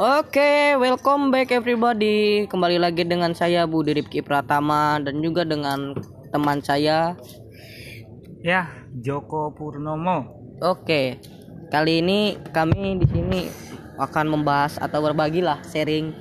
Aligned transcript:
Oke, 0.00 0.72
welcome 0.80 1.28
back 1.28 1.52
everybody. 1.52 2.48
Kembali 2.48 2.80
lagi 2.80 3.04
dengan 3.04 3.36
saya 3.36 3.68
Budi 3.68 3.92
Ripki 3.92 4.24
Pratama 4.24 4.96
dan 4.96 5.20
juga 5.20 5.44
dengan 5.44 5.92
teman 6.32 6.64
saya. 6.64 7.12
Ya, 8.40 8.72
Joko 9.04 9.52
Purnomo. 9.52 10.32
Oke, 10.64 11.20
kali 11.68 12.00
ini 12.00 12.40
kami 12.56 13.04
di 13.04 13.06
sini 13.12 13.40
akan 14.00 14.32
membahas 14.32 14.80
atau 14.80 15.04
berbagi 15.04 15.44
lah 15.44 15.60
sharing 15.60 16.16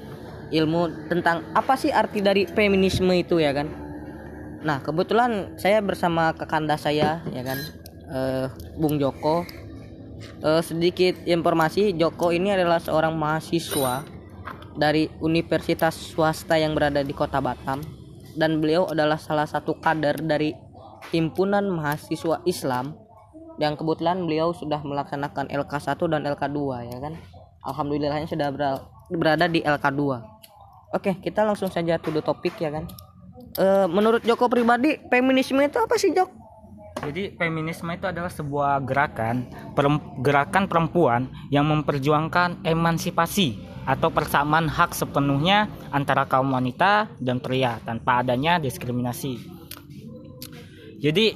ilmu 0.51 1.07
tentang 1.07 1.47
apa 1.55 1.79
sih 1.79 1.95
arti 1.95 2.19
dari 2.19 2.51
feminisme 2.51 3.15
itu 3.15 3.39
ya 3.39 3.55
kan. 3.55 3.71
Nah, 4.67 4.83
kebetulan 4.83 5.55
saya 5.55 5.79
bersama 5.79 6.35
kekanda 6.35 6.75
saya 6.75 7.23
ya 7.31 7.41
kan, 7.47 7.59
eh, 8.11 8.45
Bung 8.75 8.99
Joko 8.99 9.47
uh, 10.41 10.61
sedikit 10.63 11.17
informasi 11.25 11.93
Joko 11.95 12.33
ini 12.33 12.53
adalah 12.53 12.79
seorang 12.79 13.13
mahasiswa 13.15 14.05
dari 14.75 15.11
universitas 15.19 15.93
swasta 15.93 16.55
yang 16.55 16.73
berada 16.73 17.03
di 17.03 17.11
kota 17.11 17.43
Batam. 17.43 17.83
Dan 18.31 18.63
beliau 18.63 18.87
adalah 18.87 19.19
salah 19.19 19.43
satu 19.43 19.75
kader 19.83 20.23
dari 20.23 20.55
himpunan 21.11 21.67
mahasiswa 21.67 22.39
Islam 22.47 22.95
yang 23.59 23.75
kebetulan 23.75 24.23
beliau 24.23 24.55
sudah 24.55 24.79
melaksanakan 24.79 25.51
LK1 25.51 25.99
dan 26.07 26.21
LK2 26.23 26.59
ya 26.87 26.97
kan? 27.03 27.13
Alhamdulillahnya 27.61 28.25
sudah 28.25 28.49
berada 29.11 29.45
di 29.45 29.61
LK2 29.61 30.01
Oke 30.91 31.15
kita 31.21 31.45
langsung 31.45 31.69
saja 31.69 31.99
to 32.01 32.09
the 32.09 32.23
topik 32.23 32.55
ya 32.57 32.71
kan? 32.71 32.87
Uh, 33.59 33.85
menurut 33.91 34.23
Joko 34.23 34.47
pribadi 34.47 34.95
feminisme 35.11 35.59
itu 35.59 35.77
apa 35.77 35.99
sih 35.99 36.15
Joko? 36.15 36.40
Jadi 37.01 37.33
feminisme 37.33 37.89
itu 37.89 38.05
adalah 38.05 38.29
sebuah 38.29 38.85
gerakan 38.85 39.49
gerakan 40.21 40.69
perempuan 40.69 41.33
yang 41.49 41.65
memperjuangkan 41.65 42.61
emansipasi 42.61 43.57
atau 43.89 44.13
persamaan 44.13 44.69
hak 44.69 44.93
sepenuhnya 44.93 45.65
antara 45.89 46.29
kaum 46.29 46.53
wanita 46.53 47.09
dan 47.17 47.41
pria 47.41 47.81
tanpa 47.81 48.21
adanya 48.21 48.61
diskriminasi. 48.61 49.41
Jadi 51.01 51.33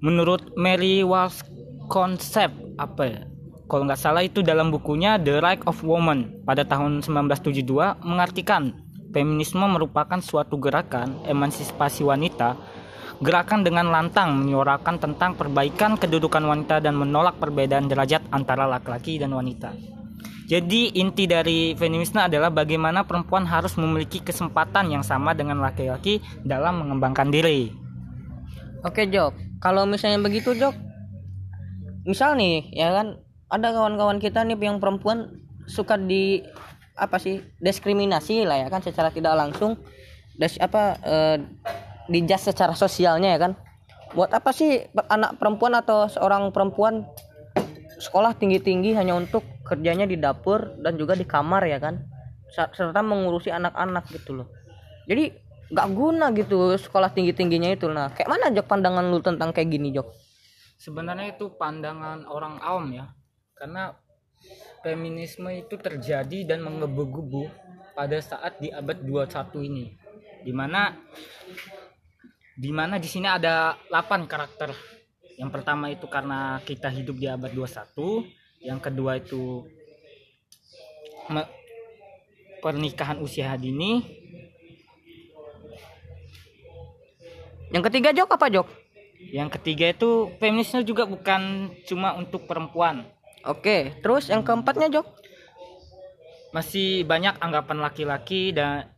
menurut 0.00 0.56
Mary 0.56 1.04
Walsh 1.04 1.44
konsep 1.92 2.48
apa 2.80 3.02
ya? 3.04 3.22
Kalau 3.68 3.84
nggak 3.84 4.00
salah 4.00 4.24
itu 4.24 4.40
dalam 4.40 4.72
bukunya 4.72 5.20
The 5.20 5.40
Right 5.40 5.64
of 5.68 5.84
Woman 5.84 6.44
pada 6.44 6.64
tahun 6.64 7.04
1972 7.04 7.64
mengartikan 8.04 8.84
feminisme 9.12 9.64
merupakan 9.64 10.20
suatu 10.20 10.56
gerakan 10.60 11.20
emansipasi 11.28 12.04
wanita 12.04 12.56
Gerakan 13.24 13.64
dengan 13.64 13.88
lantang 13.88 14.36
menyuarakan 14.36 15.00
tentang 15.00 15.32
perbaikan 15.32 15.96
kedudukan 15.96 16.44
wanita 16.44 16.84
dan 16.84 16.92
menolak 16.92 17.40
perbedaan 17.40 17.88
derajat 17.88 18.20
antara 18.28 18.68
laki-laki 18.68 19.16
dan 19.16 19.32
wanita. 19.32 19.72
Jadi 20.44 20.92
inti 21.00 21.24
dari 21.24 21.72
feminisme 21.72 22.20
adalah 22.20 22.52
bagaimana 22.52 23.08
perempuan 23.08 23.48
harus 23.48 23.80
memiliki 23.80 24.20
kesempatan 24.20 24.92
yang 24.92 25.00
sama 25.00 25.32
dengan 25.32 25.56
laki-laki 25.64 26.20
dalam 26.44 26.84
mengembangkan 26.84 27.32
diri. 27.32 27.72
Oke 28.84 29.08
Jok, 29.08 29.56
kalau 29.56 29.88
misalnya 29.88 30.20
begitu 30.20 30.52
Jok, 30.52 30.76
misal 32.04 32.36
nih 32.36 32.76
ya 32.76 32.92
kan 32.92 33.24
ada 33.48 33.72
kawan-kawan 33.72 34.20
kita 34.20 34.44
nih 34.44 34.60
yang 34.60 34.84
perempuan 34.84 35.40
suka 35.64 35.96
di 35.96 36.44
apa 36.92 37.16
sih 37.16 37.40
diskriminasi 37.64 38.44
lah 38.44 38.60
ya 38.60 38.68
kan 38.68 38.84
secara 38.84 39.08
tidak 39.08 39.32
langsung 39.32 39.80
des 40.36 40.60
apa 40.60 41.00
eh, 41.00 41.38
dijas 42.10 42.48
secara 42.48 42.76
sosialnya 42.76 43.34
ya 43.34 43.38
kan? 43.38 43.52
Buat 44.14 44.30
apa 44.30 44.54
sih 44.54 44.84
anak 45.10 45.42
perempuan 45.42 45.74
atau 45.74 46.06
seorang 46.06 46.54
perempuan 46.54 47.08
sekolah 47.98 48.34
tinggi-tinggi 48.38 48.94
hanya 48.94 49.18
untuk 49.18 49.42
kerjanya 49.66 50.06
di 50.06 50.20
dapur 50.20 50.78
dan 50.78 50.94
juga 50.94 51.18
di 51.18 51.26
kamar 51.26 51.66
ya 51.66 51.82
kan? 51.82 51.98
Serta 52.54 53.02
mengurusi 53.02 53.50
anak-anak 53.50 54.06
gitu 54.14 54.42
loh. 54.42 54.48
Jadi 55.10 55.34
nggak 55.74 55.88
guna 55.90 56.30
gitu 56.36 56.76
sekolah 56.78 57.10
tinggi-tingginya 57.10 57.74
itu. 57.74 57.90
Nah 57.90 58.14
kayak 58.14 58.30
mana 58.30 58.54
Jok 58.54 58.66
pandangan 58.68 59.04
lu 59.10 59.18
tentang 59.18 59.50
kayak 59.50 59.68
gini 59.74 59.90
Jok? 59.90 60.06
Sebenarnya 60.78 61.34
itu 61.34 61.50
pandangan 61.56 62.28
orang 62.30 62.62
awam 62.62 62.94
ya. 62.94 63.10
Karena 63.58 63.90
feminisme 64.84 65.48
itu 65.50 65.74
terjadi 65.80 66.44
dan 66.44 66.62
mengebu-gebu 66.62 67.48
pada 67.96 68.20
saat 68.20 68.60
di 68.60 68.68
abad 68.68 69.00
21 69.02 69.64
ini. 69.64 69.96
Di 70.44 70.52
mana 70.52 70.92
di 72.54 72.70
mana 72.70 73.02
di 73.02 73.08
sini 73.10 73.26
ada 73.26 73.74
8 73.90 74.30
karakter. 74.30 74.70
Yang 75.34 75.50
pertama 75.50 75.90
itu 75.90 76.06
karena 76.06 76.62
kita 76.62 76.86
hidup 76.94 77.18
di 77.18 77.26
abad 77.26 77.50
21, 77.50 78.22
yang 78.62 78.78
kedua 78.78 79.18
itu 79.18 79.66
pernikahan 82.62 83.18
usia 83.18 83.58
dini. 83.58 84.22
Yang 87.74 87.90
ketiga 87.90 88.14
Jok 88.14 88.30
apa 88.38 88.46
Jok? 88.46 88.68
Yang 89.34 89.48
ketiga 89.58 89.90
itu 89.90 90.30
feminisme 90.38 90.86
juga 90.86 91.10
bukan 91.10 91.74
cuma 91.90 92.14
untuk 92.14 92.46
perempuan. 92.46 93.02
Oke, 93.42 93.98
terus 93.98 94.30
yang 94.30 94.46
keempatnya 94.46 94.86
Jok? 94.94 95.06
Masih 96.54 97.02
banyak 97.02 97.34
anggapan 97.42 97.82
laki-laki 97.82 98.54
dan 98.54 98.93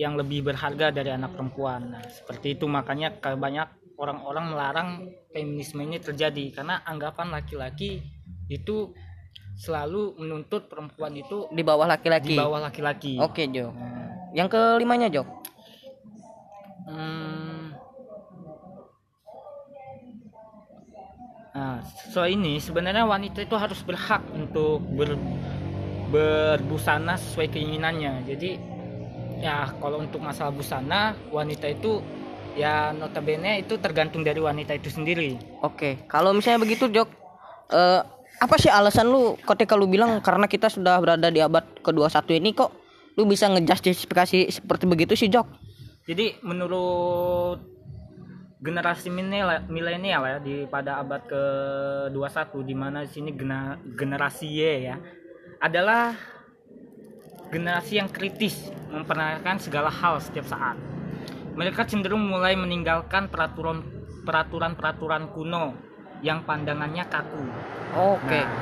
yang 0.00 0.16
lebih 0.16 0.48
berharga 0.48 0.88
dari 0.88 1.12
anak 1.12 1.36
perempuan. 1.36 1.92
Nah, 1.92 2.02
seperti 2.08 2.56
itu 2.56 2.64
makanya 2.64 3.12
banyak 3.20 3.68
orang-orang 4.00 4.44
melarang 4.48 4.88
feminisme 5.28 5.84
ini 5.84 6.00
terjadi 6.00 6.56
karena 6.56 6.80
anggapan 6.88 7.28
laki-laki 7.28 8.00
itu 8.48 8.96
selalu 9.60 10.16
menuntut 10.16 10.72
perempuan 10.72 11.12
itu 11.12 11.44
di 11.52 11.60
bawah 11.60 11.84
laki-laki. 11.84 12.32
Di 12.32 12.40
bawah 12.40 12.64
laki-laki. 12.64 13.20
Oke, 13.20 13.44
Jo. 13.52 13.76
Nah. 13.76 14.32
Yang 14.32 14.48
kelimanya, 14.56 15.12
Jo. 15.12 15.28
Hmm. 16.88 17.76
Nah, 21.52 21.84
so 22.08 22.24
ini 22.24 22.56
sebenarnya 22.56 23.04
wanita 23.04 23.44
itu 23.44 23.52
harus 23.52 23.84
berhak 23.84 24.24
untuk 24.32 24.80
ber, 24.96 25.12
berbusana 26.08 27.20
sesuai 27.20 27.52
keinginannya. 27.52 28.24
Jadi 28.24 28.79
ya 29.40 29.72
kalau 29.80 30.04
untuk 30.04 30.20
masalah 30.20 30.52
busana 30.52 31.16
wanita 31.32 31.66
itu 31.66 32.04
ya 32.54 32.92
notabene 32.92 33.64
itu 33.64 33.80
tergantung 33.80 34.20
dari 34.20 34.38
wanita 34.38 34.76
itu 34.76 34.92
sendiri. 34.92 35.40
Oke 35.64 36.04
kalau 36.06 36.36
misalnya 36.36 36.60
begitu 36.60 36.86
Jok 36.92 37.08
uh, 37.72 38.04
apa 38.40 38.56
sih 38.56 38.72
alasan 38.72 39.08
lu 39.08 39.36
ketika 39.40 39.76
lu 39.76 39.88
bilang 39.88 40.20
karena 40.24 40.48
kita 40.48 40.68
sudah 40.72 40.96
berada 41.00 41.28
di 41.28 41.44
abad 41.44 41.64
ke-21 41.84 42.40
ini 42.40 42.56
kok 42.56 42.72
lu 43.18 43.28
bisa 43.28 43.48
ngejustifikasi 43.52 44.48
seperti 44.48 44.84
begitu 44.88 45.12
sih 45.16 45.28
Jok? 45.28 45.46
Jadi 46.08 46.40
menurut 46.40 47.60
generasi 48.60 49.08
milenial 49.08 50.22
ya 50.28 50.38
di 50.40 50.68
pada 50.68 51.00
abad 51.00 51.24
ke-21 51.28 52.52
di 52.68 52.74
mana 52.76 53.08
di 53.08 53.10
sini 53.12 53.32
generasi 53.96 54.46
Y 54.48 54.60
ya 54.92 54.96
adalah 55.64 56.12
generasi 57.50 57.98
yang 57.98 58.08
kritis 58.08 58.70
mempertanyakan 58.94 59.58
segala 59.58 59.90
hal 59.90 60.22
setiap 60.22 60.46
saat. 60.46 60.78
Mereka 61.58 61.84
cenderung 61.90 62.22
mulai 62.30 62.54
meninggalkan 62.54 63.26
peraturan 63.26 63.82
peraturan-peraturan 64.22 65.34
kuno 65.34 65.74
yang 66.22 66.46
pandangannya 66.46 67.04
kaku. 67.10 67.42
Oke. 67.98 68.22
Okay. 68.22 68.42
Nah. 68.46 68.54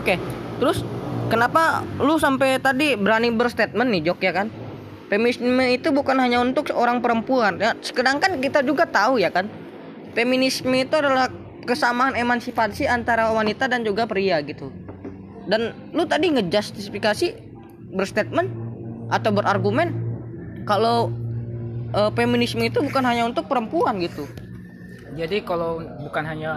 Oke. 0.00 0.16
Okay. 0.16 0.16
Terus 0.58 0.80
kenapa 1.28 1.84
lu 2.00 2.16
sampai 2.16 2.56
tadi 2.56 2.96
berani 2.96 3.28
berstatement 3.36 3.92
nih 3.92 4.02
Jok 4.10 4.20
ya 4.24 4.32
kan? 4.32 4.48
Feminisme 5.12 5.60
itu 5.68 5.92
bukan 5.92 6.16
hanya 6.16 6.40
untuk 6.40 6.72
seorang 6.72 7.04
perempuan 7.04 7.60
ya. 7.60 7.76
Sedangkan 7.84 8.40
kita 8.40 8.64
juga 8.64 8.88
tahu 8.88 9.20
ya 9.20 9.28
kan. 9.28 9.44
Feminisme 10.16 10.72
itu 10.72 10.94
adalah 10.96 11.28
kesamaan 11.68 12.16
emansipasi 12.16 12.88
antara 12.88 13.28
wanita 13.34 13.68
dan 13.68 13.84
juga 13.84 14.08
pria 14.08 14.40
gitu 14.40 14.83
dan 15.44 15.76
lu 15.92 16.08
tadi 16.08 16.32
ngejustifikasi 16.32 17.26
berstatement 17.92 18.48
atau 19.12 19.30
berargumen 19.30 19.92
kalau 20.64 21.12
uh, 21.92 22.10
feminisme 22.16 22.64
itu 22.64 22.80
bukan 22.80 23.04
hanya 23.04 23.28
untuk 23.28 23.46
perempuan 23.46 24.00
gitu. 24.00 24.24
Jadi 25.14 25.46
kalau 25.46 25.78
bukan 26.02 26.24
hanya 26.26 26.52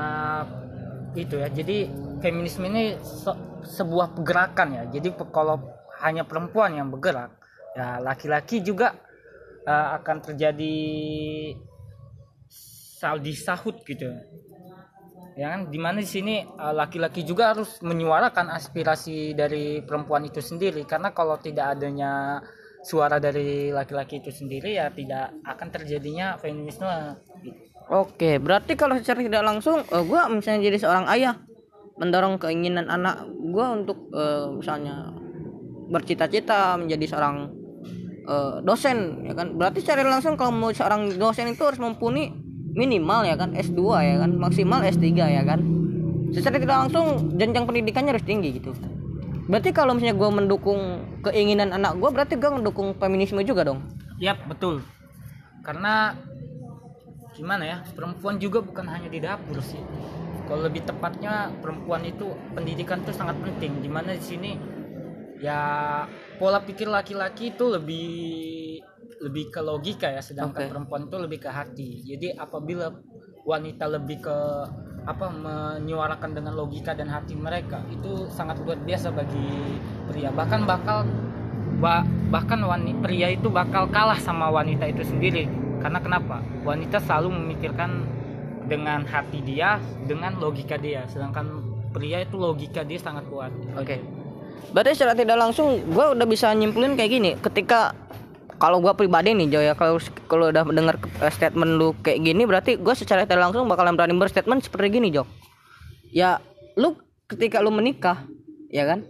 itu 1.13 1.37
ya 1.37 1.49
jadi 1.51 1.91
feminisme 2.23 2.65
ini 2.65 2.97
se 3.03 3.31
sebuah 3.67 4.15
gerakan 4.23 4.79
ya. 4.79 4.83
Jadi 4.87 5.13
kalau 5.29 5.59
hanya 5.99 6.23
perempuan 6.23 6.77
yang 6.77 6.87
bergerak 6.87 7.35
ya 7.75 7.99
laki-laki 8.01 8.63
juga 8.63 8.95
uh, 9.67 9.99
akan 10.01 10.17
terjadi 10.23 10.75
saldi 12.97 13.33
sahut 13.37 13.77
gitu 13.85 14.09
ya 15.37 15.53
kan 15.53 15.69
di 15.69 15.77
mana 15.77 16.01
di 16.01 16.09
sini 16.09 16.41
eh, 16.41 16.73
laki-laki 16.73 17.21
juga 17.21 17.53
harus 17.53 17.77
menyuarakan 17.85 18.49
aspirasi 18.49 19.37
dari 19.37 19.85
perempuan 19.85 20.25
itu 20.25 20.41
sendiri. 20.41 20.81
Karena 20.89 21.13
kalau 21.13 21.37
tidak 21.37 21.77
adanya 21.77 22.41
suara 22.81 23.21
dari 23.21 23.69
laki-laki 23.69 24.23
itu 24.23 24.33
sendiri 24.33 24.79
ya 24.81 24.89
tidak 24.89 25.37
akan 25.45 25.67
terjadinya 25.69 26.39
feminisme. 26.41 26.89
Oke 27.87 28.41
berarti 28.41 28.75
kalau 28.75 28.99
secara 28.99 29.23
tidak 29.23 29.43
langsung 29.45 29.79
uh, 29.79 29.95
eh, 29.95 30.03
gue 30.03 30.21
misalnya 30.33 30.61
jadi 30.73 30.77
seorang 30.81 31.05
ayah 31.15 31.35
mendorong 31.97 32.37
keinginan 32.37 32.87
anak 32.87 33.25
gue 33.27 33.65
untuk 33.67 34.09
eh, 34.15 34.47
misalnya 34.55 35.11
bercita-cita 35.87 36.75
menjadi 36.79 37.05
seorang 37.11 37.51
eh, 38.27 38.55
dosen 38.63 39.27
ya 39.27 39.33
kan? 39.35 39.53
Berarti 39.53 39.83
secara 39.83 40.07
langsung 40.07 40.39
kalau 40.39 40.55
mau 40.55 40.71
seorang 40.71 41.15
dosen 41.15 41.51
itu 41.51 41.63
harus 41.63 41.79
mumpuni 41.79 42.46
minimal 42.77 43.25
ya 43.25 43.35
kan 43.35 43.57
S2 43.57 43.81
ya 44.05 44.15
kan 44.21 44.31
maksimal 44.37 44.85
S3 44.85 45.05
ya 45.17 45.41
kan 45.41 45.59
secara 46.31 46.61
tidak 46.61 46.77
langsung 46.85 47.33
jenjang 47.35 47.65
pendidikannya 47.65 48.13
harus 48.13 48.23
tinggi 48.23 48.61
gitu 48.61 48.71
berarti 49.49 49.73
kalau 49.73 49.97
misalnya 49.97 50.15
gue 50.15 50.29
mendukung 50.29 50.79
keinginan 51.25 51.73
anak 51.73 51.97
gue 51.97 52.09
berarti 52.13 52.37
gue 52.37 52.51
mendukung 52.51 52.93
feminisme 52.99 53.41
juga 53.41 53.65
dong 53.65 53.81
Yap, 54.17 54.49
betul. 54.49 54.81
Karena 55.61 56.17
gimana 57.37 57.63
ya, 57.69 57.77
perempuan 57.93 58.41
juga 58.41 58.65
bukan 58.65 58.89
hanya 58.89 59.09
di 59.13 59.21
dapur 59.21 59.61
sih. 59.61 59.81
Kalau 60.49 60.65
lebih 60.65 60.89
tepatnya 60.89 61.53
perempuan 61.61 62.01
itu 62.01 62.33
pendidikan 62.57 63.05
itu 63.05 63.13
sangat 63.13 63.37
penting. 63.45 63.77
Di 63.77 63.89
mana 63.91 64.17
di 64.17 64.23
sini 64.25 64.51
ya 65.37 65.59
pola 66.41 66.65
pikir 66.65 66.89
laki-laki 66.89 67.53
itu 67.53 67.65
lebih 67.69 68.09
lebih 69.17 69.49
ke 69.49 69.61
logika 69.61 70.07
ya, 70.09 70.21
sedangkan 70.21 70.67
Oke. 70.67 70.71
perempuan 70.71 71.01
itu 71.09 71.17
lebih 71.17 71.39
ke 71.41 71.49
hati. 71.49 71.89
Jadi 72.05 72.33
apabila 72.37 72.93
wanita 73.47 73.85
lebih 73.87 74.21
ke 74.21 74.37
apa 75.07 75.31
menyuarakan 75.31 76.35
dengan 76.35 76.51
logika 76.51 76.91
dan 76.91 77.07
hati 77.07 77.31
mereka 77.31 77.79
itu 77.87 78.27
sangat 78.27 78.59
luar 78.59 78.75
biasa 78.83 79.07
bagi 79.15 79.79
pria 80.11 80.35
bahkan 80.35 80.67
bakal 80.67 81.07
ba- 81.79 82.03
bahkan 82.27 82.59
wanita 82.59 82.99
pria 83.07 83.31
itu 83.31 83.47
bakal 83.47 83.87
kalah 83.87 84.19
sama 84.19 84.51
wanita 84.51 84.83
itu 84.83 85.07
sendiri 85.07 85.47
karena 85.79 86.03
kenapa 86.03 86.43
wanita 86.67 86.99
selalu 86.99 87.39
memikirkan 87.39 88.03
dengan 88.67 89.07
hati 89.07 89.39
dia 89.47 89.79
dengan 90.03 90.35
logika 90.43 90.75
dia 90.75 91.07
sedangkan 91.07 91.63
pria 91.95 92.27
itu 92.27 92.35
logika 92.35 92.83
dia 92.83 92.99
sangat 92.99 93.31
kuat 93.31 93.55
Oke. 93.79 94.17
Berarti 94.67 94.99
secara 94.99 95.15
tidak 95.15 95.37
langsung 95.39 95.79
gue 95.87 96.05
udah 96.17 96.27
bisa 96.27 96.51
nyimpulin 96.51 96.97
kayak 96.99 97.11
gini. 97.13 97.31
Ketika 97.39 97.95
kalau 98.57 98.81
gue 98.81 98.93
pribadi 98.93 99.33
nih 99.33 99.47
Jo 99.53 99.59
ya 99.61 99.73
kalau 99.73 100.01
kalau 100.25 100.49
udah 100.49 100.65
mendengar 100.65 100.97
eh, 101.21 101.31
statement 101.31 101.77
lu 101.77 101.93
kayak 102.01 102.21
gini 102.25 102.43
berarti 102.43 102.77
gue 102.77 102.93
secara 102.97 103.23
tidak 103.23 103.49
langsung 103.49 103.69
bakalan 103.69 103.93
berani 103.93 104.17
berstatement 104.17 104.65
seperti 104.65 104.99
gini 104.99 105.13
Jo. 105.13 105.23
Ya 106.11 106.41
lu 106.75 106.97
ketika 107.29 107.61
lu 107.63 107.71
menikah 107.71 108.25
ya 108.69 108.85
kan. 108.89 109.05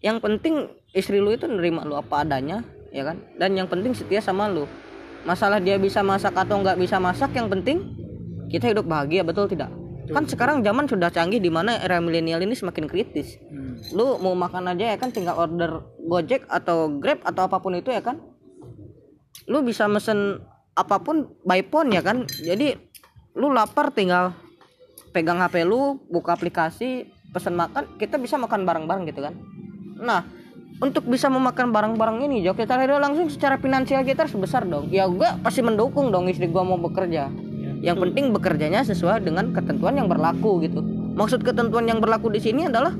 Yang 0.00 0.16
penting 0.24 0.54
istri 0.96 1.20
lu 1.20 1.36
itu 1.36 1.44
nerima 1.44 1.84
lu 1.84 1.96
apa 1.96 2.24
adanya 2.24 2.64
ya 2.94 3.04
kan. 3.04 3.20
Dan 3.36 3.56
yang 3.56 3.68
penting 3.68 3.92
setia 3.92 4.20
sama 4.20 4.48
lu. 4.48 4.64
Masalah 5.28 5.60
dia 5.60 5.76
bisa 5.76 6.00
masak 6.00 6.32
atau 6.32 6.56
nggak 6.60 6.80
bisa 6.80 6.96
masak 6.96 7.36
yang 7.36 7.52
penting 7.52 7.84
kita 8.48 8.72
hidup 8.72 8.88
bahagia 8.88 9.20
betul 9.20 9.44
tidak? 9.44 9.68
Kan 10.10 10.26
sekarang 10.26 10.64
zaman 10.64 10.88
sudah 10.88 11.12
canggih 11.12 11.38
di 11.38 11.52
mana 11.52 11.76
era 11.78 12.00
milenial 12.00 12.40
ini 12.42 12.56
semakin 12.56 12.88
kritis 12.88 13.36
Hmm. 13.80 13.96
lu 13.96 14.06
mau 14.20 14.36
makan 14.36 14.76
aja 14.76 14.92
ya 14.92 14.96
kan 15.00 15.08
tinggal 15.08 15.38
order 15.40 15.80
Gojek 16.04 16.44
atau 16.50 16.90
Grab 17.00 17.24
atau 17.24 17.48
apa 17.48 17.62
pun 17.62 17.72
itu 17.72 17.88
ya 17.88 18.04
kan 18.04 18.20
lu 19.50 19.66
bisa 19.66 19.90
mesen 19.90 20.40
apa 20.78 21.02
pun 21.02 21.34
by 21.44 21.60
phone 21.66 21.90
ya 21.90 22.00
kan? 22.00 22.24
Jadi 22.28 22.76
lu 23.34 23.50
lapar 23.50 23.90
tinggal 23.94 24.34
pegang 25.10 25.42
HP 25.42 25.66
lu 25.66 25.98
buka 26.06 26.38
aplikasi 26.38 27.10
pesan 27.30 27.54
makan 27.58 27.98
kita 27.98 28.18
bisa 28.18 28.38
makan 28.38 28.66
bareng-bareng 28.66 29.04
gitu 29.10 29.20
kan? 29.26 29.34
Nah 29.98 30.22
untuk 30.80 31.04
bisa 31.06 31.28
memakan 31.28 31.76
barang-barang 31.76 32.24
ini 32.24 32.40
Jo 32.40 32.56
kita 32.56 32.78
langsung 32.96 33.28
secara 33.28 33.60
finansial 33.60 34.06
kita 34.06 34.24
harus 34.24 34.36
besar 34.38 34.64
dong. 34.64 34.88
Ya 34.88 35.06
gua 35.10 35.36
pasti 35.42 35.60
mendukung 35.60 36.08
dong 36.14 36.30
istri 36.30 36.48
gua 36.48 36.64
mau 36.64 36.80
bekerja. 36.80 37.28
Yang 37.80 37.96
penting 38.08 38.32
bekerjanya 38.36 38.84
sesuai 38.84 39.24
dengan 39.24 39.56
ketentuan 39.56 39.96
yang 39.96 40.08
berlaku 40.08 40.60
gitu. 40.64 40.84
Maksud 41.16 41.44
ketentuan 41.44 41.88
yang 41.88 42.00
berlaku 42.00 42.32
di 42.32 42.40
sini 42.40 42.68
adalah 42.68 42.92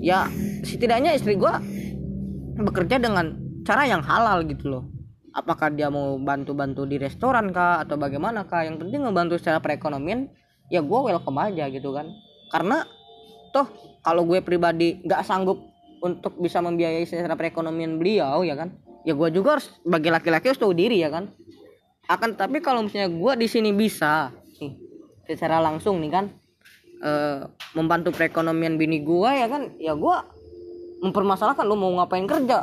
ya 0.00 0.30
setidaknya 0.62 1.12
istri 1.12 1.36
gua 1.36 1.60
bekerja 2.56 3.00
dengan 3.00 3.36
cara 3.62 3.86
yang 3.88 4.02
halal 4.04 4.44
gitu 4.44 4.68
loh 4.68 4.91
apakah 5.32 5.72
dia 5.72 5.88
mau 5.88 6.16
bantu-bantu 6.20 6.84
di 6.84 7.00
restoran 7.00 7.50
kah 7.50 7.80
atau 7.82 7.96
bagaimana 7.96 8.44
kah? 8.44 8.64
Yang 8.64 8.86
penting 8.86 9.00
membantu 9.04 9.40
secara 9.40 9.58
perekonomian 9.58 10.28
ya 10.68 10.84
gue 10.84 10.98
welcome 11.08 11.40
aja 11.40 11.68
gitu 11.72 11.92
kan. 11.96 12.08
Karena 12.52 12.84
toh 13.52 13.68
kalau 14.04 14.24
gue 14.28 14.40
pribadi 14.44 15.00
nggak 15.04 15.24
sanggup 15.24 15.60
untuk 16.04 16.36
bisa 16.40 16.60
membiayai 16.60 17.04
secara 17.04 17.36
perekonomian 17.36 18.00
beliau 18.00 18.42
ya 18.42 18.58
kan 18.58 18.74
ya 19.06 19.14
gue 19.14 19.28
juga 19.30 19.58
harus 19.58 19.70
sebagai 19.82 20.10
laki-laki 20.10 20.52
harus 20.52 20.60
tahu 20.60 20.76
diri 20.76 21.00
ya 21.00 21.10
kan. 21.10 21.32
Akan 22.06 22.36
tapi 22.36 22.60
kalau 22.60 22.84
misalnya 22.84 23.08
gue 23.08 23.32
di 23.40 23.48
sini 23.48 23.70
bisa 23.72 24.30
nih 24.60 24.76
secara 25.26 25.62
langsung 25.62 26.02
nih 26.02 26.10
kan 26.12 26.24
eh, 27.00 27.40
membantu 27.74 28.12
perekonomian 28.12 28.76
bini 28.76 29.00
gue 29.00 29.30
ya 29.32 29.46
kan 29.48 29.72
ya 29.80 29.96
gue 29.96 30.16
mempermasalahkan 31.02 31.66
lu 31.66 31.74
mau 31.74 31.90
ngapain 31.98 32.26
kerja 32.30 32.62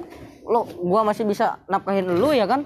lo 0.50 0.66
gua 0.82 1.06
masih 1.06 1.30
bisa 1.30 1.62
nafkahin 1.70 2.10
lu 2.10 2.34
ya 2.34 2.50
kan? 2.50 2.66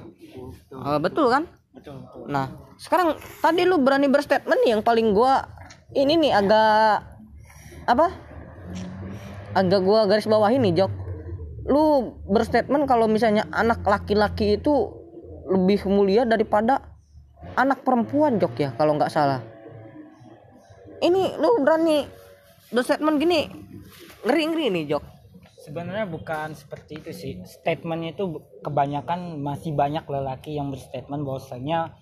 Eh, 0.71 0.99
betul 1.03 1.27
kan? 1.27 1.43
Betul. 1.75 1.99
Betul 1.99 2.31
nah 2.31 2.47
sekarang 2.79 3.19
tadi 3.43 3.67
lu 3.67 3.83
berani 3.83 4.07
berstatement 4.07 4.59
nih 4.63 4.79
yang 4.79 4.81
paling 4.81 5.11
gua 5.11 5.43
ini 5.91 6.15
nih 6.15 6.31
agak 6.31 7.03
apa? 7.85 8.07
Agak 9.53 9.83
gua 9.83 10.07
garis 10.07 10.25
bawah 10.25 10.49
ini 10.49 10.71
Jok. 10.73 10.89
Lu 11.67 12.15
berstatement 12.25 12.87
kalau 12.87 13.05
misalnya 13.05 13.45
anak 13.51 13.83
laki-laki 13.83 14.57
itu 14.57 14.89
lebih 15.51 15.83
mulia 15.91 16.23
daripada 16.23 16.79
anak 17.59 17.83
perempuan 17.83 18.39
Jok 18.39 18.55
ya 18.57 18.69
kalau 18.79 18.95
nggak 18.95 19.11
salah. 19.11 19.43
Ini 21.03 21.35
lu 21.35 21.59
berani 21.61 22.07
berstatement 22.71 23.19
gini 23.19 23.51
ngeri-ngeri 24.23 24.71
nih 24.71 24.83
Jok 24.95 25.12
sebenarnya 25.73 26.05
bukan 26.05 26.53
seperti 26.53 27.01
itu 27.01 27.09
sih. 27.09 27.33
Statementnya 27.49 28.13
itu 28.13 28.45
kebanyakan 28.61 29.41
masih 29.41 29.73
banyak 29.73 30.05
lelaki 30.05 30.53
yang 30.53 30.69
berstatement 30.69 31.25
bahwasanya 31.25 31.97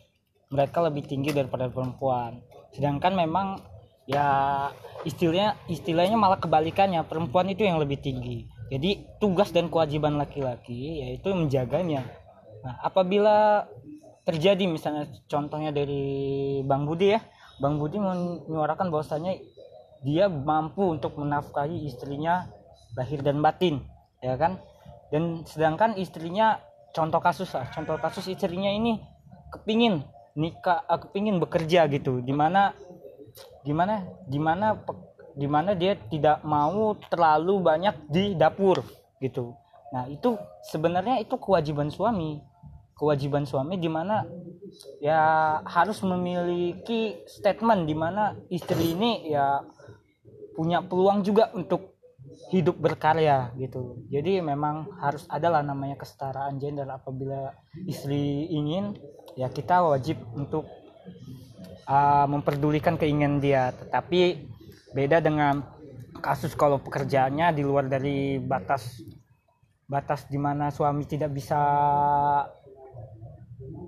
mereka 0.52 0.84
lebih 0.84 1.08
tinggi 1.08 1.32
daripada 1.32 1.72
perempuan. 1.72 2.44
Sedangkan 2.76 3.16
memang 3.16 3.64
ya 4.12 4.68
istilahnya 5.08 5.56
istilahnya 5.72 6.20
malah 6.20 6.44
kebalikannya. 6.44 7.08
Perempuan 7.08 7.48
itu 7.48 7.64
yang 7.64 7.80
lebih 7.80 8.04
tinggi. 8.04 8.44
Jadi 8.68 9.08
tugas 9.24 9.56
dan 9.56 9.72
kewajiban 9.72 10.20
laki-laki 10.20 11.08
yaitu 11.08 11.32
menjaganya. 11.32 12.04
Nah 12.68 12.76
apabila 12.84 13.72
terjadi 14.28 14.68
misalnya 14.68 15.08
contohnya 15.32 15.72
dari 15.72 16.60
Bang 16.68 16.84
Budi 16.84 17.16
ya. 17.16 17.24
Bang 17.64 17.80
Budi 17.80 18.04
menyuarakan 18.04 18.92
bahwasanya 18.92 19.40
dia 20.04 20.28
mampu 20.28 20.92
untuk 20.92 21.16
menafkahi 21.16 21.88
istrinya 21.88 22.52
lahir 22.98 23.24
dan 23.24 23.40
batin 23.40 23.84
ya 24.20 24.36
kan? 24.36 24.60
Dan 25.12 25.44
sedangkan 25.44 26.00
istrinya 26.00 26.64
contoh 26.96 27.20
kasus 27.20 27.52
lah 27.52 27.68
contoh 27.72 28.00
kasus 28.00 28.28
istrinya 28.32 28.72
ini 28.72 29.00
kepingin 29.52 30.04
nikah 30.36 30.88
eh, 30.88 31.00
kepingin 31.00 31.40
bekerja 31.44 31.88
gitu. 31.92 32.24
Di 32.24 32.32
mana 32.32 32.72
di 33.64 34.40
mana 34.40 34.76
pe- 34.76 35.12
di 35.36 35.48
mana 35.48 35.72
dia 35.76 35.96
tidak 35.96 36.44
mau 36.44 36.96
terlalu 37.08 37.64
banyak 37.64 37.96
di 38.12 38.36
dapur 38.36 38.84
gitu. 39.24 39.56
Nah 39.92 40.08
itu 40.08 40.36
sebenarnya 40.72 41.20
itu 41.24 41.36
kewajiban 41.40 41.92
suami. 41.92 42.44
Kewajiban 42.96 43.50
suami 43.50 43.82
di 43.82 43.90
mana 43.90 44.22
ya 45.02 45.58
harus 45.66 46.00
memiliki 46.06 47.26
statement 47.26 47.90
di 47.90 47.96
mana 47.98 48.38
istri 48.54 48.94
ini 48.94 49.32
ya 49.32 49.66
punya 50.54 50.86
peluang 50.86 51.26
juga 51.26 51.50
untuk 51.58 51.91
hidup 52.52 52.76
berkarya 52.76 53.56
gitu. 53.56 54.04
Jadi 54.12 54.44
memang 54.44 54.92
harus 55.00 55.24
adalah 55.32 55.64
namanya 55.64 55.96
kesetaraan 55.96 56.60
gender 56.60 56.86
apabila 56.92 57.56
istri 57.88 58.52
ingin 58.52 59.00
ya 59.40 59.48
kita 59.48 59.80
wajib 59.88 60.20
untuk 60.36 60.68
uh, 61.88 62.28
memperdulikan 62.28 63.00
keinginan 63.00 63.40
dia. 63.40 63.72
Tetapi 63.72 64.52
beda 64.92 65.24
dengan 65.24 65.64
kasus 66.20 66.52
kalau 66.54 66.84
pekerjaannya 66.84 67.56
di 67.56 67.64
luar 67.64 67.88
dari 67.88 68.36
batas 68.38 69.00
batas 69.88 70.28
di 70.28 70.40
mana 70.40 70.72
suami 70.72 71.08
tidak 71.08 71.32
bisa 71.32 71.60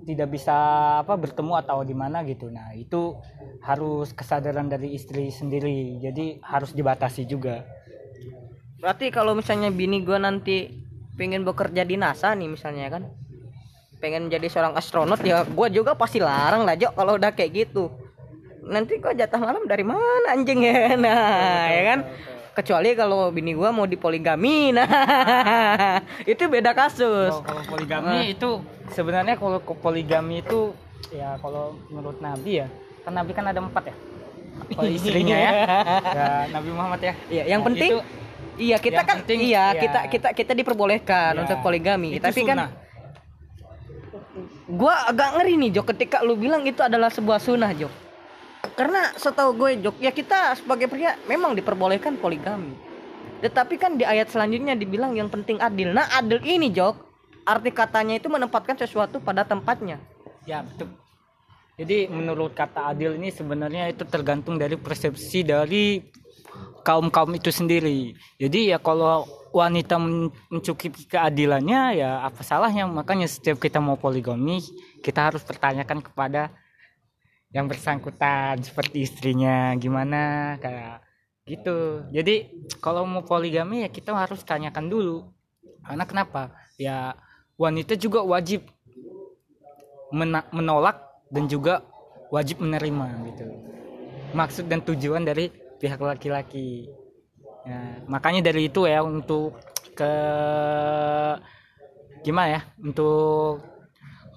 tidak 0.04 0.28
bisa 0.36 0.56
apa 1.00 1.16
bertemu 1.16 1.52
atau 1.64 1.80
di 1.84 1.96
mana 1.96 2.20
gitu. 2.24 2.52
Nah, 2.52 2.76
itu 2.76 3.16
harus 3.64 4.12
kesadaran 4.12 4.68
dari 4.68 4.92
istri 4.92 5.32
sendiri. 5.32 6.00
Jadi 6.00 6.40
harus 6.44 6.76
dibatasi 6.76 7.24
juga. 7.24 7.64
Berarti 8.84 9.08
kalau 9.08 9.32
misalnya 9.32 9.72
bini 9.72 10.04
gua 10.04 10.20
nanti 10.20 10.68
pengen 11.16 11.40
bekerja 11.40 11.88
di 11.88 11.96
NASA 11.96 12.36
nih 12.36 12.52
misalnya 12.52 12.92
kan 12.92 13.08
pengen 13.96 14.28
jadi 14.28 14.44
seorang 14.44 14.76
astronot 14.76 15.24
ya 15.24 15.40
gua 15.48 15.72
juga 15.72 15.96
pasti 15.96 16.20
larang 16.20 16.68
lah 16.68 16.76
Jok 16.76 16.92
kalau 16.92 17.16
udah 17.16 17.32
kayak 17.32 17.64
gitu. 17.64 17.88
Nanti 18.60 19.00
gua 19.00 19.16
jatah 19.16 19.40
malam 19.40 19.64
dari 19.64 19.88
mana 19.88 20.36
anjing? 20.36 20.68
Ya 20.68 20.92
nah 21.00 21.64
ya 21.64 21.82
kan? 21.96 21.98
Kecuali 22.52 22.92
kalau 22.92 23.32
bini 23.32 23.56
gua 23.56 23.72
mau 23.72 23.88
dipoligami 23.88 24.68
nah 24.76 24.84
itu 26.28 26.44
beda 26.44 26.76
kasus. 26.76 27.32
Kalau, 27.32 27.40
kalau 27.40 27.62
poligami 27.64 28.36
itu 28.36 28.60
sebenarnya 28.92 29.40
kalau 29.40 29.64
poligami 29.64 30.44
itu 30.44 30.76
ya 31.08 31.40
kalau 31.40 31.72
menurut 31.88 32.20
Nabi 32.20 32.60
ya 32.60 32.68
kan 33.00 33.16
Nabi 33.16 33.32
kan 33.32 33.48
ada 33.48 33.64
empat 33.64 33.88
ya? 33.88 33.96
Oleh 34.76 34.92
istrinya 34.92 35.36
ya. 35.40 35.50
ya 36.04 36.28
Nabi 36.52 36.68
Muhammad 36.68 37.00
ya. 37.00 37.14
Iya, 37.32 37.42
yang 37.48 37.64
Nah, 37.64 37.68
penting 37.72 37.90
itu 37.96 38.23
iya 38.56 38.76
kita 38.76 39.00
yang 39.00 39.06
kan 39.06 39.16
penting, 39.20 39.38
iya 39.42 39.64
ya. 39.70 39.80
kita 39.80 40.00
kita 40.08 40.28
kita 40.32 40.52
diperbolehkan 40.52 41.32
Ya, 41.32 41.40
untuk 41.42 41.58
poligami. 41.60 42.16
itu 42.16 42.22
Tapi 42.22 42.40
kan 42.42 42.56
sunnah. 42.58 42.70
gua 44.66 44.94
agak 45.06 45.36
ngeri 45.36 45.54
nih 45.58 45.70
Jok 45.72 45.86
ketika 45.94 46.20
lu 46.20 46.34
bilang 46.34 46.62
itu 46.62 46.80
adalah 46.80 47.08
sebuah 47.08 47.38
sunnah 47.38 47.70
Jok. 47.72 47.92
Karena 48.74 49.12
setahu 49.14 49.50
gue 49.54 49.70
Jok 49.78 49.96
ya 49.98 50.10
kita 50.10 50.56
sebagai 50.56 50.88
pria 50.88 51.14
memang 51.24 51.52
diperbolehkan 51.52 52.16
poligami. 52.16 52.72
Tetapi 53.38 53.74
kan 53.76 53.94
di 53.94 54.02
ayat 54.02 54.32
selanjutnya 54.32 54.72
dibilang 54.72 55.12
yang 55.12 55.28
penting 55.28 55.60
adil. 55.60 55.92
Nah 55.92 56.08
adil 56.10 56.40
ini 56.40 56.70
Jok 56.70 56.96
arti 57.44 57.70
katanya 57.70 58.16
itu 58.16 58.26
menempatkan 58.26 58.74
sesuatu 58.74 59.20
pada 59.20 59.44
tempatnya. 59.44 60.00
Ya 60.44 60.64
betul. 60.64 60.88
Jadi 61.74 62.06
menurut 62.06 62.54
kata 62.54 62.94
adil 62.94 63.18
ini 63.18 63.28
sebenarnya 63.28 63.90
itu 63.90 64.06
tergantung 64.06 64.56
dari 64.56 64.78
persepsi 64.78 65.42
dari 65.42 65.98
kaum 66.84 67.08
kaum 67.08 67.32
itu 67.32 67.48
sendiri. 67.48 68.12
Jadi 68.36 68.70
ya 68.70 68.78
kalau 68.78 69.24
wanita 69.56 69.96
men- 69.96 70.30
mencukupi 70.52 71.08
keadilannya 71.08 71.96
ya 71.96 72.10
apa 72.28 72.44
salahnya 72.44 72.84
makanya 72.84 73.24
setiap 73.24 73.56
kita 73.56 73.78
mau 73.80 73.96
poligami 73.96 74.60
kita 75.00 75.30
harus 75.30 75.40
pertanyakan 75.46 76.04
kepada 76.04 76.52
yang 77.54 77.70
bersangkutan 77.70 78.60
seperti 78.60 79.06
istrinya 79.08 79.72
gimana 79.80 80.54
kayak 80.60 81.00
gitu. 81.48 82.04
Jadi 82.12 82.52
kalau 82.84 83.08
mau 83.08 83.24
poligami 83.24 83.86
ya 83.86 83.88
kita 83.88 84.12
harus 84.12 84.44
tanyakan 84.44 84.86
dulu. 84.92 85.16
Karena 85.84 86.04
kenapa? 86.04 86.52
Ya 86.76 87.16
wanita 87.56 87.96
juga 87.96 88.20
wajib 88.20 88.68
menolak 90.52 91.00
dan 91.32 91.48
juga 91.48 91.82
wajib 92.30 92.60
menerima 92.62 93.06
gitu 93.30 93.46
maksud 94.34 94.66
dan 94.66 94.82
tujuan 94.82 95.22
dari 95.22 95.48
pihak 95.78 96.00
laki-laki. 96.00 96.90
Ya, 97.64 98.04
makanya 98.04 98.52
dari 98.52 98.68
itu 98.68 98.84
ya 98.84 99.00
untuk 99.00 99.56
ke 99.96 100.14
gimana 102.20 102.60
ya 102.60 102.62
untuk 102.82 103.64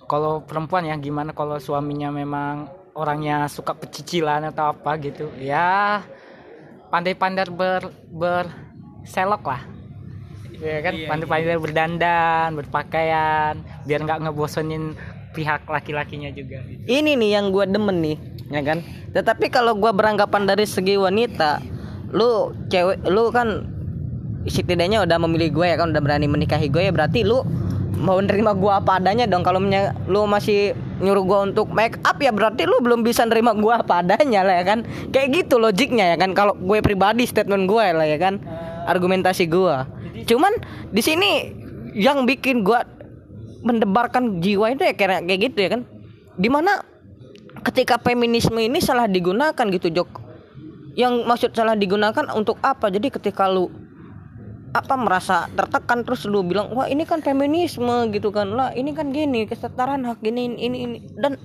kalau 0.07 0.39
perempuan 0.43 0.87
ya 0.87 0.95
gimana 0.95 1.35
kalau 1.35 1.59
suaminya 1.59 2.07
memang 2.07 2.71
orangnya 2.95 3.51
suka 3.51 3.75
pecicilan 3.75 4.47
atau 4.47 4.71
apa 4.71 4.95
gitu. 5.03 5.27
Ya 5.39 6.01
pandai-pandai 6.87 7.51
ber 7.51 7.91
berselok 8.07 9.43
lah. 9.43 9.61
Ya 10.57 10.81
kan 10.81 10.93
Iya, 10.95 11.05
pandai-pandai 11.11 11.59
berdandan 11.59 12.49
berpakaian 12.57 13.61
biar 13.85 13.99
nggak 14.01 14.25
ngebosenin 14.25 14.97
pihak 15.37 15.69
laki-lakinya 15.69 16.33
juga 16.33 16.65
gitu. 16.65 16.81
Ini 16.89 17.13
nih 17.13 17.29
yang 17.37 17.53
gue 17.53 17.69
demen 17.69 18.01
nih, 18.01 18.17
ya 18.49 18.65
kan. 18.65 18.81
Tetapi 19.13 19.53
kalau 19.53 19.77
gue 19.77 19.93
beranggapan 19.93 20.49
dari 20.49 20.65
segi 20.65 20.97
wanita, 20.97 21.61
lu 22.09 22.57
cewek, 22.73 23.05
lu 23.05 23.29
kan 23.29 23.69
setidaknya 24.49 25.05
udah 25.05 25.17
memilih 25.21 25.53
gue 25.53 25.65
ya 25.69 25.77
kan, 25.77 25.93
udah 25.93 26.01
berani 26.01 26.25
menikahi 26.25 26.73
gue 26.73 26.89
ya 26.89 26.89
berarti 26.89 27.21
lu 27.21 27.45
mau 27.97 28.17
nerima 28.21 28.57
gue 28.57 28.71
apa 28.73 28.97
adanya 28.97 29.29
dong. 29.29 29.45
Kalau 29.45 29.61
lu 30.09 30.21
masih 30.25 30.73
nyuruh 30.97 31.25
gue 31.25 31.39
untuk 31.53 31.69
make 31.69 32.01
up 32.01 32.17
ya 32.17 32.33
berarti 32.33 32.65
lu 32.65 32.81
belum 32.81 33.05
bisa 33.05 33.25
nerima 33.25 33.53
gue 33.53 33.73
apa 33.73 34.01
adanya 34.01 34.41
lah 34.41 34.57
ya 34.61 34.65
kan. 34.65 34.79
Kayak 35.13 35.45
gitu 35.45 35.61
logiknya 35.61 36.13
ya 36.13 36.17
kan. 36.17 36.33
Kalau 36.33 36.57
gue 36.57 36.81
pribadi 36.81 37.29
statement 37.29 37.69
gue 37.69 37.85
lah 37.93 38.05
ya 38.09 38.17
kan, 38.17 38.41
argumentasi 38.89 39.45
gue. 39.45 39.75
Cuman 40.25 40.53
di 40.89 41.01
sini 41.05 41.29
yang 41.97 42.25
bikin 42.29 42.61
gue 42.61 42.77
mendebarkan 43.67 44.39
jiwa 44.39 44.71
itu 44.71 44.87
ya 44.87 44.95
kayak 44.95 45.27
kayak 45.27 45.39
gitu 45.51 45.59
ya 45.59 45.69
kan. 45.75 45.81
Di 46.39 46.47
mana 46.47 46.79
ketika 47.67 47.99
feminisme 47.99 48.55
ini 48.55 48.79
salah 48.79 49.11
digunakan 49.11 49.65
gitu 49.67 49.91
Jok. 49.91 50.23
Yang 50.97 51.13
maksud 51.27 51.51
salah 51.53 51.75
digunakan 51.75 52.31
untuk 52.33 52.57
apa? 52.63 52.87
Jadi 52.87 53.11
ketika 53.11 53.51
lu 53.51 53.69
apa 54.75 54.93
merasa 54.99 55.47
tertekan 55.57 56.05
terus 56.05 56.27
lu 56.27 56.43
bilang 56.45 56.69
wah 56.75 56.85
ini 56.87 57.03
kan 57.03 57.19
feminisme 57.19 58.09
gitu 58.15 58.31
kan. 58.31 58.49
Lah 58.55 58.71
ini 58.71 58.95
kan 58.95 59.11
gini 59.11 59.43
kesetaraan 59.45 60.07
hak 60.07 60.23
gini 60.23 60.55
ini 60.57 60.77
ini. 60.87 60.97
Dan 61.19 61.35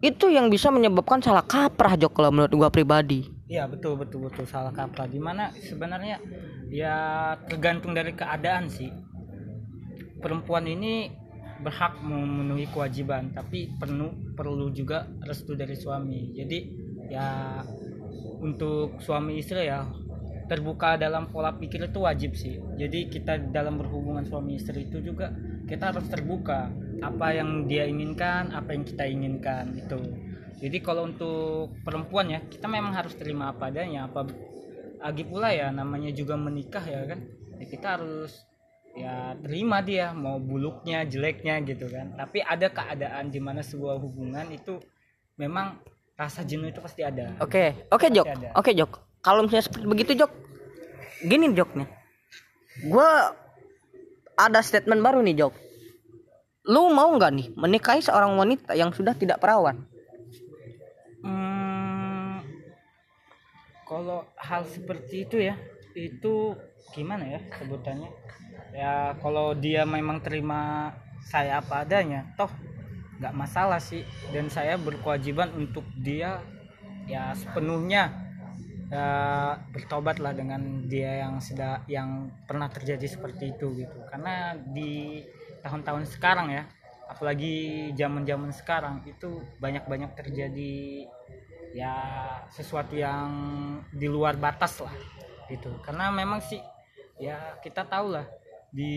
itu 0.00 0.32
yang 0.32 0.48
bisa 0.48 0.72
menyebabkan 0.72 1.20
salah 1.20 1.44
kaprah 1.44 1.98
Jok 1.98 2.12
kalau 2.14 2.30
menurut 2.32 2.52
gua 2.56 2.70
pribadi. 2.72 3.28
Iya 3.50 3.66
betul 3.66 3.98
betul 3.98 4.30
betul. 4.30 4.46
Salah 4.46 4.72
kaprah. 4.72 5.10
Di 5.10 5.20
mana 5.20 5.52
sebenarnya 5.52 6.22
ya 6.70 6.96
tergantung 7.50 7.92
dari 7.92 8.14
keadaan 8.14 8.70
sih. 8.70 8.88
Perempuan 10.20 10.68
ini 10.68 11.08
berhak 11.60 12.00
memenuhi 12.00 12.66
kewajiban, 12.72 13.32
tapi 13.36 13.72
perlu 13.76 14.34
perlu 14.34 14.72
juga 14.72 15.06
restu 15.24 15.52
dari 15.54 15.76
suami. 15.76 16.32
Jadi 16.32 16.58
ya 17.12 17.60
untuk 18.40 19.02
suami 19.04 19.40
istri 19.40 19.68
ya 19.68 19.84
terbuka 20.50 20.98
dalam 20.98 21.30
pola 21.30 21.54
pikir 21.54 21.86
itu 21.86 22.02
wajib 22.02 22.34
sih. 22.34 22.58
Jadi 22.74 23.06
kita 23.06 23.38
dalam 23.54 23.78
berhubungan 23.78 24.26
suami 24.26 24.58
istri 24.58 24.90
itu 24.90 24.98
juga 24.98 25.30
kita 25.70 25.94
harus 25.94 26.10
terbuka 26.10 26.74
apa 26.98 27.26
yang 27.38 27.70
dia 27.70 27.86
inginkan, 27.86 28.50
apa 28.50 28.74
yang 28.74 28.82
kita 28.82 29.06
inginkan 29.06 29.78
itu. 29.78 30.00
Jadi 30.60 30.78
kalau 30.82 31.06
untuk 31.06 31.72
perempuan 31.86 32.34
ya 32.34 32.42
kita 32.44 32.66
memang 32.66 32.92
harus 32.92 33.14
terima 33.14 33.54
apa 33.54 33.70
adanya. 33.70 34.10
Apa 34.10 34.26
lagi 35.00 35.22
pula 35.22 35.54
ya 35.54 35.70
namanya 35.70 36.10
juga 36.10 36.34
menikah 36.34 36.82
ya 36.82 37.06
kan. 37.06 37.20
Ya, 37.60 37.64
kita 37.70 37.86
harus 38.00 38.49
ya 38.96 39.38
terima 39.38 39.80
dia 39.80 40.10
mau 40.10 40.38
buluknya 40.42 41.06
jeleknya 41.06 41.62
gitu 41.66 41.86
kan. 41.90 42.14
Tapi 42.18 42.42
ada 42.42 42.68
keadaan 42.70 43.30
di 43.30 43.38
mana 43.38 43.62
sebuah 43.62 43.96
hubungan 43.98 44.50
itu 44.50 44.80
memang 45.40 45.80
rasa 46.20 46.44
jenuh 46.44 46.68
itu 46.68 46.84
pasti 46.84 47.00
ada. 47.00 47.32
oke 47.40 47.88
oke 47.88 48.06
Jok 48.12 48.26
ada. 48.28 48.48
oke 48.52 48.70
Jok 48.76 48.92
kalau 49.24 49.40
misalnya 49.48 49.64
seperti 49.64 49.86
begitu 49.88 50.12
Jok 50.20 50.32
gini 51.24 51.56
Joknya 51.56 51.88
gua 52.92 53.32
ada 54.36 54.60
statement 54.60 55.00
baru 55.00 55.24
nih 55.24 55.40
Jok 55.40 55.54
lu 56.68 56.92
mau 56.92 57.08
nggak 57.16 57.32
nih 57.32 57.46
menikahi 57.56 58.04
seorang 58.04 58.36
wanita 58.36 58.76
yang 58.76 58.92
sudah 58.92 59.16
tidak 59.16 59.40
perawan 59.40 59.88
Hmm, 61.20 62.40
kalau 63.84 64.24
hal 64.40 64.64
seperti 64.64 65.28
itu 65.28 65.36
ya, 65.36 65.52
itu 65.94 66.54
gimana 66.94 67.26
ya 67.26 67.40
sebutannya? 67.58 68.10
Ya 68.70 69.18
kalau 69.18 69.54
dia 69.54 69.82
memang 69.86 70.22
terima 70.22 70.92
saya 71.26 71.58
apa 71.58 71.82
adanya, 71.82 72.26
toh 72.38 72.50
nggak 73.18 73.34
masalah 73.36 73.82
sih. 73.82 74.06
Dan 74.30 74.48
saya 74.48 74.78
berkewajiban 74.78 75.50
untuk 75.54 75.84
dia 75.98 76.40
ya 77.10 77.34
sepenuhnya 77.34 78.12
ya, 78.90 79.06
bertobat 79.74 80.22
lah 80.22 80.34
dengan 80.34 80.86
dia 80.86 81.26
yang 81.26 81.42
sudah 81.42 81.82
yang 81.90 82.30
pernah 82.46 82.70
terjadi 82.70 83.06
seperti 83.06 83.54
itu 83.58 83.74
gitu. 83.74 83.98
Karena 84.10 84.54
di 84.54 85.22
tahun-tahun 85.62 86.06
sekarang 86.08 86.54
ya, 86.54 86.64
apalagi 87.10 87.90
zaman-zaman 87.98 88.54
sekarang 88.54 89.02
itu 89.06 89.42
banyak-banyak 89.58 90.14
terjadi 90.14 91.06
ya 91.70 91.94
sesuatu 92.50 92.98
yang 92.98 93.30
di 93.94 94.10
luar 94.10 94.34
batas 94.34 94.82
lah 94.82 94.94
gitu. 95.50 95.70
Karena 95.82 96.14
memang 96.14 96.38
sih 96.38 96.62
ya 97.20 97.58
kita 97.60 97.84
tahu 97.84 98.16
lah 98.16 98.24
di 98.70 98.94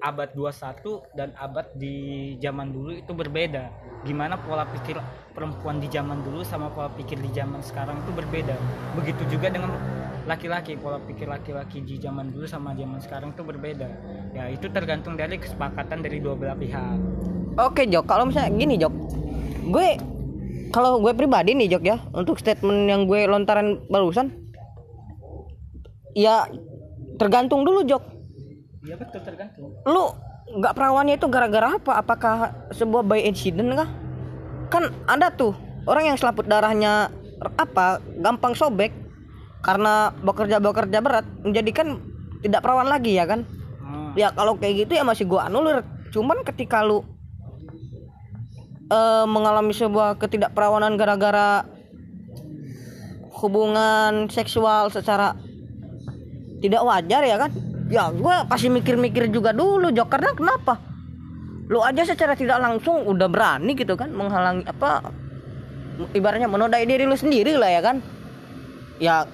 abad 0.00 0.32
21 0.32 1.12
dan 1.12 1.36
abad 1.36 1.68
di 1.76 1.94
zaman 2.40 2.72
dulu 2.72 2.96
itu 2.96 3.12
berbeda. 3.12 3.68
Gimana 4.02 4.40
pola 4.40 4.64
pikir 4.64 4.96
perempuan 5.36 5.78
di 5.78 5.92
zaman 5.92 6.24
dulu 6.24 6.40
sama 6.40 6.72
pola 6.72 6.88
pikir 6.88 7.20
di 7.20 7.28
zaman 7.36 7.60
sekarang 7.60 8.00
itu 8.00 8.10
berbeda. 8.16 8.56
Begitu 8.96 9.22
juga 9.28 9.52
dengan 9.52 9.76
laki-laki 10.24 10.80
pola 10.80 10.96
pikir 11.04 11.28
laki-laki 11.28 11.84
di 11.84 12.00
zaman 12.00 12.32
dulu 12.32 12.48
sama 12.48 12.72
zaman 12.72 12.98
sekarang 13.04 13.36
itu 13.36 13.44
berbeda. 13.44 13.88
Ya 14.32 14.48
itu 14.48 14.72
tergantung 14.72 15.20
dari 15.20 15.36
kesepakatan 15.36 16.00
dari 16.00 16.18
dua 16.24 16.32
belah 16.32 16.56
pihak. 16.56 16.96
Oke 17.60 17.84
Jok. 17.84 18.08
Kalau 18.08 18.24
misalnya 18.24 18.56
gini 18.56 18.80
Jok. 18.80 18.94
Gue 19.68 20.00
kalau 20.72 20.98
gue 21.04 21.12
pribadi 21.12 21.52
nih 21.52 21.76
Jok 21.76 21.84
ya 21.84 22.00
untuk 22.16 22.40
statement 22.40 22.88
yang 22.88 23.04
gue 23.04 23.28
lontaran 23.28 23.84
barusan 23.92 24.41
ya 26.12 26.48
tergantung 27.16 27.64
dulu 27.64 27.84
Jok. 27.84 28.02
Ya 28.82 28.98
betul 28.98 29.20
tergantung. 29.22 29.78
Lu 29.86 30.04
nggak 30.58 30.74
perawannya 30.74 31.16
itu 31.16 31.26
gara-gara 31.30 31.78
apa? 31.78 31.92
Apakah 32.02 32.34
sebuah 32.74 33.06
by 33.06 33.24
incident 33.24 33.72
kah? 33.78 33.88
Kan 34.68 34.90
ada 35.08 35.32
tuh 35.32 35.54
orang 35.86 36.12
yang 36.12 36.16
selaput 36.18 36.48
darahnya 36.48 37.12
apa 37.58 37.98
gampang 38.22 38.54
sobek 38.54 38.94
karena 39.66 40.14
bekerja 40.22 40.62
bekerja 40.62 40.98
berat 41.02 41.26
menjadikan 41.42 41.98
tidak 42.42 42.62
perawan 42.62 42.90
lagi 42.90 43.14
ya 43.14 43.26
kan? 43.26 43.46
Hmm. 43.82 44.14
ya 44.18 44.30
kalau 44.34 44.58
kayak 44.58 44.86
gitu 44.86 44.98
ya 44.98 45.04
masih 45.06 45.26
gua 45.26 45.46
anulir. 45.46 45.86
Cuman 46.10 46.42
ketika 46.42 46.82
lu 46.82 47.06
eh, 48.90 49.26
mengalami 49.30 49.72
sebuah 49.72 50.18
ketidakperawanan 50.18 50.98
gara-gara 50.98 51.64
hubungan 53.42 54.30
seksual 54.30 54.86
secara 54.92 55.34
tidak 56.62 56.82
wajar 56.86 57.22
ya 57.26 57.36
kan? 57.36 57.50
Ya 57.90 58.08
gua 58.08 58.46
pasti 58.46 58.70
mikir-mikir 58.70 59.28
juga 59.28 59.50
dulu 59.50 59.90
Jok 59.90 60.08
karena 60.08 60.30
kenapa? 60.32 60.78
Lu 61.68 61.82
aja 61.82 62.06
secara 62.06 62.38
tidak 62.38 62.62
langsung 62.62 63.04
udah 63.04 63.26
berani 63.26 63.74
gitu 63.74 63.98
kan 63.98 64.14
menghalangi 64.14 64.64
apa 64.64 65.12
ibaratnya 66.16 66.48
menodai 66.48 66.86
diri 66.88 67.04
lu 67.04 67.18
sendiri 67.18 67.58
lah 67.58 67.68
ya 67.68 67.80
kan? 67.82 67.96
Ya 69.02 69.26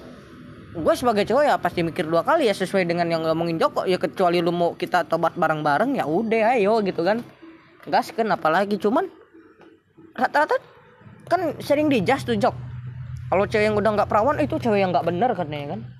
gue 0.69 0.93
sebagai 0.93 1.25
cowok 1.25 1.43
ya 1.45 1.55
pasti 1.57 1.81
mikir 1.81 2.05
dua 2.05 2.21
kali 2.21 2.45
ya 2.45 2.53
sesuai 2.53 2.89
dengan 2.89 3.07
yang 3.07 3.21
ngomongin 3.23 3.61
Joko. 3.61 3.85
Ya 3.85 4.01
kecuali 4.01 4.41
lu 4.41 4.51
mau 4.51 4.73
kita 4.73 5.05
tobat 5.05 5.37
bareng-bareng 5.37 5.95
ya 5.95 6.09
udah 6.09 6.57
ayo 6.57 6.81
gitu 6.81 7.05
kan? 7.05 7.21
Gas 7.87 8.11
kan 8.11 8.27
apalagi 8.33 8.75
cuman 8.81 9.07
rata-rata 10.17 10.57
kan 11.29 11.53
sering 11.61 11.87
dijas 11.87 12.25
tuh 12.25 12.35
Jok. 12.35 12.55
Kalau 13.29 13.45
cewek 13.45 13.69
yang 13.69 13.77
udah 13.77 13.93
nggak 13.93 14.09
perawan 14.09 14.41
itu 14.41 14.57
cewek 14.57 14.81
yang 14.81 14.89
nggak 14.89 15.05
bener 15.05 15.31
kan 15.37 15.47
ya 15.53 15.77
kan 15.77 15.98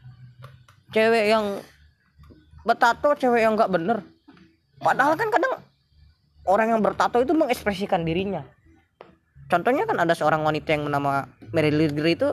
cewek 0.94 1.26
yang 1.30 1.46
bertato 2.66 3.16
cewek 3.18 3.42
yang 3.46 3.54
nggak 3.58 3.72
bener. 3.72 3.98
Padahal 4.80 5.18
kan 5.20 5.30
kadang 5.34 5.60
orang 6.48 6.78
yang 6.78 6.82
bertato 6.82 7.20
itu 7.20 7.34
mengekspresikan 7.36 8.04
dirinya. 8.06 8.46
Contohnya 9.50 9.90
kan 9.90 9.98
ada 9.98 10.14
seorang 10.14 10.46
wanita 10.46 10.78
yang 10.78 10.86
bernama 10.86 11.26
Mary 11.50 11.74
Ligger 11.74 12.06
itu 12.06 12.28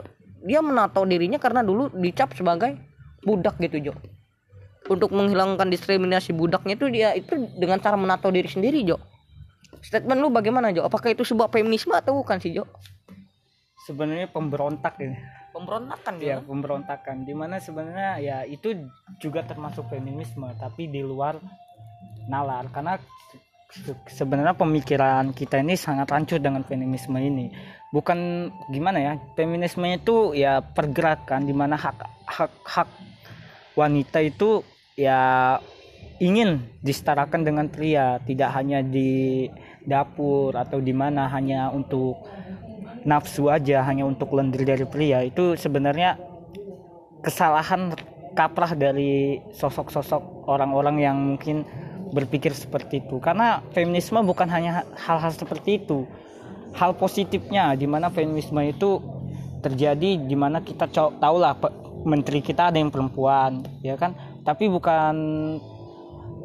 dia 0.44 0.60
menato 0.60 1.00
dirinya 1.08 1.40
karena 1.40 1.64
dulu 1.64 1.88
dicap 1.96 2.36
sebagai 2.36 2.76
budak 3.24 3.56
gitu 3.58 3.90
Jo. 3.90 3.94
Untuk 4.86 5.10
menghilangkan 5.10 5.66
diskriminasi 5.66 6.30
budaknya 6.36 6.78
itu 6.78 6.86
dia 6.92 7.08
itu 7.16 7.34
dengan 7.58 7.82
cara 7.82 7.96
menato 7.98 8.28
diri 8.30 8.46
sendiri 8.46 8.84
Jo. 8.86 9.00
Statement 9.80 10.20
lu 10.20 10.28
bagaimana 10.30 10.70
Jo? 10.70 10.86
Apakah 10.86 11.10
itu 11.10 11.24
sebuah 11.24 11.50
feminisme 11.50 11.96
atau 11.96 12.20
bukan 12.20 12.38
sih 12.38 12.54
Jo? 12.54 12.68
Sebenarnya 13.88 14.30
pemberontak 14.30 14.98
ini 15.02 15.16
pemberontakan 15.56 16.14
ya 16.20 16.36
pemberontakan. 16.44 17.24
Di 17.24 17.32
mana 17.32 17.56
sebenarnya 17.56 18.20
ya 18.20 18.38
itu 18.44 18.76
juga 19.16 19.40
termasuk 19.48 19.88
feminisme 19.88 20.52
tapi 20.60 20.92
di 20.92 21.00
luar 21.00 21.40
nalar. 22.28 22.68
Karena 22.68 23.00
sebenarnya 24.06 24.52
pemikiran 24.52 25.32
kita 25.32 25.64
ini 25.64 25.74
sangat 25.80 26.12
hancur 26.12 26.36
dengan 26.36 26.60
feminisme 26.60 27.16
ini. 27.16 27.48
Bukan 27.88 28.52
gimana 28.68 29.00
ya 29.00 29.12
feminisme 29.32 29.88
itu 29.88 30.36
ya 30.36 30.60
pergerakan 30.60 31.48
di 31.48 31.54
mana 31.56 31.80
hak 31.80 32.28
hak 32.28 32.52
hak 32.68 32.88
wanita 33.72 34.20
itu 34.20 34.60
ya 35.00 35.56
ingin 36.20 36.60
disetarakan 36.84 37.48
dengan 37.48 37.66
pria. 37.72 38.20
Tidak 38.20 38.50
hanya 38.52 38.84
di 38.84 39.48
dapur 39.86 40.52
atau 40.52 40.82
di 40.82 40.90
mana 40.90 41.30
hanya 41.30 41.70
untuk 41.70 42.26
nafsu 43.06 43.48
aja 43.48 43.86
hanya 43.86 44.02
untuk 44.04 44.34
lendir 44.34 44.66
dari 44.66 44.82
pria. 44.84 45.22
Itu 45.22 45.54
sebenarnya 45.54 46.18
kesalahan 47.22 47.94
kaprah 48.34 48.74
dari 48.76 49.40
sosok-sosok 49.54 50.44
orang-orang 50.50 50.96
yang 51.00 51.16
mungkin 51.16 51.64
berpikir 52.10 52.52
seperti 52.52 53.06
itu. 53.06 53.22
Karena 53.22 53.62
feminisme 53.72 54.18
bukan 54.26 54.50
hanya 54.50 54.84
hal-hal 54.98 55.32
seperti 55.32 55.86
itu. 55.86 56.04
Hal 56.76 56.92
positifnya 56.98 57.72
di 57.72 57.88
mana 57.88 58.12
feminisme 58.12 58.60
itu 58.60 59.00
terjadi 59.64 60.20
di 60.20 60.36
mana 60.36 60.60
kita 60.60 60.90
tahu 60.92 61.36
lah 61.40 61.56
menteri 62.04 62.44
kita 62.44 62.68
ada 62.68 62.76
yang 62.76 62.92
perempuan 62.92 63.64
ya 63.80 63.96
kan? 63.96 64.12
Tapi 64.44 64.68
bukan 64.68 65.14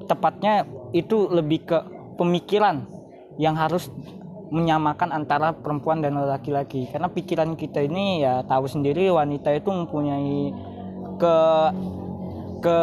tepatnya 0.07 0.63
itu 0.95 1.27
lebih 1.27 1.67
ke 1.67 1.77
pemikiran 2.15 2.87
yang 3.37 3.53
harus 3.59 3.91
menyamakan 4.51 5.15
antara 5.15 5.55
perempuan 5.55 6.03
dan 6.03 6.19
laki-laki 6.19 6.91
karena 6.91 7.07
pikiran 7.07 7.55
kita 7.55 7.87
ini 7.87 8.19
ya 8.19 8.43
tahu 8.43 8.67
sendiri 8.67 9.07
wanita 9.07 9.55
itu 9.55 9.71
mempunyai 9.71 10.51
ke 11.15 11.37
ke 12.59 12.79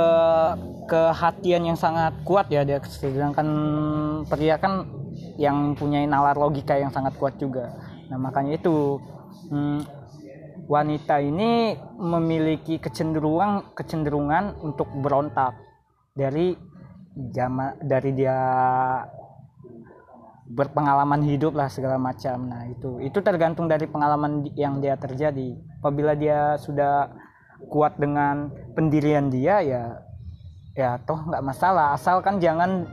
kehatian 0.89 1.69
yang 1.69 1.79
sangat 1.79 2.17
kuat 2.25 2.49
ya 2.49 2.65
dia 2.65 2.81
sedangkan 2.81 3.49
pria 4.25 4.57
kan 4.57 4.89
yang 5.37 5.77
punya 5.77 6.03
nalar 6.09 6.35
logika 6.35 6.75
yang 6.75 6.91
sangat 6.91 7.15
kuat 7.21 7.37
juga. 7.37 7.77
Nah 8.09 8.17
makanya 8.17 8.57
itu 8.57 8.97
hmm, 9.53 9.85
wanita 10.67 11.21
ini 11.21 11.77
memiliki 12.01 12.81
kecenderungan 12.81 13.77
kecenderungan 13.77 14.57
untuk 14.65 14.89
berontak 14.99 15.53
dari 16.17 16.57
zaman 17.15 17.77
dari 17.85 18.11
dia 18.17 18.39
berpengalaman 20.49 21.21
hidup 21.29 21.53
lah 21.53 21.69
segala 21.69 22.01
macam. 22.01 22.49
Nah 22.49 22.65
itu 22.69 22.99
itu 23.05 23.21
tergantung 23.21 23.69
dari 23.69 23.85
pengalaman 23.85 24.49
yang 24.57 24.81
dia 24.81 24.97
terjadi. 24.97 25.57
Apabila 25.81 26.17
dia 26.17 26.57
sudah 26.57 27.13
kuat 27.67 27.99
dengan 27.99 28.55
pendirian 28.79 29.27
dia 29.29 29.59
ya 29.67 29.99
ya 30.79 30.95
toh 31.03 31.19
nggak 31.27 31.43
masalah 31.43 31.99
asalkan 31.99 32.39
jangan 32.39 32.87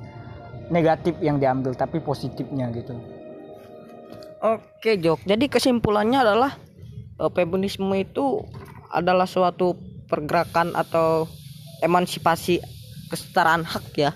negatif 0.73 1.13
yang 1.21 1.37
diambil 1.37 1.77
tapi 1.77 2.01
positifnya 2.01 2.73
gitu 2.73 2.97
oke 4.41 4.91
Jok 4.97 5.21
jadi 5.29 5.45
kesimpulannya 5.45 6.25
adalah 6.25 6.57
uh, 7.21 7.29
feminisme 7.29 7.93
itu 7.93 8.41
adalah 8.89 9.29
suatu 9.29 9.77
pergerakan 10.09 10.73
atau 10.73 11.29
emansipasi 11.85 12.57
kesetaraan 13.13 13.61
hak 13.61 13.85
ya 13.93 14.11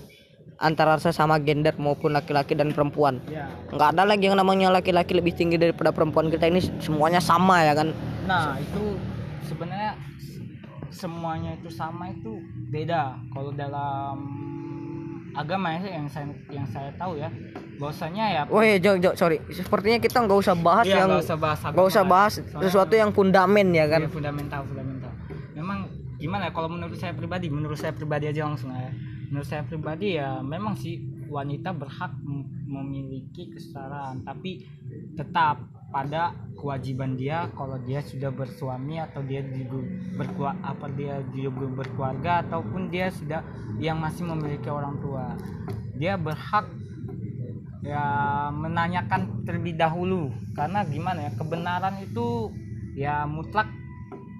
antara 0.59 0.99
sesama 0.99 1.39
gender 1.39 1.71
maupun 1.79 2.11
laki-laki 2.11 2.53
dan 2.53 2.75
perempuan. 2.75 3.23
Ya. 3.31 3.47
nggak 3.71 3.95
ada 3.95 4.03
lagi 4.03 4.27
yang 4.27 4.35
namanya 4.35 4.69
laki-laki 4.69 5.15
lebih 5.15 5.31
tinggi 5.31 5.55
daripada 5.55 5.95
perempuan 5.95 6.27
kita 6.27 6.51
ini 6.51 6.59
semuanya 6.83 7.23
sama 7.23 7.63
ya 7.63 7.73
kan? 7.73 7.95
Nah 8.27 8.59
itu 8.59 8.99
sebenarnya 9.47 9.95
semuanya 10.91 11.55
itu 11.55 11.71
sama 11.71 12.11
itu 12.11 12.43
beda. 12.69 13.15
Kalau 13.31 13.55
dalam 13.55 14.15
agama 15.31 15.71
ya 15.79 15.95
yang 15.95 16.07
saya 16.11 16.27
yang 16.51 16.67
saya 16.67 16.91
tahu 16.99 17.15
ya 17.15 17.29
bahwasanya 17.79 18.25
ya 18.33 18.41
oh 18.51 18.59
iya 18.59 18.75
jok 18.75 18.95
jok 18.99 19.15
sorry. 19.15 19.39
Sepertinya 19.47 20.03
kita 20.03 20.19
nggak 20.27 20.39
usah 20.43 20.55
bahas 20.59 20.85
iya, 20.85 21.07
yang 21.07 21.09
nggak 21.15 21.23
usah 21.23 21.39
bahas 21.39 21.59
nggak 21.63 21.87
usah 21.87 22.03
bahas 22.03 22.33
sesuatu 22.43 22.93
yang 22.99 23.15
fundamen 23.15 23.71
ya 23.71 23.87
kan? 23.87 24.03
Iya, 24.03 24.11
fundamental 24.11 24.61
fundamental. 24.67 25.11
Memang 25.55 25.87
gimana 26.19 26.47
ya 26.47 26.51
kalau 26.51 26.67
menurut 26.67 26.99
saya 26.99 27.15
pribadi 27.15 27.47
menurut 27.47 27.79
saya 27.79 27.95
pribadi 27.95 28.27
aja 28.27 28.43
langsung 28.43 28.75
ya 28.75 28.91
menurut 29.29 29.45
saya 29.45 29.61
pribadi 29.61 30.17
ya 30.17 30.41
memang 30.41 30.73
sih 30.73 30.97
wanita 31.29 31.71
berhak 31.77 32.17
memiliki 32.65 33.53
kesetaraan. 33.53 34.25
Tapi 34.25 34.65
tetap 35.13 35.61
pada 35.89 36.33
kewajiban 36.57 37.17
dia 37.17 37.49
kalau 37.57 37.81
dia 37.81 38.01
sudah 38.05 38.29
bersuami 38.29 39.01
atau 39.01 39.25
dia 39.25 39.41
juga 39.41 39.81
berkeluarga 40.21 40.61
apa 40.61 40.85
dia 40.93 41.21
juga 41.33 41.65
berkeluarga 41.81 42.31
ataupun 42.45 42.93
dia 42.93 43.09
sudah 43.09 43.41
yang 43.81 44.01
masih 44.01 44.25
memiliki 44.25 44.69
orang 44.69 44.97
tua. 45.01 45.33
Dia 45.97 46.17
berhak 46.17 46.69
ya 47.85 48.03
menanyakan 48.53 49.45
terlebih 49.45 49.77
dahulu. 49.77 50.33
Karena 50.57 50.85
gimana 50.85 51.29
ya 51.29 51.31
kebenaran 51.37 51.95
itu 52.01 52.53
ya 52.97 53.23
mutlak 53.29 53.69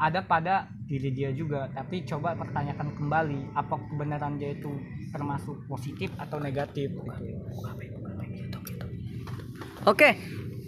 ada 0.02 0.25
pada 0.25 0.67
diri 0.89 1.13
dia 1.13 1.30
juga. 1.30 1.69
Tapi 1.69 2.02
coba 2.10 2.34
pertanyakan 2.34 2.97
kembali 2.97 3.54
apa 3.54 3.78
kebenaran 3.93 4.41
dia 4.41 4.58
itu 4.58 4.73
termasuk 5.13 5.62
positif 5.69 6.10
atau 6.17 6.41
negatif? 6.41 6.89
Oke 9.86 10.17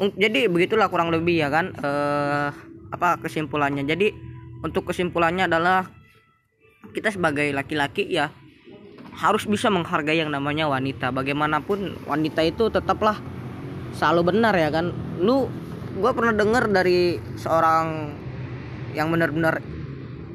jadi 0.10 0.50
begitulah 0.50 0.90
kurang 0.90 1.14
lebih 1.14 1.46
ya 1.46 1.54
kan? 1.54 1.70
Eh, 1.78 2.50
apa 2.90 3.22
kesimpulannya? 3.22 3.86
Jadi 3.86 4.10
untuk 4.66 4.90
kesimpulannya 4.90 5.46
adalah 5.46 5.86
kita 6.92 7.14
sebagai 7.14 7.54
laki-laki 7.54 8.10
ya 8.10 8.34
harus 9.14 9.46
bisa 9.46 9.70
menghargai 9.70 10.18
yang 10.18 10.34
namanya 10.34 10.66
wanita. 10.66 11.14
Bagaimanapun 11.14 12.10
wanita 12.10 12.42
itu 12.42 12.74
tetaplah 12.74 13.22
selalu 13.94 14.34
benar 14.34 14.58
ya 14.58 14.74
kan? 14.74 14.90
Lu 15.22 15.46
gue 15.92 16.12
pernah 16.16 16.34
dengar 16.34 16.66
dari 16.72 17.22
seorang 17.38 18.16
yang 18.98 19.12
benar-benar 19.14 19.62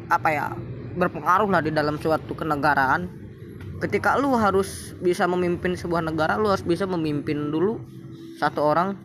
apa 0.07 0.29
ya 0.31 0.47
berpengaruh 0.97 1.49
lah 1.51 1.63
di 1.63 1.71
dalam 1.71 2.01
suatu 2.01 2.33
kenegaraan. 2.33 3.07
Ketika 3.77 4.17
lu 4.17 4.33
harus 4.33 4.97
bisa 5.05 5.29
memimpin 5.29 5.77
sebuah 5.77 6.01
negara 6.01 6.41
lu 6.41 6.49
harus 6.49 6.65
bisa 6.65 6.89
memimpin 6.89 7.53
dulu 7.53 7.77
satu 8.41 8.65
orang 8.65 8.97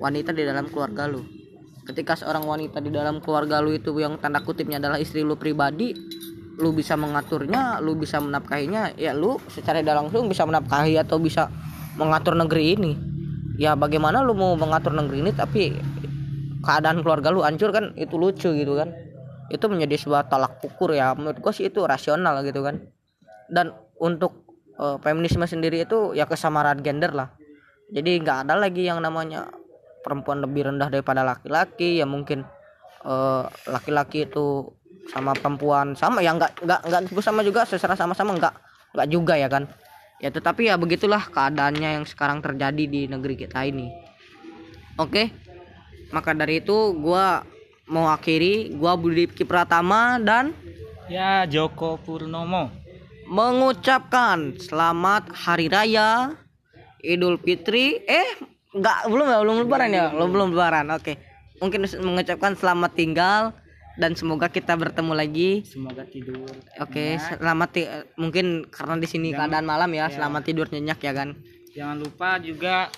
wanita 0.00 0.32
di 0.32 0.48
dalam 0.48 0.64
keluarga 0.72 1.04
lu. 1.04 1.20
Ketika 1.84 2.16
seorang 2.16 2.48
wanita 2.48 2.80
di 2.80 2.88
dalam 2.88 3.20
keluarga 3.20 3.60
lu 3.60 3.76
itu 3.76 3.92
yang 4.00 4.16
tanda 4.16 4.40
kutipnya 4.40 4.80
adalah 4.80 4.96
istri 4.96 5.20
lu 5.20 5.36
pribadi 5.36 5.92
lu 6.58 6.74
bisa 6.74 6.98
mengaturnya 6.98 7.78
lu 7.84 7.94
bisa 7.94 8.18
menafkahinya 8.18 8.98
ya 8.98 9.14
lu 9.14 9.38
secara 9.46 9.78
tidak 9.84 10.00
langsung 10.04 10.26
bisa 10.26 10.42
menafkahi 10.48 10.96
atau 10.96 11.20
bisa 11.20 11.52
mengatur 12.00 12.32
negeri 12.32 12.80
ini. 12.80 12.92
Ya 13.60 13.76
bagaimana 13.76 14.24
lu 14.24 14.32
mau 14.32 14.56
mengatur 14.56 14.96
negeri 14.96 15.20
ini 15.20 15.32
tapi 15.36 15.76
keadaan 16.64 17.04
keluarga 17.04 17.28
lu 17.28 17.44
hancur 17.44 17.76
kan 17.76 17.92
itu 18.00 18.16
lucu 18.16 18.56
gitu 18.56 18.72
kan 18.72 18.88
itu 19.48 19.64
menjadi 19.66 19.96
sebuah 19.96 20.28
tolak 20.28 20.60
ukur 20.60 20.92
ya. 20.92 21.16
Menurut 21.16 21.40
gue 21.40 21.52
sih 21.52 21.68
itu 21.72 21.84
rasional 21.84 22.40
gitu 22.44 22.60
kan. 22.60 22.84
Dan 23.48 23.72
untuk 23.96 24.44
uh, 24.76 25.00
feminisme 25.00 25.44
sendiri 25.48 25.84
itu 25.88 26.12
ya 26.12 26.28
kesamaan 26.28 26.84
gender 26.84 27.12
lah. 27.16 27.32
Jadi 27.88 28.20
nggak 28.20 28.44
ada 28.44 28.54
lagi 28.60 28.84
yang 28.84 29.00
namanya 29.00 29.48
perempuan 30.04 30.44
lebih 30.44 30.68
rendah 30.68 30.92
daripada 30.92 31.24
laki-laki. 31.24 31.96
Ya 31.96 32.04
mungkin 32.04 32.44
eh, 33.00 33.44
laki-laki 33.64 34.24
uh, 34.24 34.26
itu 34.28 34.46
sama 35.08 35.32
perempuan 35.32 35.96
sama. 35.96 36.20
Ya 36.20 36.36
nggak 36.36 36.68
nggak 36.68 36.80
nggak 36.84 37.24
sama 37.24 37.40
juga 37.40 37.64
secara 37.64 37.96
sama-sama 37.96 38.36
nggak 38.36 38.54
nggak 38.92 39.08
juga 39.08 39.40
ya 39.40 39.48
kan. 39.48 39.64
Ya 40.20 40.28
tetapi 40.28 40.68
ya 40.68 40.76
begitulah 40.76 41.32
keadaannya 41.32 41.96
yang 41.96 42.04
sekarang 42.04 42.44
terjadi 42.44 42.84
di 42.84 43.08
negeri 43.08 43.40
kita 43.40 43.64
ini. 43.64 43.88
Oke? 45.00 45.32
Maka 46.12 46.36
dari 46.36 46.60
itu 46.60 46.92
gua 46.92 47.40
mau 47.88 48.06
akhiri 48.06 48.76
gua 48.76 48.94
Budi 48.94 49.26
Pratama 49.42 50.20
dan 50.20 50.52
Ya 51.08 51.48
Joko 51.48 51.96
Purnomo. 51.96 52.68
mengucapkan 53.26 54.56
selamat 54.56 55.32
hari 55.32 55.68
raya 55.68 56.36
Idul 57.00 57.36
Fitri. 57.36 58.00
Eh, 58.04 58.28
enggak 58.72 59.08
belum 59.08 59.26
ya, 59.26 59.38
belum 59.40 59.56
lebaran 59.64 59.88
ya? 59.90 60.04
Belum 60.12 60.28
belum 60.28 60.48
lebaran. 60.52 60.88
Oke. 60.92 61.16
Mungkin 61.58 61.84
mengucapkan 62.00 62.52
selamat 62.54 62.92
tinggal 62.94 63.42
dan 63.96 64.14
semoga 64.14 64.46
kita 64.46 64.72
bertemu 64.74 65.12
lagi. 65.12 65.50
Semoga 65.66 66.06
tidur. 66.06 66.46
Oke, 66.78 67.18
selamat 67.18 67.68
ti- 67.72 67.90
mungkin 68.14 68.64
karena 68.68 68.94
di 68.96 69.08
sini 69.10 69.34
keadaan 69.34 69.66
malam 69.66 69.90
ya, 69.90 70.06
selamat 70.08 70.42
tidur 70.44 70.66
nyenyak 70.68 71.00
ya 71.00 71.12
kan. 71.12 71.34
Jangan 71.74 71.96
lupa 71.98 72.38
juga 72.38 72.88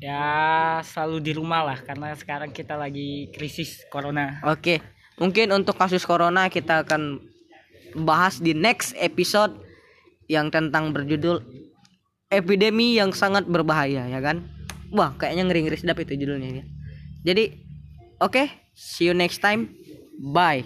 ya 0.00 0.80
selalu 0.84 1.16
di 1.24 1.32
rumah 1.32 1.64
lah 1.64 1.78
karena 1.80 2.12
sekarang 2.16 2.50
kita 2.52 2.76
lagi 2.76 3.32
krisis 3.32 3.84
corona. 3.88 4.40
Oke, 4.44 4.80
mungkin 5.16 5.52
untuk 5.52 5.76
kasus 5.76 6.04
corona 6.04 6.48
kita 6.52 6.84
akan 6.84 7.20
bahas 7.96 8.38
di 8.42 8.52
next 8.52 8.92
episode 9.00 9.56
yang 10.28 10.52
tentang 10.52 10.92
berjudul 10.92 11.40
epidemi 12.28 12.98
yang 12.98 13.14
sangat 13.14 13.46
berbahaya 13.46 14.04
ya 14.10 14.20
kan. 14.20 14.44
Wah, 14.94 15.14
kayaknya 15.18 15.50
ngeri-ngeri 15.50 15.78
sedap 15.78 15.98
itu 15.98 16.14
judulnya 16.14 16.62
ya. 16.62 16.64
Jadi, 17.26 17.50
oke, 18.22 18.70
see 18.70 19.10
you 19.10 19.14
next 19.18 19.42
time. 19.42 19.74
Bye. 20.22 20.62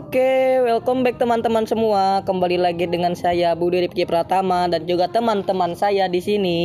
Oke. 0.00 0.64
Welcome 0.64 1.04
back 1.04 1.20
teman-teman 1.20 1.68
semua. 1.68 2.24
Kembali 2.24 2.56
lagi 2.56 2.88
dengan 2.88 3.12
saya 3.12 3.52
Budi 3.52 3.84
Rifki 3.84 4.08
Pratama 4.08 4.64
dan 4.64 4.88
juga 4.88 5.12
teman-teman 5.12 5.76
saya 5.76 6.08
di 6.08 6.24
sini 6.24 6.60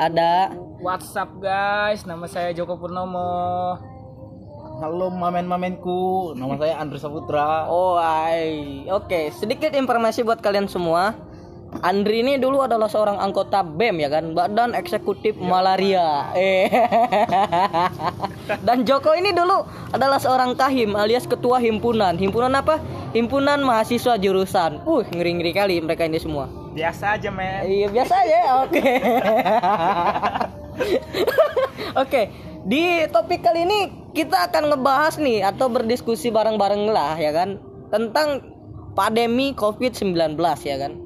ada 0.00 0.56
What's 0.80 1.12
up 1.20 1.36
guys? 1.36 2.08
Nama 2.08 2.24
saya 2.24 2.56
Joko 2.56 2.80
Purnomo. 2.80 3.76
Halo 4.80 5.12
mamen-mamenku, 5.12 6.32
nama 6.32 6.56
saya 6.56 6.80
Andrew 6.80 6.96
Saputra. 6.96 7.68
Oh, 7.68 8.00
ai. 8.00 8.88
Oke, 8.88 9.28
sedikit 9.36 9.76
informasi 9.76 10.24
buat 10.24 10.40
kalian 10.40 10.64
semua. 10.64 11.12
Andri 11.82 12.24
ini 12.24 12.40
dulu 12.40 12.64
adalah 12.64 12.88
seorang 12.88 13.20
anggota 13.20 13.60
BEM 13.60 14.00
ya 14.00 14.08
kan, 14.08 14.32
Badan 14.32 14.72
Eksekutif 14.72 15.36
Malaria. 15.36 16.32
Eh. 16.32 16.70
Dan 18.66 18.86
Joko 18.86 19.12
ini 19.12 19.34
dulu 19.34 19.66
adalah 19.92 20.16
seorang 20.16 20.56
kahim 20.56 20.96
alias 20.96 21.28
ketua 21.28 21.60
himpunan. 21.60 22.16
Himpunan 22.16 22.54
apa? 22.56 22.80
Himpunan 23.12 23.64
mahasiswa 23.64 24.16
jurusan. 24.20 24.84
Uh, 24.84 25.04
ngeri-ngeri 25.12 25.52
kali 25.52 25.76
mereka 25.82 26.06
ini 26.06 26.20
semua. 26.20 26.48
Biasa 26.76 27.16
aja 27.16 27.32
men. 27.32 27.64
Iya 27.64 27.88
biasa 27.88 28.14
aja. 28.20 28.40
Oke. 28.68 28.84
Oke. 32.04 32.22
Di 32.66 33.06
topik 33.14 33.46
kali 33.46 33.62
ini 33.62 33.78
kita 34.12 34.50
akan 34.50 34.74
ngebahas 34.74 35.22
nih 35.22 35.46
atau 35.46 35.70
berdiskusi 35.70 36.34
bareng-bareng 36.34 36.90
lah 36.90 37.14
ya 37.14 37.30
kan 37.30 37.62
tentang 37.94 38.42
pandemi 38.98 39.54
COVID-19 39.54 40.34
ya 40.66 40.76
kan. 40.76 41.05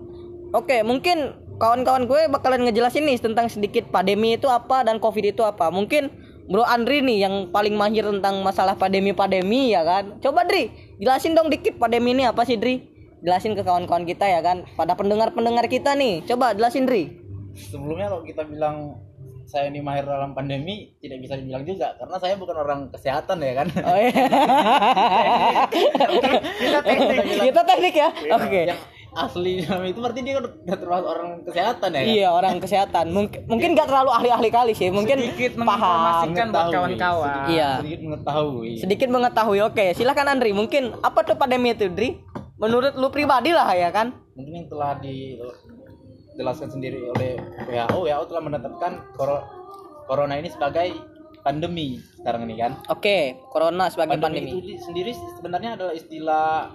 Oke, 0.50 0.82
mungkin 0.82 1.38
kawan-kawan 1.62 2.10
gue 2.10 2.20
bakalan 2.26 2.66
ngejelasin 2.66 3.06
nih 3.06 3.22
tentang 3.22 3.46
sedikit 3.46 3.86
pandemi 3.94 4.34
itu 4.34 4.50
apa 4.50 4.82
dan 4.82 4.98
COVID 4.98 5.30
itu 5.30 5.46
apa. 5.46 5.70
Mungkin 5.70 6.10
Bro 6.50 6.66
Andri 6.66 6.98
nih 7.06 7.22
yang 7.22 7.34
paling 7.54 7.78
mahir 7.78 8.02
tentang 8.02 8.42
masalah 8.42 8.74
pandemi-pandemi 8.74 9.70
ya 9.70 9.86
kan. 9.86 10.18
Coba 10.18 10.42
Dri, 10.42 10.74
jelasin 10.98 11.38
dong 11.38 11.46
dikit 11.46 11.78
pandemi 11.78 12.10
ini 12.10 12.26
apa 12.26 12.42
sih 12.42 12.58
Dri? 12.58 12.82
Jelasin 13.22 13.54
ke 13.54 13.62
kawan-kawan 13.62 14.02
kita 14.02 14.26
ya 14.26 14.42
kan. 14.42 14.66
Pada 14.74 14.98
pendengar-pendengar 14.98 15.70
kita 15.70 15.94
nih. 15.94 16.26
Coba 16.26 16.50
jelasin 16.50 16.90
Dri. 16.90 17.14
Sebelumnya 17.54 18.10
kalau 18.10 18.26
kita 18.26 18.42
bilang 18.50 18.98
saya 19.46 19.70
ini 19.70 19.82
mahir 19.82 20.06
dalam 20.06 20.34
pandemi 20.34 20.94
tidak 21.02 21.26
bisa 21.26 21.34
dibilang 21.34 21.66
juga 21.66 21.98
karena 21.98 22.16
saya 22.22 22.34
bukan 22.38 22.56
orang 22.58 22.80
kesehatan 22.90 23.38
ya 23.38 23.52
kan. 23.54 23.66
Oh 23.86 23.98
iya. 23.98 24.10
kita 26.62 26.78
teknik. 26.82 27.18
Kita 27.46 27.60
teknik 27.62 27.94
ya. 27.94 28.08
Oke. 28.34 28.62
Yang 28.74 28.80
asli 29.12 29.61
dalam 29.61 29.85
itu 29.90 29.99
berarti 29.99 30.20
dia 30.20 30.38
udah 30.38 30.51
termasuk 30.73 31.09
orang 31.09 31.29
kesehatan 31.42 31.88
ya? 31.92 32.03
Iya 32.03 32.29
orang 32.31 32.55
kesehatan. 32.59 33.07
Mungkin 33.11 33.40
mungkin 33.51 33.68
nggak 33.75 33.87
terlalu 33.87 34.11
ahli-ahli 34.12 34.49
kali 34.49 34.73
sih. 34.73 34.88
Mungkin 34.88 35.18
Sedikit 35.18 35.53
paham. 35.57 36.31
buat 36.31 36.70
kawan-kawan. 36.70 37.27
sedikit- 37.29 37.51
Iya. 37.51 37.70
Sedikit 37.79 38.01
mengetahui. 38.03 38.73
Sedikit 38.79 39.09
mengetahui. 39.09 39.59
Oke, 39.62 39.87
silakan 39.92 40.27
Andri. 40.29 40.51
Mungkin 40.51 40.94
apa 41.01 41.20
tuh 41.23 41.35
pandemi 41.35 41.70
itu, 41.70 41.87
Dri? 41.87 42.18
Menurut 42.57 42.92
lu 42.94 43.09
pribadi 43.09 43.51
lah 43.51 43.73
ya 43.73 43.88
kan? 43.88 44.12
Mungkin 44.37 44.53
yang 44.55 44.68
telah 44.68 45.01
dijelaskan 45.01 46.68
sendiri 46.70 47.09
oleh 47.09 47.40
WHO, 47.64 48.05
WHO 48.05 48.25
telah 48.27 48.42
menetapkan 48.42 48.92
corona 50.05 50.37
ini 50.37 50.49
sebagai 50.49 50.92
pandemi 51.40 51.96
sekarang 52.14 52.44
ini 52.44 52.61
kan. 52.61 52.77
Oke, 52.87 53.40
corona 53.49 53.88
sebagai 53.88 54.12
pandemi, 54.14 54.44
pandemi. 54.44 54.51
itu 54.53 54.61
di- 54.66 54.77
sendiri 54.79 55.11
sebenarnya 55.35 55.70
adalah 55.73 55.92
istilah 55.92 56.68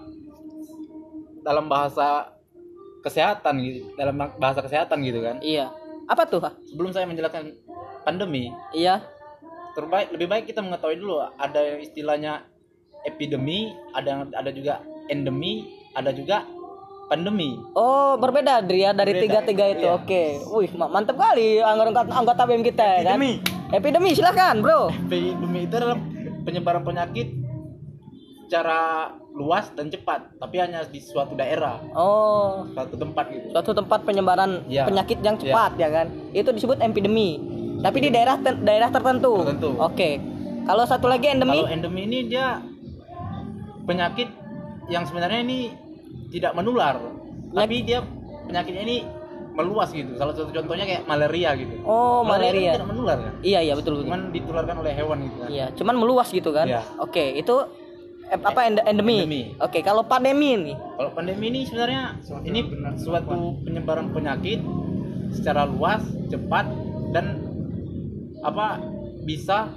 dalam 1.46 1.66
bahasa 1.66 2.34
kesehatan 3.00 3.62
gitu 3.62 3.94
dalam 3.94 4.18
bahasa 4.36 4.60
kesehatan 4.60 4.98
gitu 5.02 5.22
kan 5.22 5.38
Iya. 5.40 5.70
Apa 6.06 6.26
tuh? 6.26 6.42
sebelum 6.66 6.90
saya 6.90 7.06
menjelaskan 7.06 7.54
pandemi 8.02 8.50
Iya. 8.72 9.06
terbaik 9.74 10.10
lebih 10.10 10.26
baik 10.26 10.46
kita 10.46 10.60
mengetahui 10.60 10.98
dulu 10.98 11.22
ada 11.22 11.60
yang 11.60 11.80
istilahnya 11.80 12.34
epidemi 13.04 13.70
ada 13.92 14.08
yang 14.08 14.22
ada 14.32 14.50
juga 14.50 14.82
endemi 15.06 15.66
ada 15.92 16.10
juga 16.10 16.42
pandemi 17.06 17.54
Oh, 17.72 18.18
berbeda 18.18 18.66
Dri 18.66 18.82
ya 18.82 18.90
dari 18.90 19.14
Berbeda, 19.14 19.46
tiga-tiga 19.46 19.66
itu. 19.70 19.86
iya. 19.86 19.94
Oke. 19.94 20.24
Wih, 20.48 20.72
ma- 20.74 20.90
mantep 20.90 21.14
kali 21.14 21.62
anggota 21.62 22.02
anggota 22.04 22.42
BEM 22.44 22.64
kita 22.64 22.82
ya 22.82 22.98
kan. 22.98 23.02
Epidemi. 23.14 23.34
Epidemi 23.68 24.10
silakan, 24.12 24.56
Bro. 24.60 24.90
epidemi 24.90 25.60
itu 25.64 25.76
adalah 25.76 25.98
penyebaran 26.42 26.82
penyakit 26.82 27.30
secara 28.42 29.10
luas 29.36 29.68
dan 29.76 29.92
cepat 29.92 30.32
tapi 30.40 30.56
hanya 30.58 30.88
di 30.88 30.98
suatu 30.98 31.36
daerah. 31.36 31.84
Oh, 31.92 32.64
suatu 32.72 32.96
tempat 32.96 33.28
gitu. 33.28 33.52
Suatu 33.52 33.72
tempat 33.72 34.00
penyebaran 34.02 34.64
Iya. 34.66 34.88
penyakit 34.88 35.20
yang 35.20 35.36
cepat 35.36 35.76
ya 35.76 35.92
kan? 35.92 36.08
Itu 36.32 36.56
disebut 36.56 36.80
epidemi. 36.80 37.38
Tapi 37.84 37.98
di 38.00 38.10
daerah 38.10 38.40
ter- 38.40 38.58
daerah 38.58 38.88
tertentu. 38.88 39.44
Tertentu. 39.44 39.76
oke. 39.76 40.10
Kalau 40.66 40.84
satu 40.88 41.06
lagi 41.06 41.30
endemi? 41.30 41.60
Kalau 41.60 41.70
endemi 41.70 42.08
ini 42.08 42.26
dia 42.26 42.64
penyakit 43.86 44.32
yang 44.88 45.04
sebenarnya 45.04 45.44
ini 45.44 45.70
tidak 46.32 46.56
menular, 46.56 46.98
tapi 47.52 47.86
dia 47.86 48.02
penyakitnya 48.46 48.82
ini 48.84 48.98
meluas 49.54 49.92
gitu. 49.92 50.16
Salah 50.16 50.34
satu 50.34 50.50
contohnya 50.50 50.84
kayak 50.84 51.04
malaria 51.06 51.54
gitu. 51.56 51.76
oh 51.84 52.24
kan 52.24 52.40
malaria. 52.40 52.76
tidak 52.76 52.90
menular 52.90 53.18
kan, 53.20 53.34
iya 53.40 53.60
iya 53.62 53.74
betul 53.74 54.00
betul. 54.00 54.10
Cuman 54.10 54.22
ditularkan 54.32 54.76
oleh 54.80 54.92
hewan 54.92 55.18
gitu 55.24 55.38
kan. 55.38 55.50
iya 55.50 55.66
cuman 55.72 55.96
meluas 55.96 56.28
gitu 56.28 56.50
kan? 56.52 56.66
Iya. 56.68 56.82
oke 57.00 57.24
itu 57.36 57.56
eh, 58.32 58.40
apa 58.40 58.62
end- 58.66 58.86
endemi, 58.86 59.22
Endemi. 59.22 59.42
oke 59.62 59.80
kalau 59.86 60.04
pandemi 60.06 60.58
ini 60.58 60.74
Kalau 60.74 61.12
pandemi 61.14 61.52
ini 61.54 61.60
sebenarnya 61.68 62.18
ini 62.46 62.60
suatu 62.98 63.62
penyebaran 63.62 64.10
penyakit 64.10 64.60
secara 65.36 65.68
luas, 65.68 66.02
cepat 66.32 66.66
dan 67.12 67.44
apa 68.46 68.80
bisa 69.26 69.74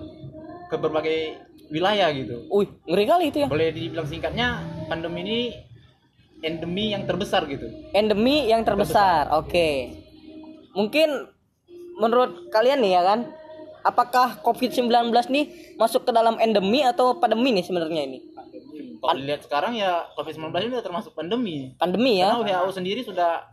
ke 0.69 0.77
berbagai 0.77 1.41
wilayah 1.73 2.13
gitu. 2.13 2.45
Wih, 2.53 2.69
ngeri 2.85 3.05
kali 3.09 3.25
itu 3.33 3.39
ya. 3.45 3.49
Boleh 3.49 3.73
dibilang 3.73 4.09
singkatnya 4.09 4.63
pandemi 4.89 5.25
ini 5.25 5.39
endemi 6.45 6.93
yang 6.93 7.05
terbesar 7.09 7.49
gitu. 7.49 7.67
Endemi 7.93 8.47
yang 8.49 8.63
terbesar. 8.63 9.33
Oke. 9.37 9.93
Mungkin 10.77 11.09
menurut 11.99 12.53
kalian 12.55 12.79
nih 12.85 12.93
ya 12.95 13.03
kan, 13.03 13.21
apakah 13.83 14.39
COVID-19 14.45 15.11
nih 15.33 15.45
masuk 15.81 16.07
ke 16.07 16.13
dalam 16.15 16.39
endemi 16.39 16.85
atau 16.85 17.19
pandemi 17.19 17.51
nih 17.57 17.65
sebenarnya 17.67 18.07
ini? 18.07 18.19
Kalau 18.99 19.15
dilihat 19.15 19.43
sekarang 19.47 19.73
ya 19.79 20.07
COVID-19 20.19 20.51
ini 20.69 20.73
udah 20.75 20.87
termasuk 20.87 21.13
pandemi. 21.15 21.73
Pandemi 21.79 22.19
ya, 22.19 22.35
Karena 22.35 22.67
WHO 22.67 22.71
sendiri 22.75 23.01
sudah 23.07 23.47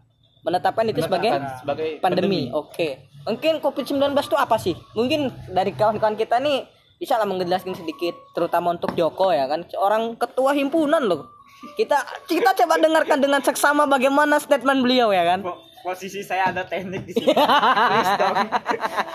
menetapkan 0.45 0.85
itu 0.89 1.01
sebagai 1.01 1.29
menetapkan 1.33 1.61
sebagai 1.61 1.89
pandemi. 2.01 2.41
Oke. 2.53 3.09
Mungkin 3.25 3.61
COVID-19 3.61 4.13
itu 4.13 4.37
apa 4.37 4.57
sih? 4.61 4.77
Mungkin 4.93 5.33
dari 5.49 5.73
kawan-kawan 5.73 6.13
kita 6.13 6.37
nih 6.37 6.65
bisa 7.01 7.17
lah 7.17 7.27
menjelaskan 7.27 7.75
sedikit 7.75 8.15
terutama 8.31 8.71
untuk 8.71 8.95
Joko 8.95 9.33
ya 9.33 9.49
kan 9.51 9.67
orang 9.77 10.15
ketua 10.15 10.53
himpunan 10.53 11.01
loh. 11.03 11.27
Kita 11.75 11.97
kita 12.29 12.53
coba 12.63 12.77
dengarkan 12.77 13.17
dengan 13.17 13.41
seksama 13.41 13.89
bagaimana 13.89 14.37
statement 14.37 14.85
beliau 14.85 15.09
ya 15.09 15.25
kan. 15.25 15.41
Po- 15.41 15.65
posisi 15.85 16.25
saya 16.25 16.49
ada 16.49 16.65
teknik 16.65 17.05
di 17.05 17.13
sini. 17.13 17.29
Please 17.93 18.13
dong. 18.17 18.35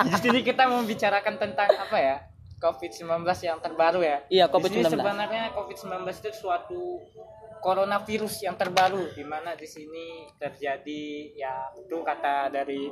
di 0.06 0.12
sini 0.22 0.38
kita 0.46 0.70
membicarakan 0.70 1.34
tentang 1.34 1.66
apa 1.66 1.96
ya? 1.98 2.16
COVID-19 2.60 3.24
yang 3.40 3.58
terbaru 3.58 4.04
ya. 4.04 4.20
Iya, 4.28 4.44
Di 4.46 4.52
sini 4.68 4.84
COVID-19. 4.84 4.92
sebenarnya 4.92 5.42
COVID-19 5.56 5.96
itu 6.12 6.30
suatu 6.36 7.00
coronavirus 7.60 8.34
yang 8.44 8.56
terbaru 8.56 9.12
di 9.12 9.24
mana 9.24 9.52
di 9.52 9.68
sini 9.68 10.24
terjadi 10.36 11.04
ya 11.36 11.68
itu 11.76 12.00
kata 12.00 12.48
dari 12.48 12.88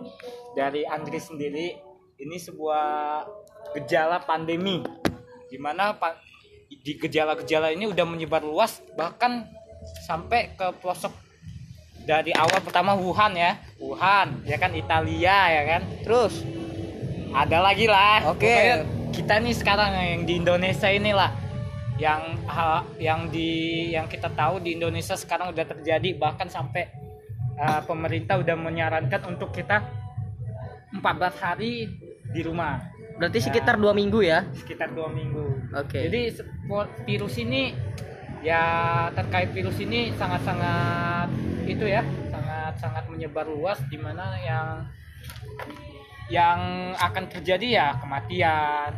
dari 0.52 0.85
Andri 0.85 1.16
sendiri 1.16 1.72
ini 2.18 2.37
sebuah 2.37 3.24
gejala 3.72 4.20
pandemi 4.20 4.85
di 5.48 5.57
mana 5.57 5.96
pa- 5.96 6.20
di 6.68 7.00
gejala-gejala 7.00 7.72
ini 7.72 7.88
udah 7.88 8.04
menyebar 8.04 8.44
luas 8.44 8.85
bahkan 8.92 9.48
sampai 10.04 10.52
ke 10.52 10.68
pelosok 10.85 11.16
dari 12.04 12.37
awal 12.37 12.61
pertama 12.61 12.92
Wuhan 12.92 13.33
ya 13.33 13.57
Wuhan 13.81 14.44
ya 14.44 14.61
kan 14.61 14.76
Italia 14.76 15.48
ya 15.48 15.62
kan 15.64 15.83
Terus 16.04 16.44
ada 17.33 17.59
lagi 17.61 17.87
lah 17.88 18.33
Oke. 18.33 18.47
Pokoknya 18.49 18.77
kita 19.12 19.35
nih 19.41 19.55
sekarang 19.57 19.91
yang 19.97 20.23
di 20.29 20.35
Indonesia 20.38 20.88
inilah 20.88 21.31
yang 21.99 22.38
yang 23.03 23.21
di 23.27 23.51
yang 23.91 24.07
kita 24.07 24.31
tahu 24.31 24.62
di 24.62 24.79
Indonesia 24.79 25.19
sekarang 25.19 25.51
udah 25.51 25.67
terjadi 25.67 26.14
bahkan 26.14 26.47
sampai 26.47 26.87
uh, 27.59 27.83
pemerintah 27.83 28.38
udah 28.38 28.55
menyarankan 28.55 29.35
untuk 29.35 29.51
kita 29.51 29.83
14 30.95 31.03
hari 31.43 31.91
di 32.31 32.41
rumah 32.47 32.79
berarti 33.19 33.51
sekitar 33.51 33.75
dua 33.75 33.91
minggu 33.91 34.23
ya. 34.23 34.47
sekitar 34.55 34.95
dua 34.95 35.11
minggu 35.11 35.75
Oke. 35.75 36.07
jadi 36.07 36.31
sepo- 36.31 36.87
virus 37.03 37.35
ini 37.43 37.75
ya 38.47 38.62
terkait 39.11 39.51
virus 39.51 39.83
ini 39.83 40.14
sangat-sangat 40.14 41.27
itu 41.67 41.83
ya 41.83 42.07
sangat-sangat 42.31 43.11
menyebar 43.11 43.51
luas 43.51 43.83
di 43.91 43.99
mana 43.99 44.38
yang 44.38 44.87
yang 46.29 46.93
akan 46.97 47.25
terjadi 47.33 47.67
ya 47.67 47.87
kematian 48.01 48.93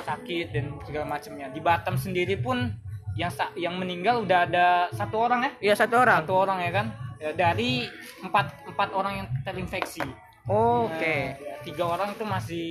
sakit 0.00 0.46
dan 0.52 0.64
segala 0.84 1.06
macamnya. 1.06 1.52
Di 1.52 1.60
Batam 1.60 2.00
sendiri 2.00 2.40
pun 2.40 2.72
yang 3.18 3.30
yang 3.58 3.76
meninggal 3.76 4.24
udah 4.24 4.48
ada 4.48 4.66
satu 4.94 5.16
orang 5.28 5.40
ya? 5.44 5.50
Iya 5.70 5.74
satu 5.76 6.00
orang. 6.00 6.24
satu 6.24 6.32
orang 6.34 6.58
ya 6.64 6.70
kan? 6.72 6.86
Ya, 7.20 7.30
dari 7.36 7.84
empat 8.24 8.64
empat 8.64 8.88
orang 8.96 9.12
yang 9.24 9.26
terinfeksi. 9.44 10.04
Oke. 10.48 11.36
Nah, 11.36 11.36
ya, 11.36 11.54
tiga 11.60 11.84
orang 11.84 12.16
itu 12.16 12.24
masih 12.24 12.68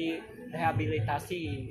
rehabilitasi 0.49 1.69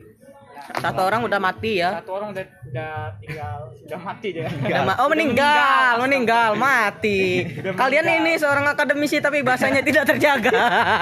Satu 0.75 1.01
orang 1.01 1.21
udah 1.23 1.37
mati 1.37 1.73
ya. 1.77 1.91
satu 1.97 2.11
orang 2.13 2.29
udah 2.31 2.45
udah 2.65 2.93
tinggal 3.19 3.59
sudah 3.75 3.99
mati 3.99 4.29
dia 4.31 4.47
Udah 4.47 4.83
ma- 4.85 4.99
oh 4.99 5.09
meninggal, 5.09 5.93
meninggal, 6.01 6.51
mati. 6.55 7.45
Udah 7.57 7.73
Kalian 7.75 8.05
meninggal. 8.05 8.29
ini 8.29 8.33
seorang 8.37 8.67
akademisi 8.67 9.17
tapi 9.19 9.41
bahasanya 9.41 9.81
tidak 9.81 10.05
terjaga. 10.07 10.51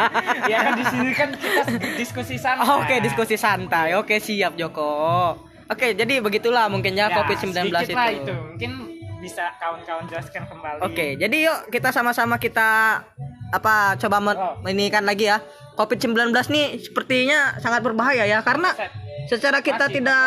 ya 0.53 0.59
kan 0.61 0.73
di 0.75 0.85
sini 0.87 1.11
kan 1.12 1.29
kita 1.33 1.62
diskusi 1.95 2.35
sana 2.35 2.62
Oke, 2.77 2.99
diskusi 2.99 3.35
santai. 3.35 3.92
Oke, 3.95 4.16
siap 4.16 4.55
Joko. 4.55 5.35
Oke, 5.66 5.92
jadi 5.92 6.21
begitulah 6.21 6.66
mungkin 6.66 6.95
ya, 6.95 7.11
COVID-19 7.12 7.51
sedikit 7.66 7.85
itu. 7.85 7.92
lah 7.92 8.09
itu 8.09 8.33
mungkin 8.33 8.71
bisa 9.19 9.51
kawan-kawan 9.57 10.07
jelaskan 10.07 10.47
kembali 10.47 10.79
Oke, 10.81 11.16
jadi 11.16 11.37
yuk 11.42 11.59
kita 11.69 11.90
sama-sama 11.90 12.37
kita 12.37 13.03
apa 13.49 13.75
coba 13.97 14.16
Oh. 14.29 14.62
ini 14.64 14.87
kan 14.87 15.03
lagi 15.03 15.27
ya. 15.27 15.42
COVID-19 15.75 16.33
nih 16.47 16.81
sepertinya 16.81 17.59
sangat 17.59 17.83
berbahaya 17.83 18.25
ya 18.25 18.40
karena 18.40 18.73
Set. 18.73 18.88
Secara 19.26 19.58
kita 19.60 19.86
Masih 19.86 19.94
tidak 20.00 20.24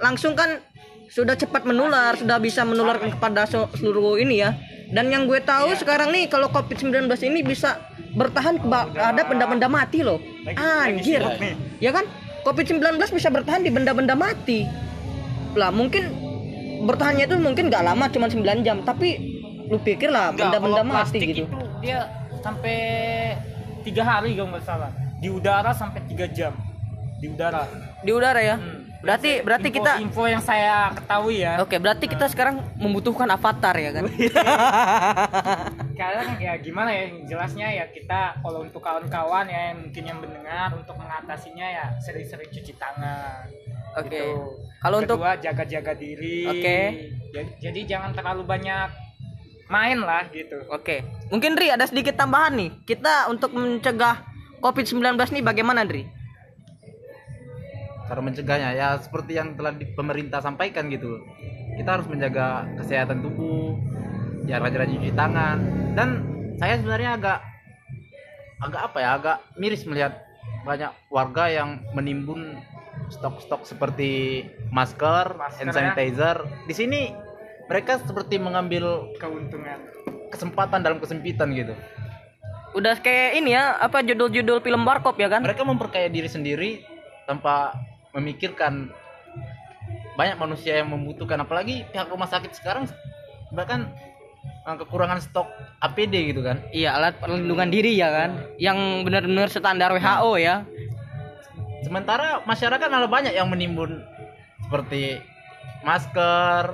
langsung 0.00 0.32
kan 0.32 0.60
sudah 1.12 1.36
cepat 1.36 1.68
menular, 1.68 2.16
sudah 2.16 2.40
bisa 2.40 2.64
menularkan 2.64 3.12
kepada 3.12 3.44
se- 3.44 3.72
seluruh 3.76 4.16
ini 4.16 4.40
ya. 4.40 4.56
Dan 4.92 5.08
yang 5.08 5.28
gue 5.28 5.40
tahu 5.40 5.72
sekarang 5.76 6.12
nih 6.12 6.28
kalau 6.28 6.48
COVID-19 6.48 7.08
ini 7.26 7.40
bisa 7.44 7.80
bertahan 8.12 8.60
ada 8.92 9.22
benda-benda 9.24 9.68
mati 9.68 10.00
loh. 10.00 10.20
Anjir. 10.48 11.20
Ya 11.80 11.92
kan? 11.92 12.04
COVID-19 12.44 12.80
bisa 13.12 13.28
bertahan 13.28 13.60
di 13.60 13.68
benda-benda 13.68 14.12
mati. 14.12 14.64
Lah 15.52 15.68
mungkin 15.68 16.12
bertahannya 16.84 17.24
itu 17.24 17.36
mungkin 17.36 17.68
nggak 17.68 17.84
lama 17.84 18.08
cuma 18.08 18.28
9 18.28 18.64
jam, 18.64 18.80
tapi 18.84 19.16
lu 19.68 19.80
pikir 19.80 20.12
lah 20.12 20.32
benda-benda 20.32 20.84
mati 20.84 21.18
gitu. 21.24 21.48
itu 21.48 21.56
dia 21.80 22.04
sampai 22.44 22.76
tiga 23.80 24.04
hari 24.04 24.36
kalau 24.36 24.52
nggak 24.52 24.64
salah 24.64 24.90
di 25.16 25.32
udara 25.32 25.72
sampai 25.72 26.04
tiga 26.04 26.28
jam 26.28 26.52
di 27.22 27.30
udara 27.30 27.62
Di 28.02 28.10
udara 28.10 28.40
ya. 28.42 28.58
Hmm. 28.58 28.90
Berarti 29.02 29.42
berarti 29.42 29.68
info, 29.74 29.78
kita 29.82 29.92
info 29.98 30.22
yang 30.30 30.38
saya 30.38 30.94
ketahui 30.94 31.42
ya 31.42 31.58
Oke, 31.58 31.74
berarti 31.82 32.06
kita 32.06 32.30
sekarang 32.30 32.62
membutuhkan 32.78 33.26
avatar 33.34 33.74
ya 33.74 33.90
kan? 33.90 34.06
Karena 35.98 36.22
ya 36.38 36.54
gimana 36.62 36.90
ya 36.94 37.10
jelasnya 37.26 37.66
ya 37.82 37.84
kita 37.90 38.38
kalau 38.38 38.62
untuk 38.62 38.78
kawan-kawan 38.78 39.50
ya 39.50 39.74
yang 39.74 39.78
mungkin 39.82 40.02
yang 40.06 40.18
mendengar 40.22 40.70
untuk 40.78 40.94
mengatasinya 40.94 41.66
ya 41.66 41.86
sering-sering 41.98 42.46
cuci 42.46 42.78
tangan. 42.78 43.42
Oke. 43.98 44.06
Gitu. 44.06 44.26
Kalau 44.78 44.96
untuk 45.02 45.18
jaga-jaga 45.18 45.92
diri. 45.98 46.46
Oke. 46.46 46.78
Ja- 47.34 47.52
Jadi 47.58 47.80
jangan 47.90 48.14
terlalu 48.14 48.46
banyak 48.46 48.86
main 49.66 49.98
lah 49.98 50.30
gitu. 50.30 50.62
Oke. 50.70 51.02
Mungkin 51.34 51.58
Dri 51.58 51.74
ada 51.74 51.90
sedikit 51.90 52.14
tambahan 52.14 52.54
nih. 52.54 52.70
Kita 52.86 53.26
untuk 53.26 53.50
mencegah 53.50 54.22
COVID-19 54.62 55.18
nih 55.18 55.42
bagaimana 55.42 55.82
Dri? 55.82 56.21
Cara 58.12 58.20
mencegahnya 58.20 58.76
ya 58.76 59.00
seperti 59.00 59.40
yang 59.40 59.56
telah 59.56 59.72
di, 59.72 59.88
pemerintah 59.88 60.44
sampaikan 60.44 60.92
gitu 60.92 61.24
kita 61.80 61.96
harus 61.96 62.04
menjaga 62.12 62.68
kesehatan 62.76 63.24
tubuh 63.24 63.80
ya 64.44 64.60
rajin-rajin 64.60 65.00
cuci 65.00 65.16
tangan 65.16 65.56
dan 65.96 66.20
saya 66.60 66.76
sebenarnya 66.76 67.16
agak 67.16 67.38
agak 68.60 68.80
apa 68.84 68.98
ya 69.00 69.10
agak 69.16 69.36
miris 69.56 69.88
melihat 69.88 70.20
banyak 70.68 70.92
warga 71.08 71.48
yang 71.48 71.80
menimbun 71.96 72.60
stok-stok 73.08 73.64
seperti 73.64 74.44
masker, 74.68 75.32
Masker, 75.32 75.56
hand 75.64 75.72
ya. 75.72 75.72
sanitizer 75.72 76.36
di 76.68 76.74
sini 76.76 77.00
mereka 77.64 77.96
seperti 77.96 78.36
mengambil 78.36 79.08
Keuntungan. 79.16 79.88
kesempatan 80.28 80.84
dalam 80.84 81.00
kesempitan 81.00 81.56
gitu 81.56 81.72
Udah 82.72 82.96
kayak 82.96 83.36
ini 83.36 83.52
ya, 83.52 83.76
apa 83.76 84.00
judul-judul 84.00 84.64
film 84.64 84.88
Warkop 84.88 85.20
ya 85.20 85.28
kan? 85.28 85.44
mereka 85.44 85.60
memperkaya 85.60 86.08
diri 86.08 86.24
sendiri 86.24 86.80
tanpa 87.28 87.76
memikirkan 88.12 88.92
banyak 90.12 90.36
manusia 90.36 90.76
yang 90.76 90.88
membutuhkan 90.88 91.40
apalagi 91.40 91.88
pihak 91.88 92.06
rumah 92.06 92.26
sakit 92.26 92.52
sekarang 92.52 92.84
bahkan 93.50 93.88
eh, 94.68 94.76
kekurangan 94.76 95.18
stok 95.18 95.48
APD 95.80 96.30
gitu 96.30 96.40
kan 96.40 96.60
Iya, 96.70 96.94
alat 96.94 97.16
perlindungan 97.16 97.68
diri 97.68 97.92
ya 97.94 98.08
kan? 98.08 98.30
Yang 98.56 98.78
benar-benar 99.02 99.48
standar 99.48 99.90
WHO 99.90 100.32
ya. 100.38 100.64
sementara 101.82 102.40
masyarakat 102.42 102.86
malah 102.86 103.10
banyak 103.10 103.32
yang 103.32 103.48
menimbun 103.48 104.04
seperti 104.62 105.18
masker 105.82 106.72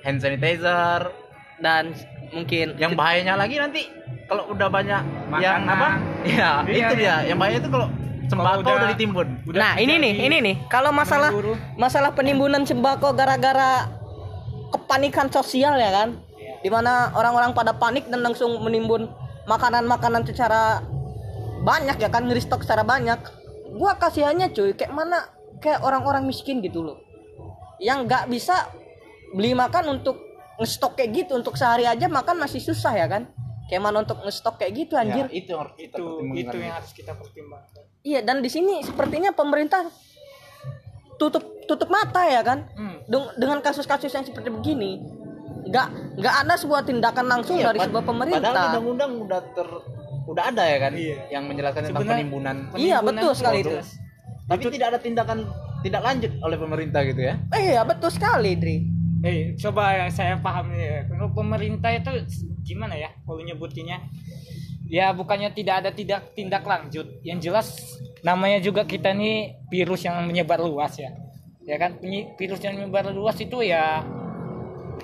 hand 0.00 0.18
sanitizer 0.18 1.10
Dan 1.58 1.90
mungkin 2.30 2.78
yang 2.78 2.94
bahayanya 2.94 3.34
lagi 3.34 3.58
nanti 3.58 3.90
kalau 4.24 4.46
udah 4.48 4.70
banyak 4.70 5.02
yang 5.42 5.64
Makanan. 5.66 5.74
apa 5.74 5.88
ya 6.22 6.50
Iya, 6.62 6.70
itu 6.70 6.94
iya. 6.94 6.94
dia 6.94 7.16
yang 7.26 7.38
bahaya 7.40 7.58
itu 7.58 7.66
kalau 7.66 7.88
sembako 8.28 8.60
udah- 8.62 8.76
udah, 8.76 8.88
ditimbun 8.94 9.28
Udah 9.48 9.60
nah, 9.60 9.74
ini 9.80 9.94
nih, 9.96 10.14
ini 10.28 10.36
nih. 10.44 10.54
Kalau 10.68 10.92
masalah 10.92 11.32
masalah 11.74 12.12
penimbunan 12.12 12.62
sembako 12.62 13.16
gara-gara 13.16 13.88
kepanikan 14.70 15.32
sosial 15.32 15.76
ya 15.76 15.90
kan? 15.90 16.08
Di 16.60 16.68
mana 16.68 17.12
orang-orang 17.16 17.56
pada 17.56 17.72
panik 17.74 18.06
dan 18.12 18.20
langsung 18.20 18.60
menimbun 18.60 19.08
makanan-makanan 19.48 20.28
secara 20.28 20.84
banyak 21.64 21.96
ya 21.98 22.08
kan, 22.12 22.28
ngeristok 22.28 22.62
secara 22.62 22.84
banyak. 22.84 23.18
Gua 23.74 23.96
kasihannya 23.96 24.52
cuy, 24.52 24.76
kayak 24.76 24.92
mana 24.92 25.28
kayak 25.58 25.80
orang-orang 25.82 26.28
miskin 26.28 26.60
gitu 26.60 26.84
loh. 26.84 26.98
Yang 27.80 27.98
nggak 28.10 28.24
bisa 28.28 28.68
beli 29.32 29.54
makan 29.54 30.00
untuk 30.00 30.18
ngestok 30.58 30.98
kayak 30.98 31.10
gitu 31.14 31.38
untuk 31.38 31.54
sehari 31.54 31.86
aja 31.86 32.10
makan 32.10 32.42
masih 32.42 32.58
susah 32.58 32.92
ya 32.92 33.06
kan? 33.06 33.30
Kayak 33.68 33.82
mana 33.82 33.96
untuk 34.00 34.18
ngestok 34.18 34.54
kayak 34.56 34.72
gitu 34.74 34.94
anjir. 34.94 35.24
ya, 35.24 35.30
itu 35.30 35.48
yang 35.50 35.60
harus 35.60 35.76
kita 35.76 35.84
itu 35.90 36.02
pertimbangkan. 36.02 36.40
itu 36.42 36.56
yang 36.58 36.74
harus 36.74 36.92
kita 36.92 37.12
pertimbangkan. 37.14 37.82
Iya 38.00 38.20
dan 38.22 38.36
di 38.38 38.48
sini 38.48 38.74
sepertinya 38.80 39.30
pemerintah 39.30 39.82
tutup 41.16 41.44
tutup 41.64 41.88
mata 41.88 42.22
ya 42.24 42.40
kan 42.40 42.64
Hmm. 42.72 42.96
Deng- 43.04 43.34
dengan 43.34 43.58
kasus-kasus 43.60 44.08
yang 44.08 44.22
seperti 44.22 44.48
begini 44.48 45.02
nggak 45.64 45.86
nggak 46.16 46.34
ada 46.38 46.54
sebuah 46.54 46.80
tindakan 46.82 47.26
langsung 47.26 47.54
Iya, 47.54 47.68
dari 47.68 47.78
sebuah 47.82 48.00
Padahal 48.00 48.10
pemerintah 48.30 48.52
undang-undang 48.72 49.10
udah 49.20 49.40
ter 49.52 49.68
udah 50.24 50.44
ada 50.46 50.62
ya 50.62 50.78
kan 50.78 50.92
Iya. 50.94 51.16
yang 51.30 51.44
menjelaskan 51.44 51.82
tentang 51.82 51.92
Sebenarnya- 51.98 52.20
penimbunan. 52.22 52.56
iya 52.74 52.96
Penimbunan 52.96 53.04
betul 53.10 53.32
sekali 53.34 53.58
itu. 53.58 53.76
Tapi 54.46 54.62
tidak 54.70 54.86
ada 54.86 54.98
tindakan 54.98 55.38
tidak 55.78 56.02
lanjut 56.02 56.32
oleh 56.40 56.56
pemerintah 56.56 57.00
gitu 57.04 57.20
ya. 57.22 57.34
eh 57.50 57.60
iya 57.70 57.82
betul 57.82 58.08
sekali 58.08 58.52
Dri 58.54 58.78
Eh, 59.18 59.58
coba 59.58 60.06
saya 60.08 60.38
pahami 60.38 60.78
ya. 60.78 61.02
Kalau 61.04 61.34
pemerintah 61.34 61.90
itu 61.90 62.22
gimana 62.68 62.92
ya 63.00 63.08
kalau 63.24 63.40
nyebutinnya? 63.40 64.04
Ya 64.88 65.12
bukannya 65.16 65.52
tidak 65.56 65.84
ada 65.84 65.90
tidak 65.92 66.36
tindak 66.36 66.64
lanjut. 66.68 67.20
Yang 67.24 67.38
jelas 67.48 67.68
namanya 68.20 68.60
juga 68.60 68.84
kita 68.84 69.16
nih 69.16 69.56
virus 69.72 70.04
yang 70.04 70.20
menyebar 70.28 70.60
luas 70.60 71.00
ya. 71.00 71.12
Ya 71.64 71.76
kan 71.80 71.96
virus 72.36 72.60
yang 72.60 72.76
menyebar 72.76 73.08
luas 73.12 73.36
itu 73.40 73.64
ya 73.64 74.04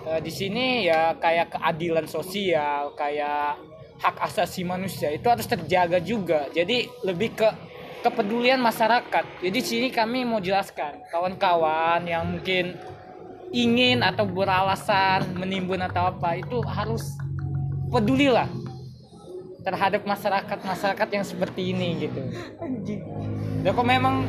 eh, 0.05 0.21
di 0.21 0.33
sini 0.33 0.85
ya 0.89 1.17
kayak 1.17 1.57
keadilan 1.57 2.05
sosial, 2.09 2.93
kayak 2.97 3.57
hak 4.01 4.17
asasi 4.21 4.65
manusia 4.65 5.09
itu 5.13 5.25
harus 5.29 5.49
terjaga 5.49 6.01
juga. 6.01 6.49
Jadi 6.53 6.89
lebih 7.05 7.37
ke 7.37 7.49
kepedulian 8.05 8.61
masyarakat. 8.61 9.25
Jadi 9.41 9.59
sini 9.65 9.89
kami 9.89 10.29
mau 10.29 10.41
jelaskan 10.41 11.01
kawan-kawan 11.09 12.05
yang 12.05 12.29
mungkin 12.29 12.77
ingin 13.55 14.05
atau 14.05 14.29
beralasan 14.29 15.33
menimbun 15.39 15.81
atau 15.81 16.13
apa 16.13 16.37
itu 16.37 16.61
harus 16.67 17.17
pedulilah 17.95 18.51
terhadap 19.63 20.03
masyarakat 20.05 20.59
masyarakat 20.61 21.09
yang 21.15 21.25
seperti 21.25 21.71
ini 21.71 22.11
gitu. 22.11 22.21
Ya 23.65 23.73
kok 23.73 23.87
memang 23.87 24.29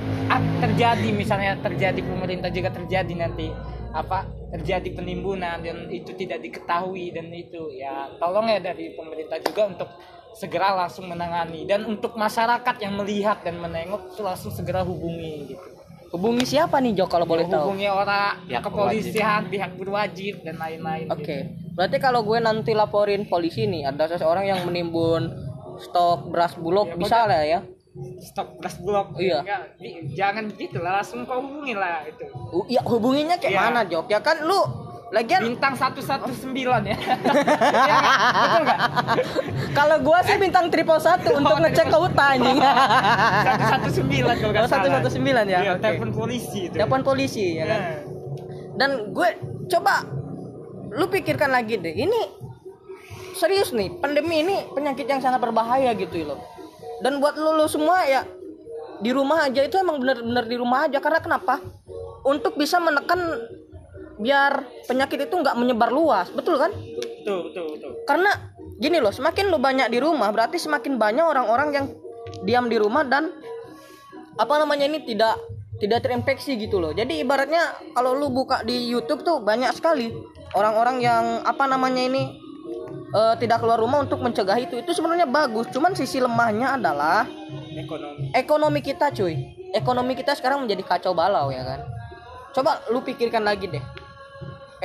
terjadi 0.63 1.09
misalnya 1.11 1.59
terjadi 1.59 1.99
pemerintah 1.99 2.47
juga 2.53 2.71
terjadi 2.71 3.13
nanti 3.17 3.51
apa 3.91 4.27
terjadi 4.55 4.95
penimbunan 4.95 5.59
dan 5.59 5.91
itu 5.91 6.15
tidak 6.15 6.39
diketahui 6.39 7.11
dan 7.11 7.27
itu 7.31 7.75
ya 7.75 8.15
tolong 8.15 8.47
ya 8.47 8.63
dari 8.63 8.95
pemerintah 8.95 9.39
juga 9.43 9.71
untuk 9.71 9.89
segera 10.35 10.75
langsung 10.75 11.07
menangani 11.07 11.67
dan 11.67 11.83
untuk 11.87 12.15
masyarakat 12.15 12.75
yang 12.79 12.95
melihat 12.95 13.43
dan 13.43 13.59
menengok 13.59 14.15
itu 14.15 14.23
langsung 14.23 14.51
segera 14.55 14.83
hubungi 14.83 15.51
gitu. 15.55 15.74
Hubungi 16.09 16.43
siapa 16.43 16.77
nih 16.77 16.93
Jo 16.93 17.05
kalau 17.05 17.25
boleh 17.25 17.45
tahu? 17.45 17.71
hubungi 17.71 17.87
orang 17.87 18.45
Pihak 18.45 18.61
kepolisian, 18.61 19.41
pihak 19.49 19.71
berwajib 19.75 20.33
dan 20.41 20.55
lain-lain. 20.55 21.07
Oke. 21.09 21.23
gitu. 21.23 21.35
Berarti 21.73 21.97
kalau 21.97 22.21
gue 22.21 22.37
nanti 22.39 22.71
laporin 22.71 23.25
polisi 23.25 23.65
nih 23.65 23.85
ada 23.85 24.07
seseorang 24.07 24.45
yang 24.45 24.63
menimbun 24.63 25.27
stok 25.77 26.31
beras 26.31 26.55
bulog 26.55 26.87
Ya, 26.87 26.95
bisa 26.95 27.17
lah 27.25 27.43
ya. 27.43 27.59
Stop 28.19 28.59
beras 28.59 28.75
bulog. 28.77 29.15
Iya. 29.15 29.39
Enggak, 29.39 29.61
jangan 30.11 30.43
gitu 30.51 30.77
lah 30.79 30.99
langsung 30.99 31.23
kau 31.23 31.39
hubungi 31.39 31.73
lah 31.73 32.03
itu. 32.03 32.23
Ya 32.67 32.83
hubunginya 32.83 33.35
kayak 33.35 33.51
Iya. 33.51 33.61
mana 33.61 33.81
Jok? 33.83 34.05
Ya 34.07 34.19
kan 34.19 34.43
lu 34.43 34.59
lagian 35.15 35.41
Bintang 35.47 35.79
119 35.79 36.51
ya. 36.83 36.91
Iya? 36.91 36.97
Betul 38.35 38.61
nggak? 38.61 38.79
kalau 39.71 39.97
gua 40.03 40.19
sih 40.21 40.35
bintang 40.35 40.67
triple 40.67 40.99
satu 40.99 41.39
untuk 41.39 41.55
ngecek 41.55 41.87
ke 41.87 41.97
hutan 41.97 42.27
anjing. 42.35 42.59
119 42.59 44.11
kalau 44.35 44.51
nggak 44.51 44.63
Oh, 44.63 44.69
salah. 44.69 44.99
119 44.99 45.23
ya? 45.47 45.59
Iya, 45.63 45.71
Oke. 45.71 45.81
telepon 45.81 46.09
polisi 46.11 46.59
itu. 46.67 46.75
Telepon 46.75 47.01
polisi 47.01 47.55
ya 47.55 47.65
kan. 47.65 47.79
Nah. 47.79 47.99
Dan 48.75 48.89
gue 49.09 49.29
coba 49.65 50.03
lu 50.91 51.07
pikirkan 51.07 51.47
lagi 51.47 51.79
deh. 51.79 51.95
Ini 51.95 52.19
serius 53.33 53.71
nih, 53.71 53.95
pandemi 53.95 54.43
ini 54.43 54.67
penyakit 54.71 55.07
yang 55.07 55.19
sangat 55.19 55.39
berbahaya 55.39 55.95
gitu 55.95 56.27
loh. 56.27 56.39
Dan 56.99 57.19
buat 57.19 57.35
lu, 57.35 57.55
lu 57.55 57.67
semua 57.67 58.03
ya 58.03 58.27
di 58.99 59.11
rumah 59.11 59.43
aja 59.43 59.59
itu 59.59 59.75
emang 59.75 59.99
bener-bener 59.99 60.43
di 60.43 60.55
rumah 60.55 60.87
aja 60.87 60.99
karena 60.99 61.19
kenapa? 61.19 61.59
Untuk 62.23 62.55
bisa 62.55 62.79
menekan 62.79 63.19
biar 64.15 64.63
penyakit 64.85 65.29
itu 65.29 65.35
nggak 65.35 65.57
menyebar 65.57 65.89
luas, 65.91 66.29
betul 66.31 66.57
kan? 66.61 66.71
Betul, 66.71 67.49
betul, 67.49 67.65
betul. 67.77 67.91
Karena 68.05 68.31
gini 68.77 68.97
loh, 69.01 69.11
semakin 69.11 69.49
lu 69.49 69.57
banyak 69.57 69.89
di 69.89 69.99
rumah 69.99 70.29
berarti 70.29 70.61
semakin 70.61 71.01
banyak 71.01 71.25
orang-orang 71.25 71.69
yang 71.73 71.85
diam 72.45 72.65
di 72.69 72.77
rumah 72.77 73.05
dan 73.05 73.33
apa 74.35 74.53
namanya 74.59 74.85
ini 74.85 75.01
tidak 75.07 75.39
tidak 75.79 76.03
terinfeksi 76.07 76.55
gitu 76.55 76.79
loh. 76.79 76.95
Jadi 76.95 77.19
ibaratnya 77.23 77.75
kalau 77.91 78.15
lu 78.15 78.31
buka 78.31 78.63
di 78.63 78.87
YouTube 78.87 79.27
tuh 79.27 79.43
banyak 79.43 79.71
sekali 79.75 80.11
orang-orang 80.55 81.03
yang 81.03 81.23
apa 81.43 81.67
namanya 81.67 82.03
ini 82.07 82.23
eh, 83.11 83.35
tidak 83.39 83.63
keluar 83.63 83.79
rumah 83.79 84.03
untuk 84.03 84.23
mencegah 84.23 84.55
itu. 84.59 84.79
Itu 84.79 84.95
sebenarnya 84.95 85.27
bagus. 85.27 85.67
Cuman 85.71 85.95
sisi 85.95 86.23
lemahnya 86.23 86.79
adalah 86.79 87.27
Ekonomi. 87.75 88.31
ekonomi 88.31 88.79
kita, 88.79 89.11
cuy. 89.11 89.35
Ekonomi 89.75 90.15
kita 90.15 90.31
sekarang 90.31 90.63
menjadi 90.63 90.83
kacau 90.87 91.11
balau 91.11 91.51
ya 91.51 91.63
kan. 91.67 91.79
Coba 92.55 92.79
lu 92.87 93.03
pikirkan 93.03 93.43
lagi 93.43 93.67
deh. 93.67 93.83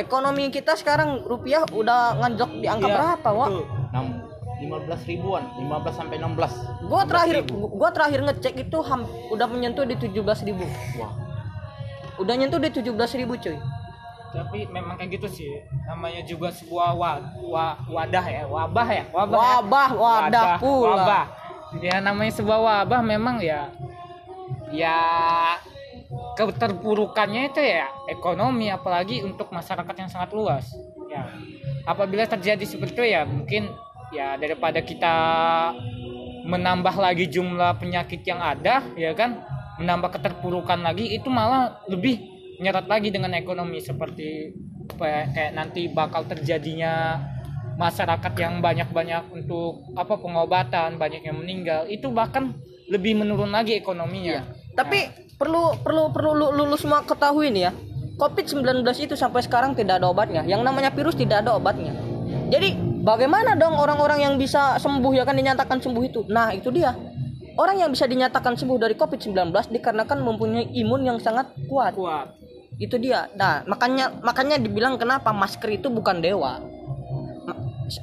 Ekonomi 0.01 0.49
kita 0.49 0.73
sekarang 0.75 1.23
rupiah 1.23 1.63
udah 1.69 2.17
nganjok 2.17 2.51
di 2.57 2.67
angka 2.67 2.89
Iya, 2.89 2.97
berapa, 2.97 3.29
Wak? 3.31 3.49
betul. 3.49 3.65
15 4.61 5.09
ribuan 5.09 5.43
15 5.57 5.97
sampai 5.97 6.17
16 6.21 6.85
Gua 6.85 7.03
terakhir 7.09 7.49
gua 7.49 7.89
terakhir 7.89 8.21
ngecek 8.21 8.55
itu 8.61 8.79
ham, 8.85 9.09
udah 9.29 9.49
menyentuh 9.49 9.85
di 9.85 9.97
17.000. 9.97 10.21
wah 11.01 11.13
Udah 12.21 12.37
nyentuh 12.37 12.61
di 12.61 12.69
17.000, 12.69 12.93
cuy. 13.41 13.57
Tapi 14.31 14.69
memang 14.69 14.95
kayak 14.95 15.17
gitu 15.17 15.27
sih. 15.27 15.49
Namanya 15.89 16.21
juga 16.23 16.53
sebuah 16.53 16.93
wa, 16.93 17.17
wa- 17.41 17.77
wadah 17.89 18.21
ya, 18.23 18.45
wabah 18.45 18.89
ya, 18.93 19.05
wabah. 19.09 19.33
ya. 19.33 19.49
Wabah, 19.57 19.89
wadah 19.91 20.47
pula. 20.61 20.95
Wabah. 20.95 21.25
Ya 21.81 21.97
namanya 21.99 22.37
sebuah 22.37 22.61
wabah 22.61 23.01
memang 23.01 23.41
ya 23.41 23.73
ya 24.71 24.99
keterpurukannya 26.35 27.55
itu 27.55 27.63
ya 27.63 27.87
ekonomi 28.11 28.67
apalagi 28.67 29.23
untuk 29.23 29.55
masyarakat 29.55 29.95
yang 29.95 30.11
sangat 30.11 30.31
luas. 30.35 30.67
Ya. 31.07 31.31
Apabila 31.87 32.27
terjadi 32.27 32.63
seperti 32.67 32.99
itu 32.99 33.05
ya 33.15 33.23
mungkin 33.27 33.71
ya 34.11 34.35
daripada 34.35 34.83
kita 34.83 35.15
menambah 36.47 36.95
lagi 36.99 37.31
jumlah 37.31 37.79
penyakit 37.79 38.27
yang 38.27 38.43
ada 38.43 38.83
ya 38.99 39.15
kan 39.15 39.39
menambah 39.79 40.19
keterpurukan 40.19 40.83
lagi 40.83 41.15
itu 41.15 41.31
malah 41.31 41.79
lebih 41.87 42.21
nyeret 42.61 42.85
lagi 42.91 43.09
dengan 43.09 43.33
ekonomi 43.33 43.81
seperti 43.81 44.53
ya, 45.01 45.31
kayak 45.33 45.53
nanti 45.57 45.89
bakal 45.89 46.27
terjadinya 46.29 47.17
masyarakat 47.81 48.33
yang 48.37 48.61
banyak-banyak 48.61 49.33
untuk 49.33 49.89
apa 49.97 50.21
pengobatan 50.21 51.01
banyak 51.01 51.25
yang 51.25 51.41
meninggal 51.41 51.89
itu 51.89 52.13
bahkan 52.13 52.53
lebih 52.93 53.17
menurun 53.17 53.55
lagi 53.55 53.79
ekonominya 53.79 54.45
Tapi 54.77 55.30
perlu 55.41 55.73
perlu 55.81 56.13
perlu 56.13 56.37
lu, 56.37 56.47
lu, 56.53 56.63
lu 56.69 56.77
semua 56.77 57.01
ketahui 57.01 57.49
nih 57.49 57.73
ya. 57.73 57.73
Covid-19 58.21 58.85
itu 59.01 59.17
sampai 59.17 59.41
sekarang 59.41 59.73
tidak 59.73 59.97
ada 59.97 60.13
obatnya. 60.13 60.45
Yang 60.45 60.61
namanya 60.61 60.93
virus 60.93 61.17
tidak 61.17 61.41
ada 61.41 61.57
obatnya. 61.57 61.97
Jadi 62.53 62.77
bagaimana 63.01 63.57
dong 63.57 63.73
orang-orang 63.81 64.21
yang 64.21 64.35
bisa 64.37 64.77
sembuh 64.77 65.17
ya 65.17 65.25
kan 65.25 65.33
dinyatakan 65.33 65.81
sembuh 65.81 66.05
itu? 66.05 66.21
Nah, 66.29 66.53
itu 66.53 66.69
dia. 66.69 66.93
Orang 67.57 67.81
yang 67.81 67.89
bisa 67.89 68.05
dinyatakan 68.05 68.61
sembuh 68.61 68.77
dari 68.77 68.93
Covid-19 68.93 69.73
dikarenakan 69.73 70.21
mempunyai 70.21 70.69
imun 70.85 71.09
yang 71.09 71.17
sangat 71.17 71.49
kuat. 71.65 71.97
kuat 71.97 72.37
Itu 72.77 73.01
dia. 73.01 73.33
Nah, 73.41 73.65
makanya 73.65 74.21
makanya 74.21 74.61
dibilang 74.61 75.01
kenapa 75.01 75.33
masker 75.33 75.81
itu 75.81 75.89
bukan 75.89 76.21
dewa. 76.21 76.61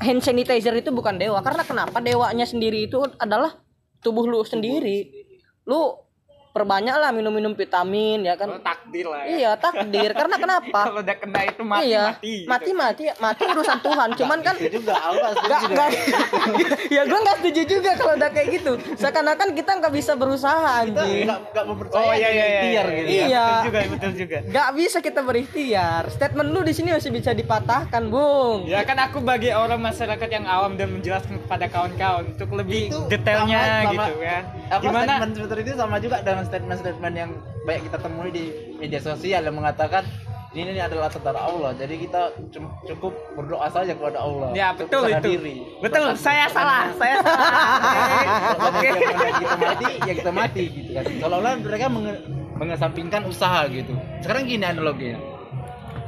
Hand 0.02 0.26
sanitizer 0.26 0.73
itu 0.73 0.89
bukan 0.89 1.21
dewa. 1.21 1.45
Karena 1.45 1.62
kenapa? 1.62 2.02
Dewanya 2.02 2.50
sendiri 2.50 2.89
itu 2.89 3.06
adalah 3.21 3.54
tubuh 4.02 4.26
lu 4.26 4.41
sendiri. 4.41 5.13
Lu 5.69 6.07
perbanyaklah 6.58 7.10
minum-minum 7.12 7.54
vitamin 7.54 8.20
ya 8.24 8.34
kan. 8.34 8.50
Kalau 8.50 8.63
takdir 8.63 9.06
lah 9.06 9.22
ya 9.22 9.30
Iya, 9.30 9.52
takdir. 9.56 10.10
Karena 10.12 10.36
kenapa? 10.43 10.80
kalau 10.84 11.00
udah 11.00 11.15
kena 11.15 11.39
itu 11.43 11.62
mati 11.63 11.86
iya, 11.86 12.04
mati 12.08 12.34
gitu. 12.34 12.48
mati 12.48 12.72
mati 12.74 13.04
mati 13.17 13.43
urusan 13.46 13.80
Tuhan. 13.80 14.10
Cuman 14.15 14.39
kan 14.41 14.56
itu 14.58 14.70
juga 14.76 14.93
Allah 14.98 15.30
Gak, 15.38 15.62
gak, 15.70 15.89
ya 16.89 17.02
gue 17.04 17.20
nggak 17.20 17.38
setuju 17.39 17.62
juga 17.67 17.91
kalau 17.93 18.13
udah 18.15 18.30
kayak 18.30 18.48
gitu. 18.52 18.72
Seakan-akan 18.96 19.48
kita 19.54 19.72
nggak 19.78 19.93
bisa 19.93 20.12
berusaha 20.13 20.58
anjing. 20.80 21.24
nggak 21.24 21.39
nggak 21.48 21.65
mempercaya 21.65 22.02
oh 22.02 22.13
iya 22.13 22.30
iya 22.30 22.46
iya, 22.46 22.62
iya, 22.63 22.82
gitu 22.84 23.10
Iya. 23.28 23.46
betul 23.46 23.63
juga 23.63 23.80
betul 23.88 24.12
juga 24.15 24.38
Gak 24.48 24.70
bisa 24.74 24.98
kita 25.00 25.22
berikhtiar. 25.22 26.02
Statement 26.10 26.50
lu 26.50 26.62
di 26.62 26.74
sini 26.74 26.89
masih 26.89 27.12
bisa 27.12 27.32
dipatahkan, 27.32 28.04
Bung. 28.08 28.65
Ya 28.65 28.82
kan 28.82 28.98
aku 28.98 29.20
bagi 29.20 29.52
orang 29.52 29.78
masyarakat 29.80 30.30
yang 30.30 30.46
awam 30.46 30.74
dan 30.74 30.89
menjelaskan 30.89 31.38
kepada 31.39 31.65
kawan-kawan 31.67 32.24
untuk 32.30 32.50
lebih 32.54 32.89
Itu 32.89 33.06
detailnya 33.08 33.60
sama- 33.60 33.76
sama- 33.78 33.91
gitu 33.93 34.13
kan. 34.20 34.43
apa 34.67 34.82
Gimana? 34.82 35.04
statement 35.08 35.34
seperti 35.38 35.62
itu 35.63 35.74
sama 35.76 35.96
juga 35.98 36.17
dengan 36.20 36.43
statement-statement 36.48 37.14
yang 37.14 37.32
banyak 37.62 37.84
kita 37.84 37.98
temui 38.00 38.30
di 38.30 38.46
media 38.78 38.98
sosial 38.98 39.44
yang 39.44 39.54
mengatakan 39.54 40.08
ini, 40.50 40.72
ini 40.72 40.80
adalah 40.80 41.06
tentara 41.08 41.38
Allah 41.40 41.70
jadi 41.72 42.00
kita 42.00 42.34
cukup 42.88 43.14
berdoa 43.36 43.68
saja 43.68 43.94
kepada 43.94 44.18
Allah 44.18 44.50
Ya 44.52 44.72
betul 44.72 45.06
itu. 45.06 45.22
diri. 45.28 45.56
Betul, 45.78 46.08
Bahkan- 46.08 46.18
saya 46.18 46.46
salah, 46.48 46.90
saya 46.96 47.16
salah. 47.20 47.52
Oke. 48.66 48.90
kita 49.38 49.56
mati, 49.56 49.86
ya 50.02 50.14
kita 50.16 50.32
mati 50.32 50.64
gitu 50.66 50.90
kan. 50.94 51.04
Seolah-olah 51.06 51.54
mereka 51.60 51.86
menge- 51.88 52.24
mengesampingkan 52.56 53.22
usaha 53.24 53.68
gitu. 53.68 53.94
Sekarang 54.20 54.48
gini 54.48 54.64
analoginya. 54.64 55.20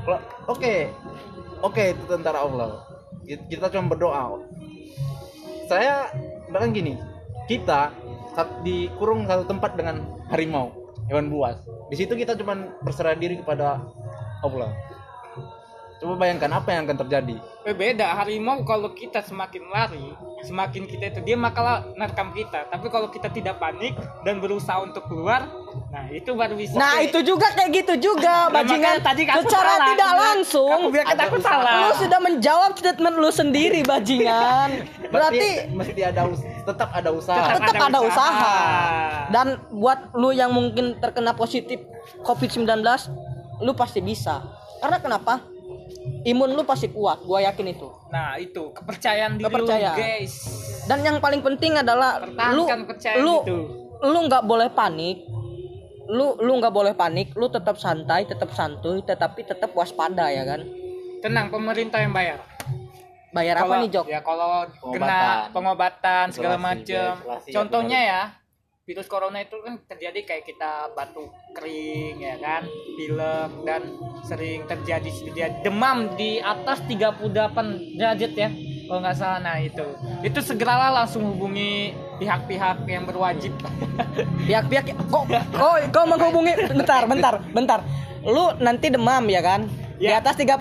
Kalau 0.01 0.17
oke, 0.47 0.73
oke 1.61 1.83
itu 1.93 2.03
tentara 2.07 2.41
Allah. 2.41 2.81
Ki- 3.21 3.45
Kita 3.47 3.69
cuma 3.69 3.85
berdoa. 3.87 4.39
Saya 5.67 6.09
bahkan 6.49 6.73
gini, 6.73 6.97
kita 7.45 7.93
sat- 8.33 8.63
dikurung 8.63 9.29
satu 9.29 9.45
tempat 9.45 9.77
dengan 9.77 10.01
harimau, 10.29 10.71
hewan 11.09 11.27
buas. 11.27 11.57
Di 11.89 11.95
situ 11.97 12.13
kita 12.13 12.37
cuma 12.37 12.73
berserah 12.85 13.17
diri 13.17 13.41
kepada 13.41 13.81
Allah. 14.45 14.71
Coba 15.99 16.15
bayangkan 16.15 16.47
apa 16.55 16.71
yang 16.71 16.87
akan 16.87 16.97
terjadi. 17.05 17.35
Eh, 17.67 17.75
beda 17.75 18.07
harimau 18.23 18.63
kalau 18.63 18.95
kita 18.95 19.19
semakin 19.19 19.67
lari 19.67 20.07
semakin 20.41 20.83
kita 20.83 21.03
itu 21.09 21.19
dia 21.21 21.35
makalah 21.35 21.83
nerkam 21.93 22.31
kita 22.31 22.65
tapi 22.65 22.87
kalau 22.87 23.07
kita 23.07 23.27
tidak 23.27 23.57
panik 23.57 23.93
dan 24.21 24.39
berusaha 24.39 24.79
untuk 24.79 25.03
keluar 25.05 25.47
nah 25.89 26.05
itu 26.07 26.33
baru 26.33 26.53
bisa 26.53 26.73
Nah, 26.75 26.97
itu 26.99 27.21
juga 27.21 27.49
kayak 27.51 27.69
gitu 27.71 28.13
juga, 28.13 28.45
Nah, 28.49 28.61
bajingan. 28.61 29.01
tadi 29.01 29.21
aku 29.25 29.41
Secara 29.41 29.73
salah. 29.73 29.87
tidak 29.87 30.09
Aku 30.09 30.21
langsung, 30.21 30.69
aku 30.71 30.87
bilang 30.89 31.07
kata 31.07 31.23
aku 31.25 31.37
salah 31.39 31.73
lu 31.79 31.93
sudah 31.97 32.19
menjawab 32.19 32.71
statement 32.73 33.15
lu 33.15 33.29
sendiri, 33.29 33.79
bajingan. 33.81 34.69
Berarti 35.13 35.69
mesti 35.69 36.01
ada 36.01 36.29
tetap 36.63 36.89
ada 36.89 37.09
usaha. 37.09 37.37
Tetap 37.37 37.61
tetap 37.65 37.75
ada 37.75 37.85
ada 37.87 37.99
usaha. 38.01 38.29
usaha. 38.29 38.57
Dan 39.29 39.47
buat 39.69 40.13
lu 40.13 40.29
yang 40.29 40.49
mungkin 40.49 40.97
terkena 40.97 41.33
positif 41.33 41.81
COVID-19, 42.21 42.65
lu 43.59 43.71
pasti 43.73 43.99
bisa. 43.99 44.45
Karena 44.79 44.97
kenapa? 44.97 45.41
Imun 46.21 46.51
lu 46.51 46.63
pasti 46.63 46.87
kuat, 46.87 47.23
gua 47.23 47.39
yakin 47.41 47.67
itu. 47.69 47.87
nah 48.09 48.35
itu 48.35 48.71
kepercayaan 48.71 49.37
diri 49.37 49.45
Kepercayaan. 49.45 49.93
lu 49.93 50.01
guys 50.01 50.33
Dan 50.83 50.99
yang 51.01 51.17
paling 51.17 51.39
penting 51.39 51.75
adalah 51.75 52.19
lu 52.19 52.65
Pertahankan 52.65 52.79
lu 53.19 53.35
itu. 53.39 53.57
lu 54.01 54.19
nggak 54.25 54.43
boleh 54.43 54.69
panik 54.69 55.23
lu 56.07 56.33
lu 56.35 56.57
nggak 56.57 56.71
boleh 56.71 56.93
panik 56.93 57.31
lu 57.33 57.47
tetap 57.47 57.77
santai 57.77 58.25
tetap 58.25 58.49
santuy 58.49 58.99
tetapi 58.99 59.43
tetap 59.43 59.69
waspada 59.71 60.25
ya 60.27 60.41
kan 60.43 60.65
tenang 61.19 61.47
pemerintah 61.47 61.99
yang 61.99 62.09
bayar 62.09 62.41
bayar 63.29 63.55
apa 63.55 63.65
Kalau- 63.67 63.77
nih 63.77 63.89
jok 63.91 64.05
ya 64.07 64.19
kalau 64.19 64.49
Pengobatan. 64.73 64.97
kena 64.97 65.21
pengobatan 65.53 66.25
segala 66.33 66.57
macam 66.57 67.13
isolasi, 67.13 67.49
contohnya 67.53 67.99
ya 68.01 68.21
virus 68.89 69.05
corona 69.05 69.37
itu 69.45 69.53
kan 69.61 69.77
terjadi 69.85 70.25
kayak 70.25 70.49
kita 70.49 70.89
batuk 70.97 71.29
kering 71.53 72.25
ya 72.25 72.41
kan? 72.41 72.65
Pilek 72.97 73.51
dan 73.61 73.81
sering 74.25 74.65
terjadi 74.65 75.05
terjadi 75.29 75.61
demam 75.61 76.09
di 76.17 76.41
atas 76.41 76.81
38 76.89 77.29
derajat 78.01 78.33
ya. 78.33 78.49
Kalau 78.89 79.05
nggak 79.05 79.17
salah 79.21 79.37
nah 79.45 79.61
itu. 79.61 79.85
Itu 80.25 80.41
segeralah 80.41 80.89
langsung 80.89 81.21
hubungi 81.21 81.93
pihak-pihak 82.17 82.89
yang 82.89 83.05
berwajib. 83.05 83.53
Pihak-pihak 84.49 84.97
kok 84.97 85.23
kok 85.29 85.77
kau 85.93 86.05
menghubungi? 86.09 86.57
Bentar 86.73 87.05
bentar 87.05 87.33
bentar. 87.53 87.79
Lu 88.25 88.57
nanti 88.57 88.89
demam 88.89 89.21
ya 89.29 89.45
kan 89.45 89.69
di 89.99 90.07
Ya. 90.07 90.23
atas 90.23 90.39
38 90.39 90.55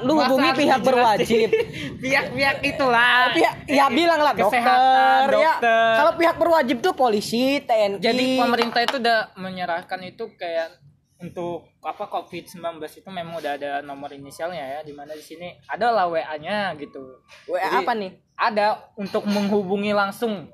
lu 0.00 0.16
Masa 0.16 0.24
hubungi 0.24 0.50
pihak 0.56 0.80
berwajib 0.80 1.48
pihak-pihak 2.02 2.56
itulah 2.64 3.36
pihak 3.36 3.54
ya 3.68 3.86
bilang 3.92 4.16
lah 4.18 4.32
dokter, 4.32 5.28
ya 5.36 5.60
dokter. 5.60 5.92
kalau 5.94 6.12
pihak 6.16 6.36
berwajib 6.40 6.76
tuh 6.80 6.96
polisi 6.96 7.60
TNI 7.60 8.00
Jadi 8.00 8.26
pemerintah 8.40 8.80
itu 8.80 8.96
udah 8.96 9.36
menyerahkan 9.36 10.00
itu 10.02 10.24
kayak 10.34 10.80
untuk 11.18 11.68
apa 11.82 12.06
COVID-19 12.06 12.62
itu 12.80 13.08
memang 13.10 13.36
udah 13.36 13.58
ada 13.58 13.70
nomor 13.82 14.08
inisialnya 14.08 14.78
ya 14.78 14.80
di 14.80 14.94
mana 14.94 15.12
di 15.12 15.20
sini 15.20 15.50
ada 15.66 15.90
lah 15.90 16.06
WA-nya 16.06 16.72
gitu. 16.78 17.20
WA 17.44 17.58
Jadi, 17.60 17.76
apa 17.82 17.92
nih 17.92 18.12
Ada 18.38 18.66
untuk 18.94 19.26
menghubungi 19.26 19.90
langsung 19.90 20.46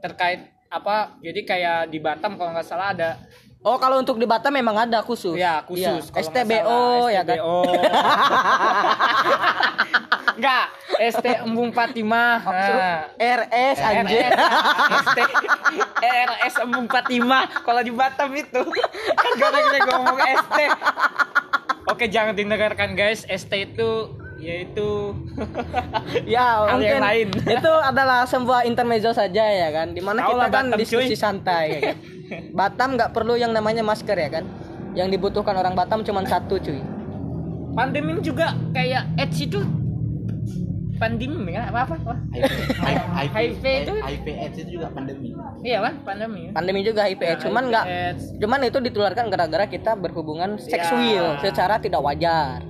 terkait 0.00 0.40
apa 0.66 1.20
jadi 1.20 1.40
kayak 1.44 1.80
di 1.92 2.00
Batam 2.00 2.34
kalau 2.34 2.50
nggak 2.50 2.64
salah 2.64 2.96
ada 2.96 3.20
oh 3.64 3.76
kalau 3.76 4.00
untuk 4.00 4.16
di 4.16 4.26
Batam 4.28 4.52
memang 4.54 4.88
ada 4.88 5.00
khusus? 5.04 5.36
Ya 5.36 5.64
khusus. 5.64 6.08
Nggak 6.10 6.24
STBO 6.30 6.64
salah, 6.64 7.14
ya 7.14 7.22
kan? 7.24 7.38
STBO. 7.38 7.56
Enggak, 10.40 10.64
ST 11.16 11.26
Embung 11.44 11.70
Fatimah. 11.72 12.40
Nah. 12.44 13.00
RS 13.16 13.76
anjir 13.80 14.28
RS 14.32 15.08
RS 16.00 16.54
Embung 16.64 16.88
Fatimah 16.88 17.44
kalau 17.64 17.84
di 17.84 17.92
Batam 17.92 18.32
itu. 18.36 18.62
Kan 19.16 19.32
gara-gara 19.36 19.84
ngomong 19.96 20.18
ST 20.20 20.58
oke 21.90 22.04
jangan 22.08 22.32
didengarkan 22.32 22.96
guys. 22.96 23.26
ST 23.28 23.52
itu 23.52 24.19
yaitu 24.40 25.12
ya 26.26 26.64
Hal 26.66 26.80
yang 26.80 26.98
lain. 26.98 27.28
itu 27.54 27.72
adalah 27.78 28.24
sebuah 28.24 28.64
intermezzo 28.64 29.12
saja 29.12 29.44
ya 29.44 29.68
kan 29.70 29.92
di 29.92 30.00
mana 30.00 30.24
Tahu 30.24 30.32
kita 30.32 30.46
kan 30.46 30.64
Batam, 30.66 30.80
diskusi 30.80 31.12
cuy. 31.12 31.18
santai 31.18 31.64
ya 31.70 31.80
kan 31.84 31.96
Batam 32.58 32.88
nggak 32.96 33.10
perlu 33.12 33.34
yang 33.34 33.52
namanya 33.52 33.80
masker 33.82 34.16
ya 34.16 34.30
kan 34.30 34.44
yang 34.92 35.06
dibutuhkan 35.06 35.52
orang 35.52 35.72
Batam 35.72 36.00
cuma 36.00 36.24
satu 36.24 36.56
cuy 36.56 36.80
pandemi 37.70 38.18
juga 38.18 38.56
kayak 38.72 39.14
AIDS 39.16 39.38
itu 39.40 39.60
pandemi 40.96 41.56
ya 41.56 41.64
apa 41.64 41.88
apa, 41.88 41.94
apa? 41.96 42.14
HIV, 42.30 43.32
HIV 43.32 43.64
itu? 43.82 43.94
HIV 43.96 44.26
AIDS 44.36 44.56
itu 44.58 44.70
juga 44.76 44.92
pandemi. 44.92 45.32
iya 45.62 45.80
kan 45.80 45.94
pandemi 46.02 46.42
pandemi 46.50 46.80
juga 46.82 47.08
HIV 47.08 47.22
Ya, 47.22 47.34
cuman 47.38 47.62
HIV 47.62 47.70
nggak 47.70 47.84
AIDS. 47.86 48.22
cuman 48.36 48.60
itu 48.62 48.78
ditularkan 48.82 49.24
gara-gara 49.28 49.64
kita 49.66 49.96
berhubungan 49.96 50.60
seksual 50.60 51.00
Ya. 51.00 51.40
secara 51.40 51.76
tidak 51.76 52.00
wajar 52.00 52.60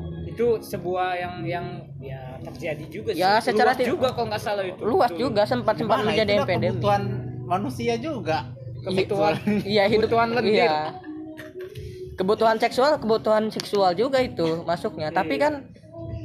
itu 0.41 0.49
sebuah 0.65 1.09
yang 1.15 1.35
yang 1.45 1.67
ya 2.01 2.17
terjadi 2.41 2.85
juga 2.89 3.11
sih. 3.13 3.21
Ya, 3.21 3.37
secara 3.39 3.77
Luas 3.77 3.85
juga 3.85 4.09
kalau 4.11 4.27
nggak 4.27 4.41
salah 4.41 4.65
itu 4.65 4.81
luas 4.83 5.13
Betul. 5.13 5.21
juga 5.23 5.43
sempat 5.45 5.75
sempat 5.77 6.01
Gimana? 6.01 6.09
menjadi 6.09 6.33
Itu 6.33 6.43
epidemi 6.43 6.73
kebutuhan 6.73 7.03
manusia 7.45 7.95
juga. 7.95 8.39
kebutuhan 8.81 9.35
iya 9.69 9.85
hidup 9.85 10.09
kebutuhan 10.09 10.29
lendir. 10.33 10.65
iya. 10.65 10.97
kebutuhan 12.17 12.57
seksual 12.57 12.97
kebutuhan 12.97 13.45
seksual 13.49 13.93
juga 13.93 14.19
itu 14.19 14.65
masuknya 14.65 15.09
tapi 15.11 15.37
Iya. 15.37 15.43
kan 15.43 15.53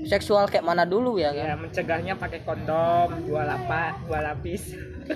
seksual 0.05 0.45
kayak 0.47 0.61
mana 0.61 0.85
dulu 0.85 1.17
ya 1.17 1.33
kan? 1.33 1.45
ya 1.49 1.57
mencegahnya 1.57 2.13
pakai 2.15 2.45
kondom 2.45 3.09
dua 3.25 3.41
lapa 3.43 3.97
dua 4.05 4.21
lapis. 4.31 4.77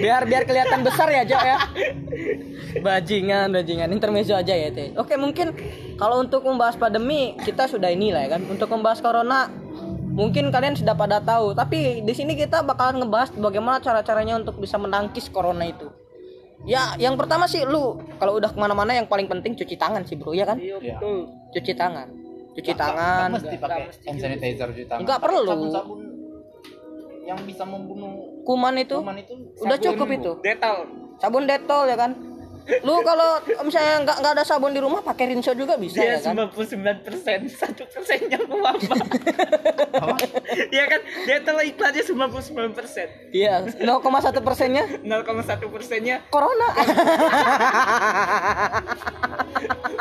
Biar 0.00 0.24
biar 0.24 0.48
kelihatan 0.48 0.80
besar 0.80 1.12
ya 1.12 1.20
Jo 1.28 1.36
ya? 1.36 1.60
Bajingan 2.80 3.52
bajingan. 3.52 3.92
Intermezzo 3.92 4.32
aja 4.32 4.56
ya 4.56 4.72
teh. 4.72 4.96
Oke 4.96 5.20
mungkin 5.20 5.52
kalau 6.00 6.24
untuk 6.24 6.48
membahas 6.48 6.80
pandemi 6.80 7.36
kita 7.44 7.68
sudah 7.68 7.92
inilah 7.92 8.24
ya 8.24 8.30
kan? 8.38 8.42
Untuk 8.48 8.72
membahas 8.72 9.04
corona 9.04 9.52
mungkin 10.16 10.48
kalian 10.48 10.80
sudah 10.80 10.96
pada 10.96 11.20
tahu. 11.20 11.52
Tapi 11.52 12.00
di 12.00 12.12
sini 12.16 12.32
kita 12.36 12.64
bakalan 12.64 13.04
ngebahas 13.04 13.36
bagaimana 13.36 13.84
cara 13.84 14.00
caranya 14.00 14.40
untuk 14.40 14.56
bisa 14.56 14.80
menangkis 14.80 15.28
corona 15.28 15.68
itu. 15.68 15.92
Ya 16.64 16.96
yang 16.96 17.20
pertama 17.20 17.44
sih 17.44 17.68
lu. 17.68 18.00
Kalau 18.16 18.40
udah 18.40 18.52
ke 18.52 18.56
mana-mana 18.56 18.96
yang 18.96 19.04
paling 19.04 19.28
penting 19.28 19.52
cuci 19.56 19.76
tangan 19.76 20.08
sih 20.08 20.16
bro 20.16 20.32
ya 20.32 20.48
kan? 20.48 20.56
Iya. 20.56 20.80
betul. 20.80 21.28
Cuci 21.52 21.76
tangan 21.76 22.19
cuci 22.60 22.72
tangan 22.76 23.28
mesti 23.32 23.56
pakai 23.56 23.82
hand 23.88 24.18
sanitizer 24.20 24.68
cuci 24.70 24.84
tangan. 24.84 25.02
Nggak 25.08 25.18
Pakai 25.18 25.32
perlu. 25.32 25.48
Sabun-sabun 25.48 26.00
yang 27.30 27.38
bisa 27.46 27.62
membunuh 27.62 28.12
kuman 28.42 28.74
itu 28.74 28.96
kuman 28.98 29.16
itu 29.22 29.34
udah 29.62 29.78
cukup 29.78 30.08
itu 30.10 30.32
detol 30.42 30.78
sabun 31.22 31.46
detol 31.46 31.86
ya 31.86 31.94
kan 31.94 32.10
lu 32.86 32.94
kalau 33.02 33.30
misalnya 33.66 33.94
nggak 34.06 34.16
nggak 34.22 34.32
ada 34.38 34.44
sabun 34.46 34.72
di 34.72 34.80
rumah 34.80 35.02
pakai 35.02 35.34
rinso 35.34 35.52
juga 35.52 35.74
bisa 35.74 35.98
dia 36.00 36.16
ya 36.16 36.32
kan? 36.32 36.48
99 36.50 37.06
persen 37.06 37.38
satu 37.50 37.82
persennya 37.90 38.38
apa? 38.50 38.70
Iya 40.70 40.84
kan? 40.86 41.00
Detol 41.26 41.58
iklannya 41.66 42.02
99 42.02 42.76
persen. 42.78 43.08
Iya 43.34 43.66
0,1 43.66 44.46
persennya? 44.46 44.84
0,1 45.02 45.74
persennya. 45.74 46.16
Corona. 46.30 46.68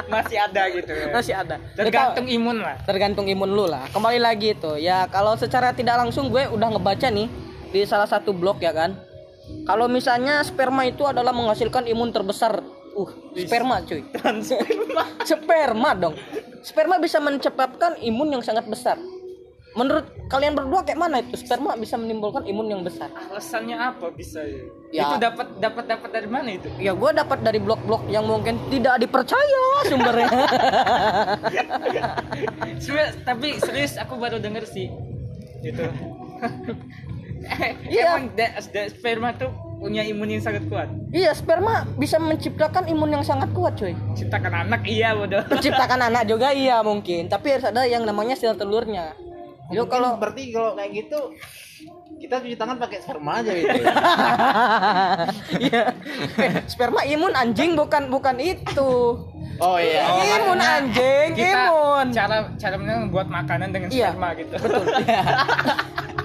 Masih 0.09 0.37
ada 0.41 0.65
gitu. 0.73 0.89
Ya. 0.89 1.13
masih 1.13 1.33
ada. 1.37 1.61
Tergantung 1.77 2.25
imun 2.25 2.57
lah. 2.65 2.81
Tergantung 2.81 3.29
imun 3.29 3.49
lu 3.53 3.69
lah. 3.69 3.85
Kembali 3.93 4.17
lagi 4.17 4.57
itu 4.57 4.73
ya 4.81 5.05
kalau 5.05 5.37
secara 5.37 5.69
tidak 5.69 6.01
langsung 6.01 6.33
gue 6.33 6.49
udah 6.49 6.73
ngebaca 6.73 7.13
nih 7.13 7.29
di 7.69 7.85
salah 7.85 8.09
satu 8.09 8.33
blog 8.33 8.57
ya 8.57 8.73
kan 8.73 8.97
kalau 9.69 9.85
misalnya 9.85 10.41
sperma 10.41 10.89
itu 10.89 11.05
adalah 11.05 11.29
menghasilkan 11.29 11.85
imun 11.85 12.09
terbesar. 12.09 12.65
Uh 12.97 13.05
sperma 13.37 13.85
cuy. 13.85 14.01
Transferma 14.17 15.03
sperma. 15.29 15.89
Dong. 15.93 16.17
Sperma 16.65 16.97
bisa 16.97 17.21
mencepatkan 17.21 18.01
imun 18.01 18.33
yang 18.33 18.41
sangat 18.41 18.65
besar. 18.65 18.97
Menurut 19.77 20.09
kalian 20.25 20.57
berdua 20.57 20.81
kayak 20.81 20.97
mana 20.97 21.21
itu? 21.21 21.37
Sperma 21.37 21.77
bisa 21.77 21.93
menimbulkan 22.01 22.41
imun 22.49 22.65
yang 22.65 22.81
besar. 22.81 23.13
Alasannya 23.13 23.77
apa 23.77 24.09
bisa 24.09 24.41
ya, 24.41 24.65
Ya. 24.89 25.05
itu 25.05 25.21
dapat 25.21 25.47
dapat 25.61 25.85
dapat 25.85 26.09
dari 26.09 26.25
mana 26.25 26.49
itu? 26.57 26.65
Ya 26.81 26.97
gue 26.97 27.11
dapat 27.13 27.37
dari 27.45 27.61
blog-blog 27.61 28.09
yang 28.09 28.25
mungkin 28.25 28.57
tidak 28.73 28.97
dipercaya 28.97 29.63
sumbernya. 29.85 30.29
Serius, 32.81 33.13
tapi 33.21 33.61
serius 33.61 33.93
aku 34.01 34.17
baru 34.17 34.41
denger 34.41 34.65
sih. 34.65 34.89
Gitu 35.61 35.85
Iya. 37.85 38.03
emang 38.11 38.25
da- 38.33 38.55
da- 38.61 38.89
sperma 38.89 39.29
tuh 39.33 39.49
punya 39.75 40.03
imun 40.03 40.27
yang 40.29 40.39
sangat 40.39 40.67
kuat. 40.67 40.91
Iya 41.09 41.31
sperma 41.31 41.87
bisa 41.95 42.17
menciptakan 42.17 42.85
imun 42.85 43.09
yang 43.11 43.23
sangat 43.23 43.49
kuat 43.49 43.73
cuy. 43.75 43.95
Ciptakan 44.13 44.67
anak 44.67 44.83
iya 44.85 45.13
bodoh. 45.13 45.41
Menciptakan 45.45 45.99
anak 46.03 46.23
juga 46.25 46.51
iya 46.51 46.79
mungkin. 46.79 47.25
Tapi 47.25 47.47
harus 47.49 47.65
ada 47.65 47.83
yang 47.83 48.03
namanya 48.03 48.35
sel 48.35 48.53
telurnya. 48.53 49.15
Yo 49.69 49.85
kalau 49.85 50.17
berarti 50.17 50.49
kalau 50.49 50.73
kayak 50.73 50.91
gitu 50.97 51.19
kita 52.19 52.35
cuci 52.37 52.53
tangan 52.53 52.75
pakai 52.75 52.99
sperma 52.99 53.39
aja 53.39 53.51
gitu. 53.53 53.71
iya. 55.63 55.83
Eh, 56.35 56.51
sperma 56.67 57.01
imun 57.05 57.31
anjing 57.31 57.73
bukan 57.73 58.09
bukan 58.09 58.35
itu. 58.37 58.91
Oh 59.57 59.75
iya. 59.75 60.03
imun 60.35 60.55
anjing 60.55 61.31
kita 61.31 61.67
imun. 61.67 62.05
cara 62.11 62.51
cara 62.53 62.75
membuat 62.75 63.27
makanan 63.27 63.71
dengan 63.71 63.87
Iya. 63.87 64.11
sperma 64.11 64.29
gitu. 64.35 64.53
Betul 64.53 64.83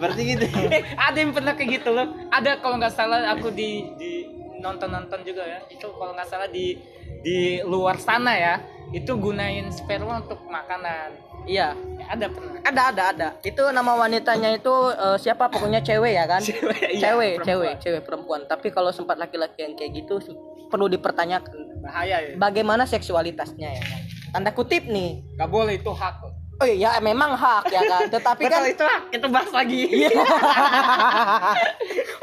berarti 0.00 0.22
gitu. 0.36 0.44
eh, 0.70 0.82
ada 0.96 1.16
yang 1.18 1.32
pernah 1.32 1.52
kayak 1.54 1.70
gitu 1.80 1.90
loh. 1.94 2.06
Ada 2.30 2.58
kalau 2.60 2.76
nggak 2.80 2.94
salah 2.94 3.28
aku 3.32 3.52
di 3.52 3.84
di 3.96 4.26
nonton 4.58 4.90
nonton 4.90 5.22
juga 5.22 5.46
ya. 5.46 5.60
Itu 5.70 5.94
kalau 5.94 6.12
nggak 6.14 6.28
salah 6.28 6.48
di 6.50 6.76
di 7.22 7.62
luar 7.64 7.98
sana 8.00 8.34
ya. 8.34 8.54
Itu 8.88 9.20
gunain 9.20 9.68
sperma 9.68 10.24
untuk 10.24 10.40
makanan. 10.48 11.28
Iya 11.44 11.76
ada 12.08 12.26
pernah. 12.28 12.60
Ada 12.64 12.82
ada 12.92 13.02
ada. 13.12 13.28
Itu 13.44 13.68
nama 13.72 13.92
wanitanya 13.96 14.56
itu 14.56 14.74
eh, 14.92 15.16
siapa? 15.20 15.52
Pokoknya 15.52 15.84
cewek 15.84 16.12
ya 16.16 16.24
kan? 16.24 16.40
Cewek, 16.42 16.96
iya, 16.96 17.00
cewek 17.00 17.32
perempuan. 17.40 17.46
cewek 17.46 17.72
cewek 17.84 18.02
perempuan. 18.04 18.40
Tapi 18.48 18.68
kalau 18.72 18.90
sempat 18.90 19.16
laki-laki 19.20 19.64
yang 19.64 19.74
kayak 19.76 19.92
gitu 20.04 20.20
perlu 20.68 20.88
dipertanyakan. 20.88 21.84
Bahaya 21.84 22.16
ya. 22.20 22.34
Bagaimana 22.36 22.84
seksualitasnya 22.84 23.68
ya? 23.76 23.84
Tanda 24.32 24.52
kutip 24.52 24.84
nih. 24.84 25.24
Nggak 25.36 25.50
boleh 25.52 25.74
itu 25.80 25.88
hak 25.88 26.37
oh 26.58 26.68
iya 26.68 26.98
memang 26.98 27.38
hak 27.38 27.70
ya 27.70 27.82
kan 27.86 28.02
tetapi 28.14 28.42
betul 28.46 28.54
kan 28.54 28.62
itu 28.66 28.84
hak 28.84 29.02
itu 29.14 29.26
bahas 29.30 29.50
lagi 29.54 29.80
Iya. 29.88 30.10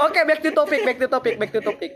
Oke, 0.06 0.20
back 0.28 0.44
to 0.44 0.52
topic, 0.52 0.84
back 0.84 0.98
to 1.00 1.08
topic, 1.08 1.40
back 1.40 1.52
to 1.56 1.64
topic. 1.64 1.96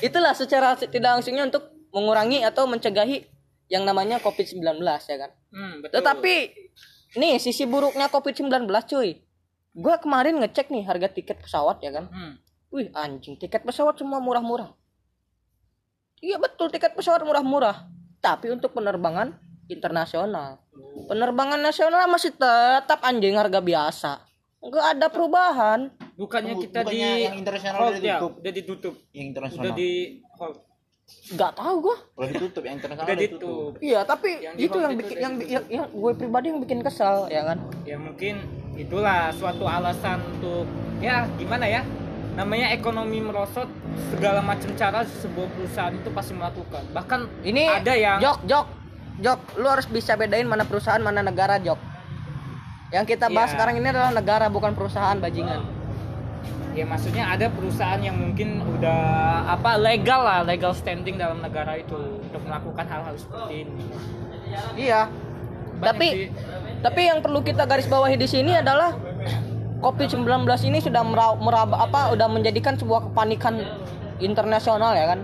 Itulah 0.00 0.32
secara 0.32 0.72
tidak 0.74 1.20
langsungnya 1.20 1.44
untuk 1.44 1.68
mengurangi 1.92 2.40
atau 2.42 2.64
mencegahi 2.64 3.28
yang 3.68 3.84
namanya 3.84 4.18
COVID-19 4.24 4.80
ya 4.82 5.16
kan. 5.20 5.30
Hmm, 5.52 5.84
betul. 5.84 6.00
Tetapi 6.00 6.34
nih 7.20 7.36
sisi 7.36 7.68
buruknya 7.68 8.08
COVID-19 8.08 8.64
cuy. 8.66 9.20
Gua 9.76 10.00
kemarin 10.00 10.40
ngecek 10.40 10.72
nih 10.72 10.88
harga 10.88 11.12
tiket 11.12 11.44
pesawat 11.44 11.84
ya 11.84 11.92
kan. 11.92 12.08
hmm. 12.08 12.34
wih 12.74 12.90
anjing 12.90 13.38
tiket 13.38 13.62
pesawat 13.62 13.94
semua 13.94 14.18
murah-murah 14.18 14.74
iya 16.18 16.42
betul 16.42 16.74
tiket 16.74 16.98
pesawat 16.98 17.22
murah-murah 17.22 17.86
tapi 18.18 18.50
untuk 18.50 18.74
penerbangan 18.74 19.30
internasional. 19.68 20.60
Penerbangan 21.08 21.60
nasional 21.60 22.08
masih 22.08 22.32
tetap 22.34 23.00
anjing 23.04 23.36
harga 23.36 23.60
biasa. 23.60 24.12
Nggak 24.64 24.86
ada 24.96 25.06
perubahan. 25.12 25.80
Bukannya 26.16 26.54
kita 26.56 26.88
Bukannya 26.88 27.10
di 27.12 27.24
yang 27.28 27.36
internasional 27.36 27.78
hold 27.84 27.92
udah 27.92 28.00
ya? 28.00 28.16
ditutup. 28.16 28.32
udah 28.40 28.52
ditutup? 28.52 28.94
Yang 29.12 29.26
internasional. 29.28 29.64
udah 29.64 29.72
di 29.76 29.90
hold? 30.40 30.56
Nggak 31.04 31.52
tahu 31.52 31.74
gua. 31.84 31.96
Udah 32.16 32.30
ditutup 32.32 32.62
yang 32.64 32.74
internasional 32.80 33.08
udah 33.12 33.18
ditutup. 33.20 33.70
iya 33.84 34.00
tapi 34.08 34.30
Yang 34.40 34.54
itu 34.56 34.76
yang 34.80 34.92
bikin 34.96 35.16
yang, 35.20 35.34
yang, 35.44 35.64
yang 35.68 35.86
gue 35.92 36.12
pribadi 36.16 36.46
yang 36.48 36.60
bikin 36.64 36.80
kesal 36.80 37.28
ya 37.28 37.42
kan? 37.44 37.58
Ya 37.84 38.00
mungkin 38.00 38.40
itulah 38.72 39.28
suatu 39.36 39.68
alasan 39.68 40.24
untuk 40.40 40.64
ya 41.04 41.28
gimana 41.36 41.68
ya? 41.68 41.84
Namanya 42.34 42.72
ekonomi 42.72 43.20
merosot 43.20 43.68
segala 44.10 44.40
macam 44.40 44.72
cara 44.74 45.04
sebuah 45.04 45.46
perusahaan 45.54 45.92
itu 45.92 46.08
pasti 46.08 46.32
melakukan. 46.32 46.82
Bahkan 46.96 47.20
ini 47.44 47.62
ada 47.68 47.92
yang 47.92 48.18
jok 48.18 48.38
jok 48.48 48.66
jok 49.22 49.38
lu 49.60 49.66
harus 49.70 49.86
bisa 49.86 50.18
bedain 50.18 50.46
mana 50.46 50.66
perusahaan 50.66 50.98
mana 50.98 51.22
negara 51.22 51.60
jok. 51.62 51.78
Yang 52.90 53.18
kita 53.18 53.26
bahas 53.30 53.50
Iya. 53.50 53.54
sekarang 53.58 53.74
ini 53.82 53.88
adalah 53.90 54.12
negara 54.14 54.46
bukan 54.50 54.74
perusahaan 54.74 55.18
bajingan. 55.18 55.62
Ya 56.74 56.82
maksudnya 56.86 57.30
ada 57.30 57.46
perusahaan 57.50 58.02
yang 58.02 58.18
mungkin 58.18 58.58
udah 58.66 58.98
apa 59.46 59.78
legal 59.78 60.26
lah 60.26 60.42
legal 60.42 60.74
standing 60.74 61.14
dalam 61.14 61.38
negara 61.38 61.78
itu 61.78 61.94
untuk 61.94 62.42
melakukan 62.42 62.86
hal-hal 62.86 63.14
seperti 63.14 63.66
ini. 63.66 63.82
Iya. 64.74 65.06
Banyak 65.06 65.86
tapi 65.86 66.06
sih. 66.10 66.28
tapi 66.82 67.00
yang 67.06 67.18
perlu 67.22 67.42
kita 67.42 67.66
garis 67.66 67.86
bawahi 67.86 68.14
di 68.18 68.26
sini 68.30 68.58
adalah 68.58 68.94
COVID-19 69.82 70.26
ini 70.70 70.78
sudah 70.80 71.02
merab, 71.04 71.38
meraba 71.42 71.84
apa 71.84 72.14
udah 72.14 72.26
menjadikan 72.30 72.74
sebuah 72.78 73.10
kepanikan 73.10 73.58
internasional 74.22 74.94
ya 74.96 75.14
kan? 75.14 75.20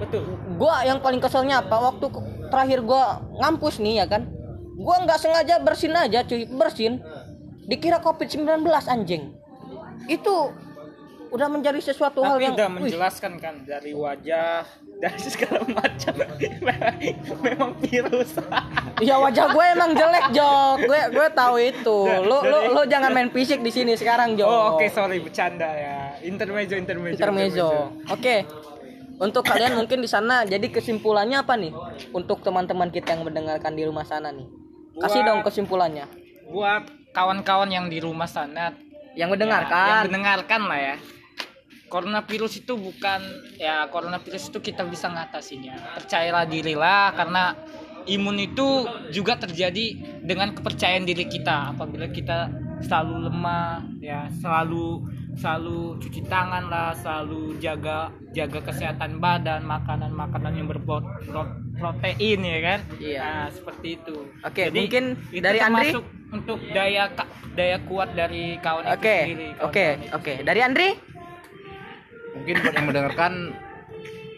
Betul. 0.00 0.26
Gua 0.58 0.82
yang 0.82 0.98
paling 0.98 1.22
keselnya 1.22 1.62
apa? 1.62 1.76
Waktu 1.92 2.08
terakhir 2.52 2.84
gua 2.84 3.24
ngampus 3.40 3.80
nih 3.80 4.04
ya 4.04 4.06
kan? 4.06 4.28
Gua 4.76 5.00
nggak 5.00 5.16
sengaja 5.16 5.56
bersin 5.64 5.96
aja 5.96 6.20
cuy 6.22 6.44
bersin. 6.44 7.00
Dikira 7.64 8.04
covid 8.04 8.28
19 8.28 8.60
anjing. 8.84 9.32
Itu 10.04 10.52
udah 11.32 11.48
menjadi 11.48 11.80
sesuatu 11.80 12.20
hal 12.20 12.36
tapi 12.36 12.44
yang 12.44 12.54
udah 12.60 12.68
wih, 12.68 12.76
menjelaskan 12.76 13.40
kan 13.40 13.64
dari 13.64 13.96
wajah 13.96 14.68
dari 15.00 15.16
segala 15.24 15.64
macam. 15.64 16.14
Memang 17.46 17.72
virus. 17.80 18.36
Ya 19.02 19.18
wajah 19.18 19.50
gue 19.50 19.64
emang 19.74 19.98
jelek 19.98 20.30
jok. 20.30 20.86
Gue 20.86 21.00
gue 21.10 21.28
tahu 21.34 21.56
itu. 21.58 21.98
Lu 22.28 22.38
lu 22.38 22.38
Dari- 22.46 22.70
lu 22.70 22.82
jangan 22.86 23.10
main 23.10 23.34
fisik 23.34 23.58
di 23.58 23.74
sini 23.74 23.98
sekarang 23.98 24.38
jok. 24.38 24.46
Oh 24.46 24.78
oke 24.78 24.86
sorry 24.92 25.18
bercanda 25.18 25.66
ya. 25.66 25.98
Intermezzo 26.22 26.78
intermezzo. 26.78 27.18
intermezzo. 27.18 27.70
Oke 28.06 28.46
untuk 29.22 29.46
kalian 29.46 29.78
mungkin 29.78 30.02
di 30.02 30.10
sana 30.10 30.42
jadi 30.42 30.66
kesimpulannya 30.66 31.46
apa 31.46 31.54
nih 31.54 31.70
untuk 32.10 32.42
teman-teman 32.42 32.90
kita 32.90 33.14
yang 33.14 33.22
mendengarkan 33.22 33.78
di 33.78 33.86
rumah 33.86 34.02
sana 34.02 34.34
nih 34.34 34.50
kasih 34.98 35.22
Buat- 35.22 35.28
dong 35.30 35.40
kesimpulannya 35.46 36.06
buat 36.50 36.84
kawan-kawan 37.14 37.70
yang 37.70 37.86
di 37.86 38.02
rumah 38.02 38.26
sana 38.26 38.74
yang 39.12 39.28
Ya, 39.28 39.28
yang 39.28 39.28
mendengarkan 39.32 40.02
mendengarkan 40.08 40.60
lah 40.68 40.80
ya. 40.80 40.96
Coronavirus 41.92 42.64
itu 42.64 42.72
bukan 42.72 43.20
ya 43.60 43.84
coronavirus 43.92 44.48
itu 44.48 44.58
kita 44.64 44.88
bisa 44.88 45.12
ngatasinnya. 45.12 45.76
Percayalah 46.00 46.48
dirilah 46.48 47.12
karena 47.12 47.52
imun 48.08 48.40
itu 48.40 48.88
juga 49.12 49.36
terjadi 49.36 50.00
dengan 50.24 50.56
kepercayaan 50.56 51.04
diri 51.04 51.28
kita. 51.28 51.76
Apabila 51.76 52.08
kita 52.08 52.48
selalu 52.80 53.28
lemah 53.28 53.84
ya, 54.00 54.32
selalu 54.40 55.04
selalu 55.32 55.96
cuci 55.98 56.20
tangan 56.28 56.68
lah, 56.68 56.92
selalu 56.92 57.56
jaga 57.58 58.12
jaga 58.32 58.60
kesehatan 58.62 59.16
badan, 59.18 59.64
makanan-makanan 59.64 60.52
yang 60.54 60.68
berprotein 60.68 62.40
ya 62.40 62.58
kan. 62.60 62.80
Iya. 63.00 63.20
Nah, 63.22 63.48
seperti 63.48 63.88
itu. 63.96 64.16
Oke, 64.44 64.62
Jadi, 64.68 64.78
mungkin 64.78 65.04
itu 65.32 65.42
dari 65.42 65.58
Andri? 65.60 65.90
untuk 66.32 66.58
daya 66.72 67.12
daya 67.52 67.76
kuat 67.84 68.16
dari 68.16 68.56
kawan 68.56 68.88
itu 68.88 68.92
Oke, 68.96 69.16
sendiri. 69.20 69.48
oke, 69.60 69.86
oke. 70.16 70.32
Dari 70.42 70.60
Andri? 70.60 70.88
mungkin 72.32 72.54
buat 72.64 72.74
yang 72.74 72.86
mendengarkan 72.88 73.32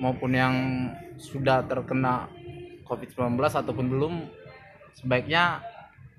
maupun 0.02 0.30
yang 0.34 0.54
sudah 1.16 1.62
terkena 1.62 2.26
COVID-19 2.84 3.38
ataupun 3.38 3.86
belum 3.86 4.14
sebaiknya 4.98 5.62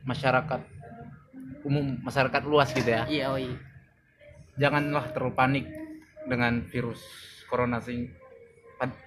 masyarakat 0.07 0.63
umum 1.67 1.99
masyarakat 1.99 2.41
luas 2.47 2.71
gitu 2.71 2.89
ya 2.89 3.03
Iya, 3.05 3.25
oi. 3.35 3.51
Janganlah 4.55 5.11
terlalu 5.11 5.33
panik 5.33 5.65
dengan 6.25 6.63
virus 6.65 7.01
corona 7.45 7.79
sing 7.79 8.09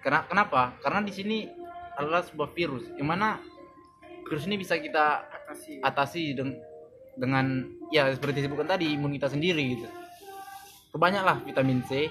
Kena- 0.01 0.25
kenapa 0.25 0.81
karena 0.81 1.05
di 1.05 1.13
sini 1.13 1.39
adalah 1.95 2.25
sebuah 2.25 2.51
virus 2.51 2.89
yang 2.97 3.09
mana 3.09 3.37
virus 4.25 4.45
ini 4.45 4.57
bisa 4.57 4.77
kita 4.77 5.29
Atasi. 5.29 5.73
atasi 5.81 6.23
deng- 6.33 6.57
dengan 7.15 7.69
ya 7.89 8.09
seperti 8.09 8.41
disebutkan 8.41 8.69
tadi 8.71 8.93
imunitas 8.93 9.33
sendiri 9.33 9.77
gitu 9.77 9.89
kebanyaklah 10.91 11.45
vitamin 11.45 11.85
C 11.85 12.09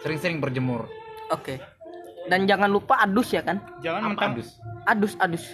sering-sering 0.00 0.38
berjemur 0.38 0.88
Oke. 1.28 1.56
Dan 2.22 2.44
jangan 2.44 2.68
lupa 2.68 3.00
adus 3.00 3.32
ya 3.32 3.40
kan? 3.40 3.56
Jangan 3.80 4.12
mentang 4.12 4.36
adus 4.36 4.60
Adus, 4.84 5.12
adus. 5.18 5.44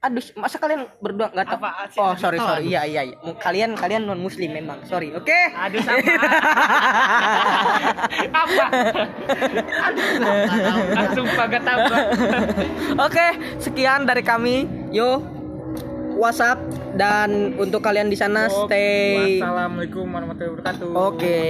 Adus. 0.00 0.32
Masa 0.32 0.56
kalian 0.56 0.88
berdua 0.96 1.28
nggak 1.28 1.44
tahu? 1.44 1.60
Apa 1.60 1.84
sih 1.92 2.00
Oh, 2.00 2.16
sorry, 2.16 2.40
sorry. 2.40 2.72
Iya, 2.72 2.88
iya, 2.88 3.02
iya. 3.12 3.16
Kalian 3.36 3.76
kalian 3.76 4.08
non 4.08 4.16
muslim 4.16 4.48
memang. 4.48 4.80
Sorry. 4.88 5.12
Oke. 5.12 5.36
Aduh 5.52 5.76
sama. 5.84 6.00
apa? 8.40 8.66
Aduh, 9.92 10.08
sumpah 11.12 11.44
gak 11.52 11.64
tahu. 11.68 11.78
gua. 11.84 12.00
Oke, 13.12 13.26
sekian 13.60 14.08
dari 14.08 14.24
kami. 14.24 14.64
Yo. 14.88 15.20
WhatsApp 16.20 16.60
dan 17.00 17.56
untuk 17.56 17.80
kalian 17.80 18.12
di 18.12 18.18
sana 18.18 18.44
stay 18.52 19.40
Wassalamualaikum 19.40 20.04
warahmatullahi 20.04 20.52
wabarakatuh. 20.52 20.88
Oke. 20.92 21.40